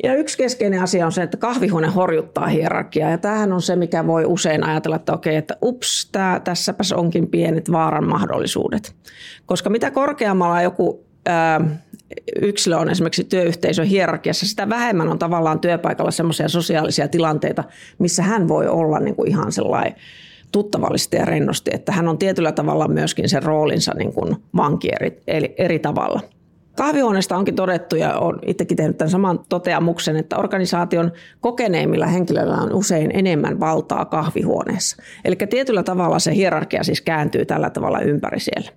Ja 0.03 0.16
yksi 0.16 0.38
keskeinen 0.38 0.82
asia 0.82 1.05
on 1.05 1.11
se, 1.11 1.24
että 1.24 1.38
kahvihuone 1.38 1.88
horjuttaa 1.88 2.47
hierarkiaa. 2.47 3.11
Ja 3.11 3.18
tämähän 3.18 3.53
on 3.53 3.61
se, 3.61 3.76
mikä 3.76 4.07
voi 4.07 4.26
usein 4.26 4.63
ajatella, 4.63 4.95
että 4.95 5.13
okei, 5.13 5.36
että 5.36 5.57
ups, 5.63 6.09
tää, 6.11 6.39
tässäpäs 6.39 6.91
onkin 6.91 7.28
pienet 7.28 7.72
vaaran 7.72 8.07
mahdollisuudet. 8.07 8.95
Koska 9.45 9.70
mitä 9.70 9.91
korkeammalla 9.91 10.61
joku 10.61 11.05
yksilö 12.42 12.78
on 12.78 12.90
esimerkiksi 12.90 13.24
työyhteisön 13.24 13.86
hierarkiassa, 13.86 14.46
sitä 14.46 14.70
vähemmän 14.70 15.10
on 15.10 15.20
tavallaan 15.20 15.60
työpaikalla 15.60 16.12
semmoisia 16.12 16.50
sosiaalisia 16.50 17.08
tilanteita, 17.08 17.64
missä 18.00 18.24
hän 18.24 18.48
voi 18.48 18.68
olla 18.68 19.00
niin 19.00 19.16
kuin 19.16 19.30
ihan 19.30 19.52
sellainen 19.52 19.96
tuttavallisesti 20.52 21.18
ja 21.18 21.26
rennosti, 21.26 21.72
että 21.74 21.92
hän 21.92 22.08
on 22.08 22.18
tietyllä 22.18 22.52
tavalla 22.52 22.88
myöskin 22.88 23.30
sen 23.30 23.44
roolinsa 23.44 23.94
niin 23.98 24.14
kuin 24.14 24.36
vanki 24.58 24.90
eri, 24.96 25.22
eri, 25.28 25.56
eri 25.58 25.80
tavalla. 25.80 26.22
Kahvihuoneesta 26.78 27.38
onkin 27.38 27.56
todettu 27.56 27.96
ja 27.96 28.18
olen 28.18 28.40
itsekin 28.46 28.78
tehnyt 28.78 28.98
tämän 28.98 29.12
saman 29.12 29.40
toteamuksen, 29.50 30.16
että 30.16 30.38
organisaation 30.38 31.12
kokeneimmilla 31.42 32.06
henkilöillä 32.06 32.56
on 32.56 32.74
usein 32.74 33.12
enemmän 33.14 33.60
valtaa 33.60 34.06
kahvihuoneessa. 34.06 35.04
Eli 35.26 35.36
tietyllä 35.36 35.84
tavalla 35.84 36.20
se 36.20 36.36
hierarkia 36.36 36.84
siis 36.84 37.02
kääntyy 37.02 37.46
tällä 37.46 37.70
tavalla 37.70 38.00
ympäri 38.00 38.40
siellä. 38.40 38.72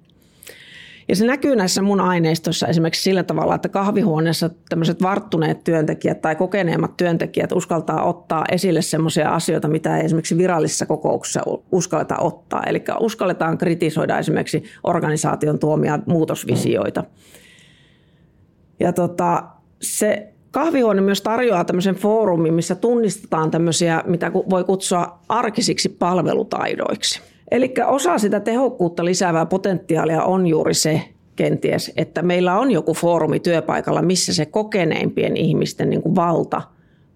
Ja 1.09 1.17
se 1.17 1.27
näkyy 1.27 1.57
näissä 1.57 1.83
mun 1.83 2.01
aineistossa 2.01 2.67
esimerkiksi 2.67 3.03
sillä 3.03 3.23
tavalla, 3.23 3.55
että 3.55 3.69
kahvihuoneessa 3.69 4.51
tämmöiset 4.69 5.03
varttuneet 5.03 5.65
työntekijät 5.65 6.21
tai 6.21 6.37
kokeneemmat 6.37 6.97
työntekijät 6.97 7.53
uskaltaa 7.53 8.03
ottaa 8.05 8.45
esille 8.53 8.83
semmoisia 8.83 9.31
asioita, 9.31 9.69
mitä 9.69 9.97
ei 9.97 10.05
esimerkiksi 10.05 10.39
virallisissa 10.39 10.87
kokouksissa 10.87 11.43
uskalleta 11.73 12.17
ottaa. 12.19 12.63
Eli 12.67 12.85
uskalletaan 13.01 13.59
kritisoida 13.59 14.19
esimerkiksi 14.19 14.65
organisaation 14.85 15.59
tuomia 15.59 15.99
muutosvisioita. 16.07 17.05
Ja 18.81 18.93
tota, 18.93 19.45
se 19.83 20.33
kahvihuone 20.51 21.01
myös 21.01 21.23
tarjoaa 21.23 21.65
tämmöisen 21.65 21.95
foorumin, 21.95 22.55
missä 22.55 22.75
tunnistetaan 22.75 23.51
tämmöisiä, 23.51 24.03
mitä 24.07 24.33
voi 24.33 24.65
kutsua 24.65 25.19
arkisiksi 25.29 25.89
palvelutaidoiksi. 25.89 27.21
Eli 27.51 27.75
osa 27.87 28.19
sitä 28.19 28.41
tehokkuutta 28.41 29.05
lisäävää 29.05 29.47
potentiaalia 29.47 30.23
on 30.23 30.47
juuri 30.47 30.75
se 30.75 31.03
kenties, 31.37 31.93
että 31.97 32.23
meillä 32.23 32.59
on 32.59 32.71
joku 32.71 32.95
foorumi 32.95 33.41
työpaikalla, 33.41 34.03
missä 34.03 34.35
se 34.35 34.47
kokeneimpien 34.47 35.37
ihmisten 35.37 35.91
niin 35.91 36.03
kuin 36.03 36.15
valta 36.15 36.63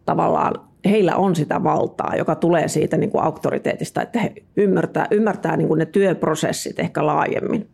tavallaan, 0.05 0.55
heillä 0.85 1.16
on 1.16 1.37
sitä 1.37 1.64
valtaa, 1.64 2.16
joka 2.16 2.35
tulee 2.35 2.68
siitä 2.68 2.97
niin 2.97 3.11
kuin 3.11 3.24
auktoriteetista, 3.24 4.03
että 4.03 4.20
he 4.20 4.33
ymmärtää, 4.57 5.07
ymmärtää 5.11 5.57
niin 5.57 5.68
kuin 5.68 5.78
ne 5.78 5.87
työprosessit 5.87 6.78
ehkä 6.78 7.07
laajemmin, 7.07 7.68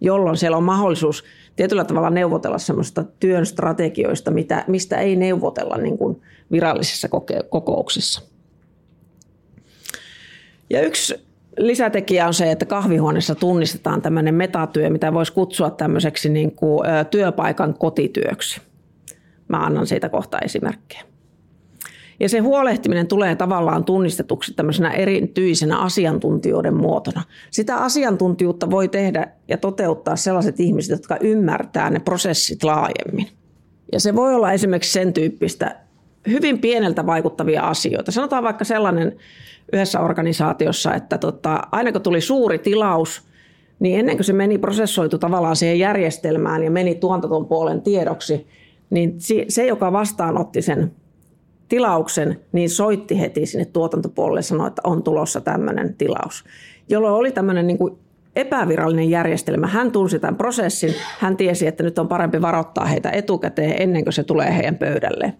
jolloin 0.00 0.36
siellä 0.36 0.56
on 0.56 0.62
mahdollisuus 0.64 1.24
tietyllä 1.56 1.84
tavalla 1.84 2.10
neuvotella 2.10 2.58
semmoista 2.58 3.04
työn 3.20 3.46
strategioista, 3.46 4.30
mitä, 4.30 4.64
mistä 4.66 4.96
ei 4.96 5.16
neuvotella 5.16 5.76
niin 5.76 5.98
kuin 5.98 6.22
virallisissa 6.52 7.08
kokouksissa. 7.50 8.22
Ja 10.70 10.82
yksi 10.82 11.23
lisätekijä 11.58 12.26
on 12.26 12.34
se, 12.34 12.50
että 12.50 12.66
kahvihuoneessa 12.66 13.34
tunnistetaan 13.34 14.02
tämmöinen 14.02 14.34
metatyö, 14.34 14.90
mitä 14.90 15.12
voisi 15.12 15.32
kutsua 15.32 15.70
tämmöiseksi 15.70 16.28
niin 16.28 16.52
kuin 16.52 16.80
työpaikan 17.10 17.74
kotityöksi. 17.78 18.60
Mä 19.48 19.56
annan 19.56 19.86
siitä 19.86 20.08
kohta 20.08 20.38
esimerkkejä. 20.38 21.02
Ja 22.20 22.28
se 22.28 22.38
huolehtiminen 22.38 23.06
tulee 23.06 23.36
tavallaan 23.36 23.84
tunnistetuksi 23.84 24.54
tämmöisenä 24.54 24.90
erityisenä 24.90 25.78
asiantuntijoiden 25.78 26.74
muotona. 26.76 27.22
Sitä 27.50 27.76
asiantuntijuutta 27.76 28.70
voi 28.70 28.88
tehdä 28.88 29.28
ja 29.48 29.56
toteuttaa 29.56 30.16
sellaiset 30.16 30.60
ihmiset, 30.60 30.90
jotka 30.90 31.16
ymmärtää 31.20 31.90
ne 31.90 31.98
prosessit 31.98 32.64
laajemmin. 32.64 33.28
Ja 33.92 34.00
se 34.00 34.14
voi 34.14 34.34
olla 34.34 34.52
esimerkiksi 34.52 34.92
sen 34.92 35.12
tyyppistä 35.12 35.76
hyvin 36.28 36.58
pieneltä 36.58 37.06
vaikuttavia 37.06 37.62
asioita. 37.62 38.12
Sanotaan 38.12 38.44
vaikka 38.44 38.64
sellainen 38.64 39.16
yhdessä 39.72 40.00
organisaatiossa, 40.00 40.94
että 40.94 41.18
tota, 41.18 41.60
aina 41.72 41.92
kun 41.92 42.02
tuli 42.02 42.20
suuri 42.20 42.58
tilaus, 42.58 43.22
niin 43.78 43.98
ennen 43.98 44.16
kuin 44.16 44.24
se 44.24 44.32
meni 44.32 44.58
prosessoitu 44.58 45.18
tavallaan 45.18 45.56
siihen 45.56 45.78
järjestelmään 45.78 46.62
ja 46.62 46.70
meni 46.70 46.94
tuotanton 46.94 47.46
puolen 47.46 47.82
tiedoksi, 47.82 48.46
niin 48.90 49.14
se, 49.48 49.66
joka 49.66 49.92
vastaanotti 49.92 50.62
sen 50.62 50.92
tilauksen, 51.68 52.40
niin 52.52 52.70
soitti 52.70 53.20
heti 53.20 53.46
sinne 53.46 53.64
tuotantopuolelle 53.64 54.38
ja 54.38 54.42
sanoi, 54.42 54.68
että 54.68 54.82
on 54.84 55.02
tulossa 55.02 55.40
tämmöinen 55.40 55.94
tilaus. 55.94 56.44
Jolloin 56.88 57.14
oli 57.14 57.32
tämmöinen 57.32 57.66
niin 57.66 57.78
kuin 57.78 57.98
epävirallinen 58.36 59.10
järjestelmä. 59.10 59.66
Hän 59.66 59.92
tunsi 59.92 60.18
tämän 60.18 60.36
prosessin, 60.36 60.94
hän 61.18 61.36
tiesi, 61.36 61.66
että 61.66 61.82
nyt 61.82 61.98
on 61.98 62.08
parempi 62.08 62.42
varoittaa 62.42 62.84
heitä 62.84 63.10
etukäteen 63.10 63.82
ennen 63.82 64.04
kuin 64.04 64.12
se 64.12 64.24
tulee 64.24 64.56
heidän 64.56 64.78
pöydälleen. 64.78 65.34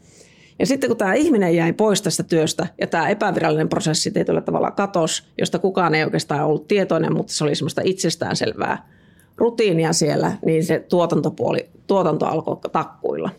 Ja 0.59 0.67
sitten 0.67 0.91
kun 0.91 0.97
tämä 0.97 1.15
ihminen 1.15 1.57
jäi 1.57 1.73
pois 1.73 2.03
tästä 2.03 2.23
työstä 2.23 2.67
ja 2.81 2.87
tämä 2.87 3.09
epävirallinen 3.09 3.69
prosessi 3.69 4.11
tietyllä 4.11 4.41
tavalla 4.41 4.71
katosi, 4.71 5.23
josta 5.39 5.59
kukaan 5.59 5.95
ei 5.95 6.05
oikeastaan 6.05 6.45
ollut 6.45 6.69
tietoinen, 6.69 7.13
mutta 7.13 7.33
se 7.33 7.45
oli 7.45 7.55
semmoista 7.55 7.83
itsestäänselvää 7.85 8.89
rutiinia 9.37 9.93
siellä, 9.93 10.33
niin 10.45 10.65
se 10.65 10.85
tuotantopuoli, 10.89 11.69
tuotanto 11.87 12.27
alkoi 12.27 12.57
takkuilla. 12.73 13.31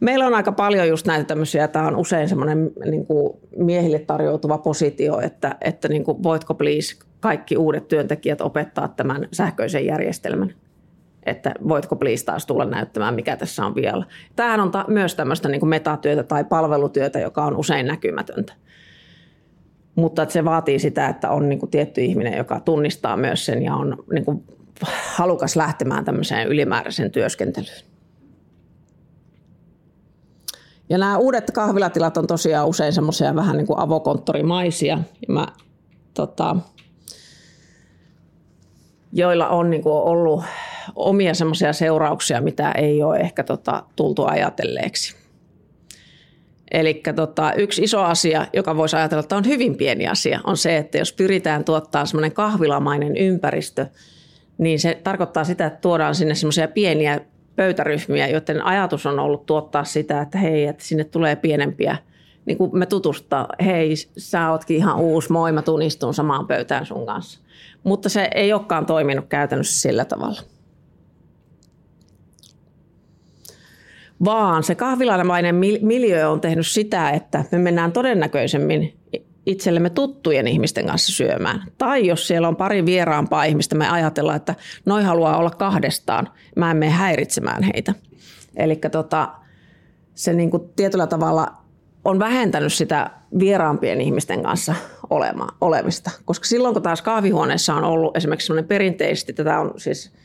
Meillä 0.00 0.26
on 0.26 0.34
aika 0.34 0.52
paljon 0.52 0.88
just 0.88 1.06
näitä 1.06 1.24
tämmöisiä, 1.24 1.68
tämä 1.68 1.86
on 1.86 1.96
usein 1.96 2.28
semmoinen 2.28 2.70
niin 2.90 3.06
kuin 3.06 3.32
miehille 3.56 3.98
tarjoutuva 3.98 4.58
positio, 4.58 5.20
että, 5.20 5.56
että 5.60 5.88
niin 5.88 6.04
kuin, 6.04 6.22
voitko 6.22 6.54
please 6.54 6.96
kaikki 7.20 7.56
uudet 7.56 7.88
työntekijät 7.88 8.40
opettaa 8.40 8.88
tämän 8.88 9.28
sähköisen 9.32 9.86
järjestelmän 9.86 10.54
että 11.26 11.54
voitko 11.68 11.96
please 11.96 12.24
taas 12.24 12.46
tulla 12.46 12.64
näyttämään, 12.64 13.14
mikä 13.14 13.36
tässä 13.36 13.66
on 13.66 13.74
vielä. 13.74 14.06
Tämähän 14.36 14.60
on 14.60 14.70
ta- 14.70 14.84
myös 14.88 15.14
tämmöistä 15.14 15.48
niin 15.48 15.68
metatyötä 15.68 16.22
tai 16.22 16.44
palvelutyötä, 16.44 17.18
joka 17.18 17.44
on 17.44 17.56
usein 17.56 17.86
näkymätöntä. 17.86 18.52
Mutta 19.94 20.22
että 20.22 20.32
se 20.32 20.44
vaatii 20.44 20.78
sitä, 20.78 21.08
että 21.08 21.30
on 21.30 21.48
niin 21.48 21.58
kuin 21.58 21.70
tietty 21.70 22.00
ihminen, 22.00 22.38
joka 22.38 22.60
tunnistaa 22.60 23.16
myös 23.16 23.46
sen 23.46 23.62
ja 23.62 23.74
on 23.74 24.04
niin 24.12 24.24
kuin 24.24 24.44
halukas 25.14 25.56
lähtemään 25.56 26.04
tämmöiseen 26.04 26.48
ylimääräiseen 26.48 27.10
työskentelyyn. 27.10 27.84
Ja 30.88 30.98
nämä 30.98 31.18
uudet 31.18 31.50
kahvilatilat 31.50 32.16
on 32.16 32.26
tosiaan 32.26 32.68
usein 32.68 32.92
semmoisia 32.92 33.34
vähän 33.34 33.56
niin 33.56 33.66
kuin 33.66 33.78
avokonttorimaisia. 33.78 34.98
Ja 35.28 35.34
mä, 35.34 35.46
tota, 36.14 36.56
joilla 39.12 39.48
on 39.48 39.70
niin 39.70 39.82
kuin 39.82 39.94
ollut 39.94 40.44
omia 40.96 41.34
semmoisia 41.34 41.72
seurauksia, 41.72 42.40
mitä 42.40 42.72
ei 42.72 43.02
ole 43.02 43.16
ehkä 43.16 43.44
tota, 43.44 43.82
tultu 43.96 44.24
ajatelleeksi. 44.24 45.16
Eli 46.70 47.02
tota, 47.16 47.52
yksi 47.52 47.82
iso 47.82 48.02
asia, 48.02 48.46
joka 48.52 48.76
voisi 48.76 48.96
ajatella, 48.96 49.20
että 49.20 49.36
on 49.36 49.46
hyvin 49.46 49.76
pieni 49.76 50.08
asia, 50.08 50.40
on 50.44 50.56
se, 50.56 50.76
että 50.76 50.98
jos 50.98 51.12
pyritään 51.12 51.64
tuottaa 51.64 52.06
semmoinen 52.06 52.32
kahvilamainen 52.32 53.16
ympäristö, 53.16 53.86
niin 54.58 54.80
se 54.80 55.00
tarkoittaa 55.04 55.44
sitä, 55.44 55.66
että 55.66 55.80
tuodaan 55.80 56.14
sinne 56.14 56.34
semmoisia 56.34 56.68
pieniä 56.68 57.20
pöytäryhmiä, 57.56 58.28
joiden 58.28 58.64
ajatus 58.64 59.06
on 59.06 59.18
ollut 59.18 59.46
tuottaa 59.46 59.84
sitä, 59.84 60.20
että 60.20 60.38
hei, 60.38 60.66
että 60.66 60.84
sinne 60.84 61.04
tulee 61.04 61.36
pienempiä, 61.36 61.96
niin 62.46 62.58
kuin 62.58 62.78
me 62.78 62.86
tutustaa, 62.86 63.48
hei, 63.64 63.94
sä 64.18 64.50
ootkin 64.50 64.76
ihan 64.76 65.00
uusi, 65.00 65.32
moi, 65.32 65.52
mä 65.52 65.62
tuun 65.62 65.82
istuun 65.82 66.14
samaan 66.14 66.46
pöytään 66.46 66.86
sun 66.86 67.06
kanssa. 67.06 67.40
Mutta 67.84 68.08
se 68.08 68.28
ei 68.34 68.52
olekaan 68.52 68.86
toiminut 68.86 69.26
käytännössä 69.28 69.80
sillä 69.80 70.04
tavalla. 70.04 70.53
Vaan 74.24 74.62
se 74.62 74.74
kahvilamainen 74.74 75.54
miljö 75.80 76.30
on 76.30 76.40
tehnyt 76.40 76.66
sitä, 76.66 77.10
että 77.10 77.44
me 77.52 77.58
mennään 77.58 77.92
todennäköisemmin 77.92 78.94
itsellemme 79.46 79.90
tuttujen 79.90 80.48
ihmisten 80.48 80.86
kanssa 80.86 81.12
syömään. 81.12 81.62
Tai 81.78 82.06
jos 82.06 82.26
siellä 82.26 82.48
on 82.48 82.56
pari 82.56 82.86
vieraampaa 82.86 83.44
ihmistä, 83.44 83.74
me 83.74 83.88
ajatellaan, 83.88 84.36
että 84.36 84.54
noi 84.86 85.04
haluaa 85.04 85.36
olla 85.36 85.50
kahdestaan, 85.50 86.28
mä 86.56 86.70
en 86.70 86.76
mene 86.76 86.92
häiritsemään 86.92 87.62
heitä. 87.62 87.94
Eli 88.56 88.76
tota, 88.92 89.28
se 90.14 90.32
niin 90.32 90.50
kuin 90.50 90.62
tietyllä 90.76 91.06
tavalla 91.06 91.52
on 92.04 92.18
vähentänyt 92.18 92.72
sitä 92.72 93.10
vieraampien 93.38 94.00
ihmisten 94.00 94.42
kanssa 94.42 94.74
olema, 95.10 95.48
olemista. 95.60 96.10
Koska 96.24 96.46
silloin, 96.46 96.74
kun 96.74 96.82
taas 96.82 97.02
kahvihuoneessa 97.02 97.74
on 97.74 97.84
ollut 97.84 98.16
esimerkiksi 98.16 98.46
sellainen 98.46 98.68
perinteisesti, 98.68 99.32
tätä 99.32 99.60
on 99.60 99.72
siis– 99.76 100.12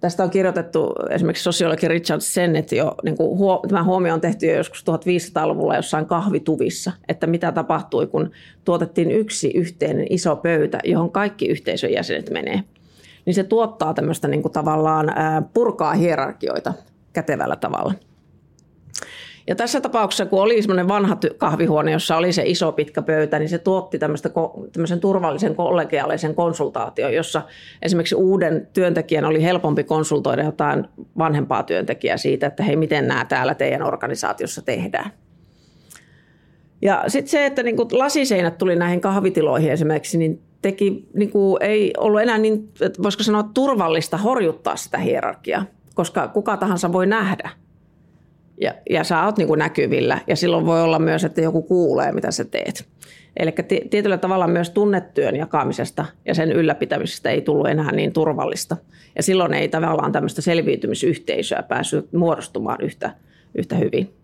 Tästä 0.00 0.22
on 0.22 0.30
kirjoitettu 0.30 0.94
esimerkiksi 1.10 1.44
sosiologi 1.44 1.88
Richard 1.88 2.20
Sennett 2.20 2.72
jo, 2.72 2.94
niin 3.04 3.16
kuin 3.16 3.38
huo, 3.38 3.62
tämä 3.68 3.84
huomio 3.84 4.14
on 4.14 4.20
tehty 4.20 4.46
jo 4.46 4.56
joskus 4.56 4.84
1500-luvulla 4.90 5.76
jossain 5.76 6.06
kahvituvissa, 6.06 6.92
että 7.08 7.26
mitä 7.26 7.52
tapahtui, 7.52 8.06
kun 8.06 8.30
tuotettiin 8.64 9.10
yksi 9.10 9.50
yhteinen 9.54 10.06
iso 10.10 10.36
pöytä, 10.36 10.78
johon 10.84 11.12
kaikki 11.12 11.46
yhteisön 11.46 11.92
jäsenet 11.92 12.30
menee. 12.30 12.62
Niin 13.26 13.34
se 13.34 13.44
tuottaa 13.44 13.94
tämmöistä 13.94 14.28
niin 14.28 14.42
kuin 14.42 14.52
tavallaan 14.52 15.06
purkaa 15.54 15.94
hierarkioita 15.94 16.74
kätevällä 17.12 17.56
tavalla. 17.56 17.94
Ja 19.46 19.54
tässä 19.54 19.80
tapauksessa, 19.80 20.26
kun 20.26 20.42
oli 20.42 20.62
semmoinen 20.62 20.88
vanha 20.88 21.18
kahvihuone, 21.38 21.92
jossa 21.92 22.16
oli 22.16 22.32
se 22.32 22.42
iso 22.46 22.72
pitkä 22.72 23.02
pöytä, 23.02 23.38
niin 23.38 23.48
se 23.48 23.58
tuotti 23.58 23.98
tämmöisen 23.98 25.00
turvallisen 25.00 25.54
kollegiaalisen 25.54 26.34
konsultaation, 26.34 27.14
jossa 27.14 27.42
esimerkiksi 27.82 28.14
uuden 28.14 28.68
työntekijän 28.72 29.24
oli 29.24 29.42
helpompi 29.42 29.84
konsultoida 29.84 30.44
jotain 30.44 30.88
vanhempaa 31.18 31.62
työntekijää 31.62 32.16
siitä, 32.16 32.46
että 32.46 32.62
hei, 32.62 32.76
miten 32.76 33.08
nämä 33.08 33.24
täällä 33.24 33.54
teidän 33.54 33.82
organisaatiossa 33.82 34.62
tehdään. 34.62 35.10
Ja 36.82 37.04
sitten 37.08 37.30
se, 37.30 37.46
että 37.46 37.62
niin 37.62 37.76
lasiseinät 37.92 38.58
tuli 38.58 38.76
näihin 38.76 39.00
kahvitiloihin 39.00 39.72
esimerkiksi, 39.72 40.18
niin 40.18 40.42
teki, 40.62 41.08
niin 41.14 41.30
kuin, 41.30 41.56
ei 41.62 41.92
ollut 41.98 42.20
enää 42.20 42.38
niin, 42.38 42.68
voisiko 43.02 43.22
sanoa, 43.22 43.42
turvallista 43.42 44.16
horjuttaa 44.16 44.76
sitä 44.76 44.98
hierarkiaa, 44.98 45.64
koska 45.94 46.28
kuka 46.28 46.56
tahansa 46.56 46.92
voi 46.92 47.06
nähdä– 47.06 47.50
ja, 48.60 48.74
ja 48.90 49.04
sä 49.04 49.24
oot 49.24 49.38
niin 49.38 49.48
kuin 49.48 49.58
näkyvillä 49.58 50.18
ja 50.26 50.36
silloin 50.36 50.66
voi 50.66 50.82
olla 50.82 50.98
myös, 50.98 51.24
että 51.24 51.40
joku 51.40 51.62
kuulee, 51.62 52.12
mitä 52.12 52.30
sä 52.30 52.44
teet. 52.44 52.88
Eli 53.36 53.54
tietyllä 53.90 54.18
tavalla 54.18 54.46
myös 54.46 54.70
tunnetyön 54.70 55.36
jakamisesta 55.36 56.04
ja 56.24 56.34
sen 56.34 56.52
ylläpitämisestä 56.52 57.30
ei 57.30 57.40
tullut 57.40 57.68
enää 57.68 57.92
niin 57.92 58.12
turvallista. 58.12 58.76
Ja 59.16 59.22
silloin 59.22 59.54
ei 59.54 59.68
tavallaan 59.68 60.12
tämmöistä 60.12 60.42
selviytymisyhteisöä 60.42 61.62
päässyt 61.62 62.12
muodostumaan 62.12 62.78
yhtä, 62.80 63.14
yhtä 63.54 63.76
hyvin. 63.76 64.14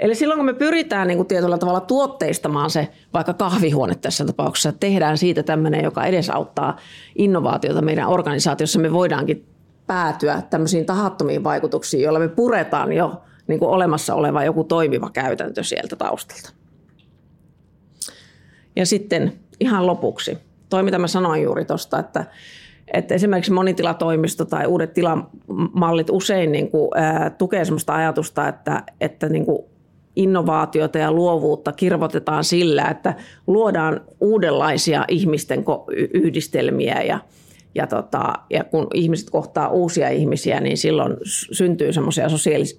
Eli 0.00 0.14
silloin 0.14 0.38
kun 0.38 0.46
me 0.46 0.54
pyritään 0.54 1.08
niin 1.08 1.18
kuin 1.18 1.26
tietyllä 1.26 1.58
tavalla 1.58 1.80
tuotteistamaan 1.80 2.70
se 2.70 2.88
vaikka 3.14 3.34
kahvihuone 3.34 3.94
tässä 3.94 4.24
tapauksessa, 4.24 4.72
tehdään 4.72 5.18
siitä 5.18 5.42
tämmöinen, 5.42 5.84
joka 5.84 6.04
edesauttaa 6.04 6.76
innovaatiota 7.16 7.82
meidän 7.82 8.08
organisaatiossa, 8.08 8.80
me 8.80 8.92
voidaankin 8.92 9.46
päätyä 9.88 10.42
tämmöisiin 10.50 10.86
tahattomiin 10.86 11.44
vaikutuksiin, 11.44 12.02
joilla 12.02 12.18
me 12.18 12.28
puretaan 12.28 12.92
jo 12.92 13.22
niin 13.46 13.58
kuin 13.58 13.70
olemassa 13.70 14.14
oleva 14.14 14.44
joku 14.44 14.64
toimiva 14.64 15.10
käytäntö 15.10 15.64
sieltä 15.64 15.96
taustalta. 15.96 16.50
Ja 18.76 18.86
sitten 18.86 19.32
ihan 19.60 19.86
lopuksi, 19.86 20.38
toi 20.68 20.82
mitä 20.82 20.98
mä 20.98 21.06
sanoin 21.06 21.42
juuri 21.42 21.64
tuosta, 21.64 21.98
että, 21.98 22.24
että 22.94 23.14
esimerkiksi 23.14 23.52
monitilatoimisto 23.52 24.44
tai 24.44 24.66
uudet 24.66 24.94
tilamallit 24.94 26.10
usein 26.10 26.52
niin 26.52 26.70
kuin, 26.70 26.90
ää, 26.94 27.30
tukee 27.30 27.64
sellaista 27.64 27.94
ajatusta, 27.94 28.48
että, 28.48 28.82
että 29.00 29.28
niin 29.28 29.44
kuin 29.44 29.62
innovaatiota 30.16 30.98
ja 30.98 31.12
luovuutta 31.12 31.72
kirvotetaan 31.72 32.44
sillä, 32.44 32.84
että 32.84 33.14
luodaan 33.46 34.00
uudenlaisia 34.20 35.04
ihmisten 35.08 35.64
yhdistelmiä 36.14 37.02
ja– 37.02 37.18
ja, 37.74 37.86
tota, 37.86 38.32
ja 38.50 38.64
kun 38.64 38.86
ihmiset 38.94 39.30
kohtaa 39.30 39.68
uusia 39.68 40.08
ihmisiä, 40.08 40.60
niin 40.60 40.76
silloin 40.76 41.16
syntyy 41.52 41.92
semmoisia 41.92 42.26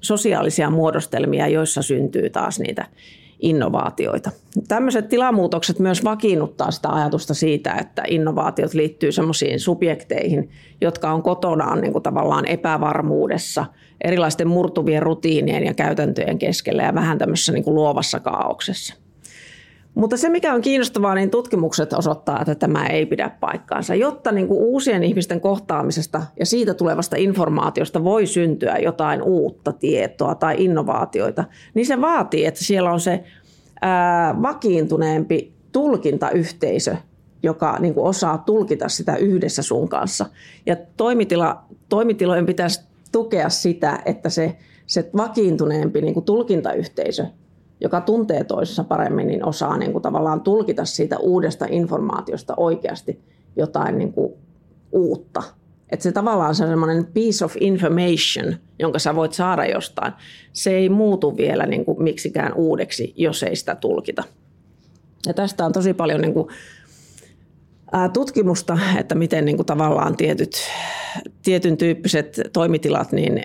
sosiaalisia 0.01 0.69
muodostelmia, 0.69 1.47
joissa 1.47 1.81
syntyy 1.81 2.29
taas 2.29 2.59
niitä 2.59 2.85
innovaatioita. 3.39 4.31
Tämmöiset 4.67 5.09
tilamuutokset 5.09 5.79
myös 5.79 6.03
vakiinnuttaa 6.03 6.71
sitä 6.71 6.89
ajatusta 6.89 7.33
siitä, 7.33 7.73
että 7.73 8.03
innovaatiot 8.07 8.73
liittyy 8.73 9.11
semmoisiin 9.11 9.59
subjekteihin, 9.59 10.49
jotka 10.81 11.11
on 11.11 11.23
kotonaan 11.23 11.81
niin 11.81 11.93
kuin 11.93 12.03
tavallaan 12.03 12.45
epävarmuudessa, 12.45 13.65
erilaisten 14.03 14.47
murtuvien 14.47 15.01
rutiinien 15.01 15.65
ja 15.65 15.73
käytäntöjen 15.73 16.39
keskellä 16.39 16.83
ja 16.83 16.93
vähän 16.93 17.17
tämmöisessä 17.17 17.51
niin 17.51 17.63
kuin 17.63 17.75
luovassa 17.75 18.19
kaauksessa. 18.19 18.95
Mutta 19.95 20.17
se, 20.17 20.29
mikä 20.29 20.53
on 20.53 20.61
kiinnostavaa, 20.61 21.15
niin 21.15 21.29
tutkimukset 21.29 21.93
osoittaa, 21.93 22.41
että 22.41 22.55
tämä 22.55 22.87
ei 22.87 23.05
pidä 23.05 23.31
paikkaansa. 23.39 23.95
Jotta 23.95 24.31
niin 24.31 24.47
kuin 24.47 24.59
uusien 24.59 25.03
ihmisten 25.03 25.41
kohtaamisesta 25.41 26.21
ja 26.39 26.45
siitä 26.45 26.73
tulevasta 26.73 27.15
informaatiosta 27.15 28.03
voi 28.03 28.25
syntyä 28.25 28.77
jotain 28.77 29.21
uutta 29.21 29.71
tietoa 29.71 30.35
tai 30.35 30.55
innovaatioita, 30.57 31.43
niin 31.73 31.85
se 31.85 32.01
vaatii, 32.01 32.45
että 32.45 32.63
siellä 32.63 32.91
on 32.91 32.99
se 32.99 33.23
ää, 33.81 34.41
vakiintuneempi 34.41 35.53
tulkintayhteisö, 35.71 36.95
joka 37.43 37.77
niin 37.79 37.93
kuin 37.93 38.05
osaa 38.05 38.37
tulkita 38.37 38.89
sitä 38.89 39.15
yhdessä 39.15 39.61
sun 39.61 39.89
kanssa. 39.89 40.25
Ja 40.65 40.75
toimitila, 40.97 41.63
toimitilojen 41.89 42.45
pitäisi 42.45 42.81
tukea 43.11 43.49
sitä, 43.49 43.99
että 44.05 44.29
se, 44.29 44.57
se 44.87 45.09
vakiintuneempi 45.17 46.01
niin 46.01 46.13
kuin 46.13 46.25
tulkintayhteisö 46.25 47.25
joka 47.81 48.01
tuntee 48.01 48.43
toisessa 48.43 48.83
paremmin, 48.83 49.27
niin 49.27 49.45
osaa 49.45 49.77
niin 49.77 49.91
kuin 49.91 50.01
tavallaan 50.01 50.41
tulkita 50.41 50.85
siitä 50.85 51.17
uudesta 51.17 51.65
informaatiosta 51.69 52.53
oikeasti 52.57 53.19
jotain 53.55 53.97
niin 53.97 54.13
kuin 54.13 54.33
uutta. 54.91 55.43
Että 55.89 56.03
se 56.03 56.11
tavallaan 56.11 56.55
se 56.55 56.67
semmoinen 56.67 57.05
piece 57.05 57.45
of 57.45 57.55
information, 57.59 58.55
jonka 58.79 58.99
sä 58.99 59.15
voit 59.15 59.33
saada 59.33 59.65
jostain, 59.65 60.13
se 60.53 60.71
ei 60.71 60.89
muutu 60.89 61.37
vielä 61.37 61.65
niin 61.65 61.85
kuin 61.85 62.03
miksikään 62.03 62.53
uudeksi, 62.53 63.13
jos 63.17 63.43
ei 63.43 63.55
sitä 63.55 63.75
tulkita. 63.75 64.23
Ja 65.27 65.33
tästä 65.33 65.65
on 65.65 65.71
tosi 65.71 65.93
paljon 65.93 66.21
niin 66.21 66.33
kuin, 66.33 66.47
tutkimusta, 68.13 68.77
että 68.99 69.15
miten 69.15 69.45
niin 69.45 69.55
kuin 69.55 69.65
tavallaan 69.65 70.17
tietyt, 70.17 70.57
tietyn 71.43 71.77
tyyppiset 71.77 72.41
toimitilat, 72.53 73.11
niin 73.11 73.41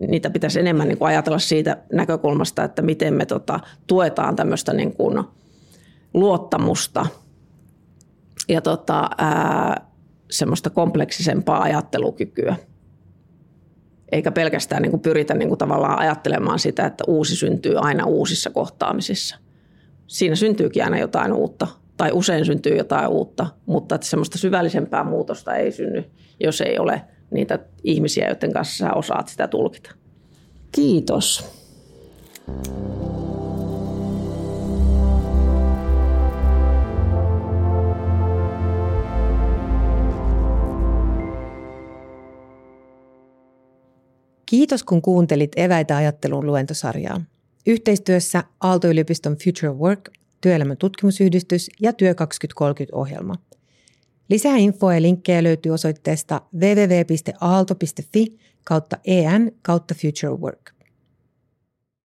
niitä 0.00 0.30
pitäisi 0.30 0.60
enemmän 0.60 0.88
niin 0.88 0.98
kuin 0.98 1.08
ajatella 1.08 1.38
siitä 1.38 1.76
näkökulmasta, 1.92 2.64
että 2.64 2.82
miten 2.82 3.14
me 3.14 3.26
tota, 3.26 3.60
tuetaan 3.86 4.36
tämmöistä 4.36 4.72
niin 4.72 4.92
kuin 4.92 5.24
luottamusta 6.14 7.06
ja 8.48 8.60
tota, 8.60 9.10
ää, 9.18 9.86
semmoista 10.30 10.70
kompleksisempaa 10.70 11.62
ajattelukykyä. 11.62 12.56
Eikä 14.12 14.30
pelkästään 14.30 14.82
niin 14.82 14.90
kuin 14.90 15.02
pyritä 15.02 15.34
niin 15.34 15.48
kuin 15.48 15.58
tavallaan 15.58 15.98
ajattelemaan 15.98 16.58
sitä, 16.58 16.86
että 16.86 17.04
uusi 17.06 17.36
syntyy 17.36 17.74
aina 17.78 18.06
uusissa 18.06 18.50
kohtaamisissa. 18.50 19.36
Siinä 20.06 20.36
syntyykin 20.36 20.84
aina 20.84 20.98
jotain 20.98 21.32
uutta, 21.32 21.66
tai 21.96 22.10
usein 22.12 22.44
syntyy 22.44 22.76
jotain 22.76 23.08
uutta, 23.08 23.46
mutta 23.66 23.94
että 23.94 24.06
semmoista 24.06 24.38
syvällisempää 24.38 25.04
muutosta 25.04 25.54
ei 25.54 25.72
synny, 25.72 26.04
jos 26.40 26.60
ei 26.60 26.78
ole– 26.78 27.02
niitä 27.30 27.58
ihmisiä, 27.84 28.28
joiden 28.28 28.52
kanssa 28.52 28.76
sä 28.76 28.92
osaat 28.94 29.28
sitä 29.28 29.48
tulkita. 29.48 29.94
Kiitos. 30.72 31.58
Kiitos 44.46 44.84
kun 44.84 45.02
kuuntelit 45.02 45.52
Eväitä 45.56 45.96
ajattelun 45.96 46.46
luentosarjaa. 46.46 47.20
Yhteistyössä 47.66 48.44
Aalto-yliopiston 48.60 49.36
Future 49.44 49.72
Work, 49.72 50.10
työelämän 50.40 50.76
tutkimusyhdistys 50.76 51.70
ja 51.80 51.92
Työ 51.92 52.12
2030-ohjelma– 52.12 53.34
Lisää 54.28 54.56
infoa 54.56 54.94
ja 54.94 55.02
linkkejä 55.02 55.42
löytyy 55.42 55.72
osoitteesta 55.72 56.40
www.aalto.fi 56.54 58.38
kautta 58.64 58.96
en 59.04 59.52
kautta 59.62 59.94
future 59.94 60.32
work. 60.32 60.77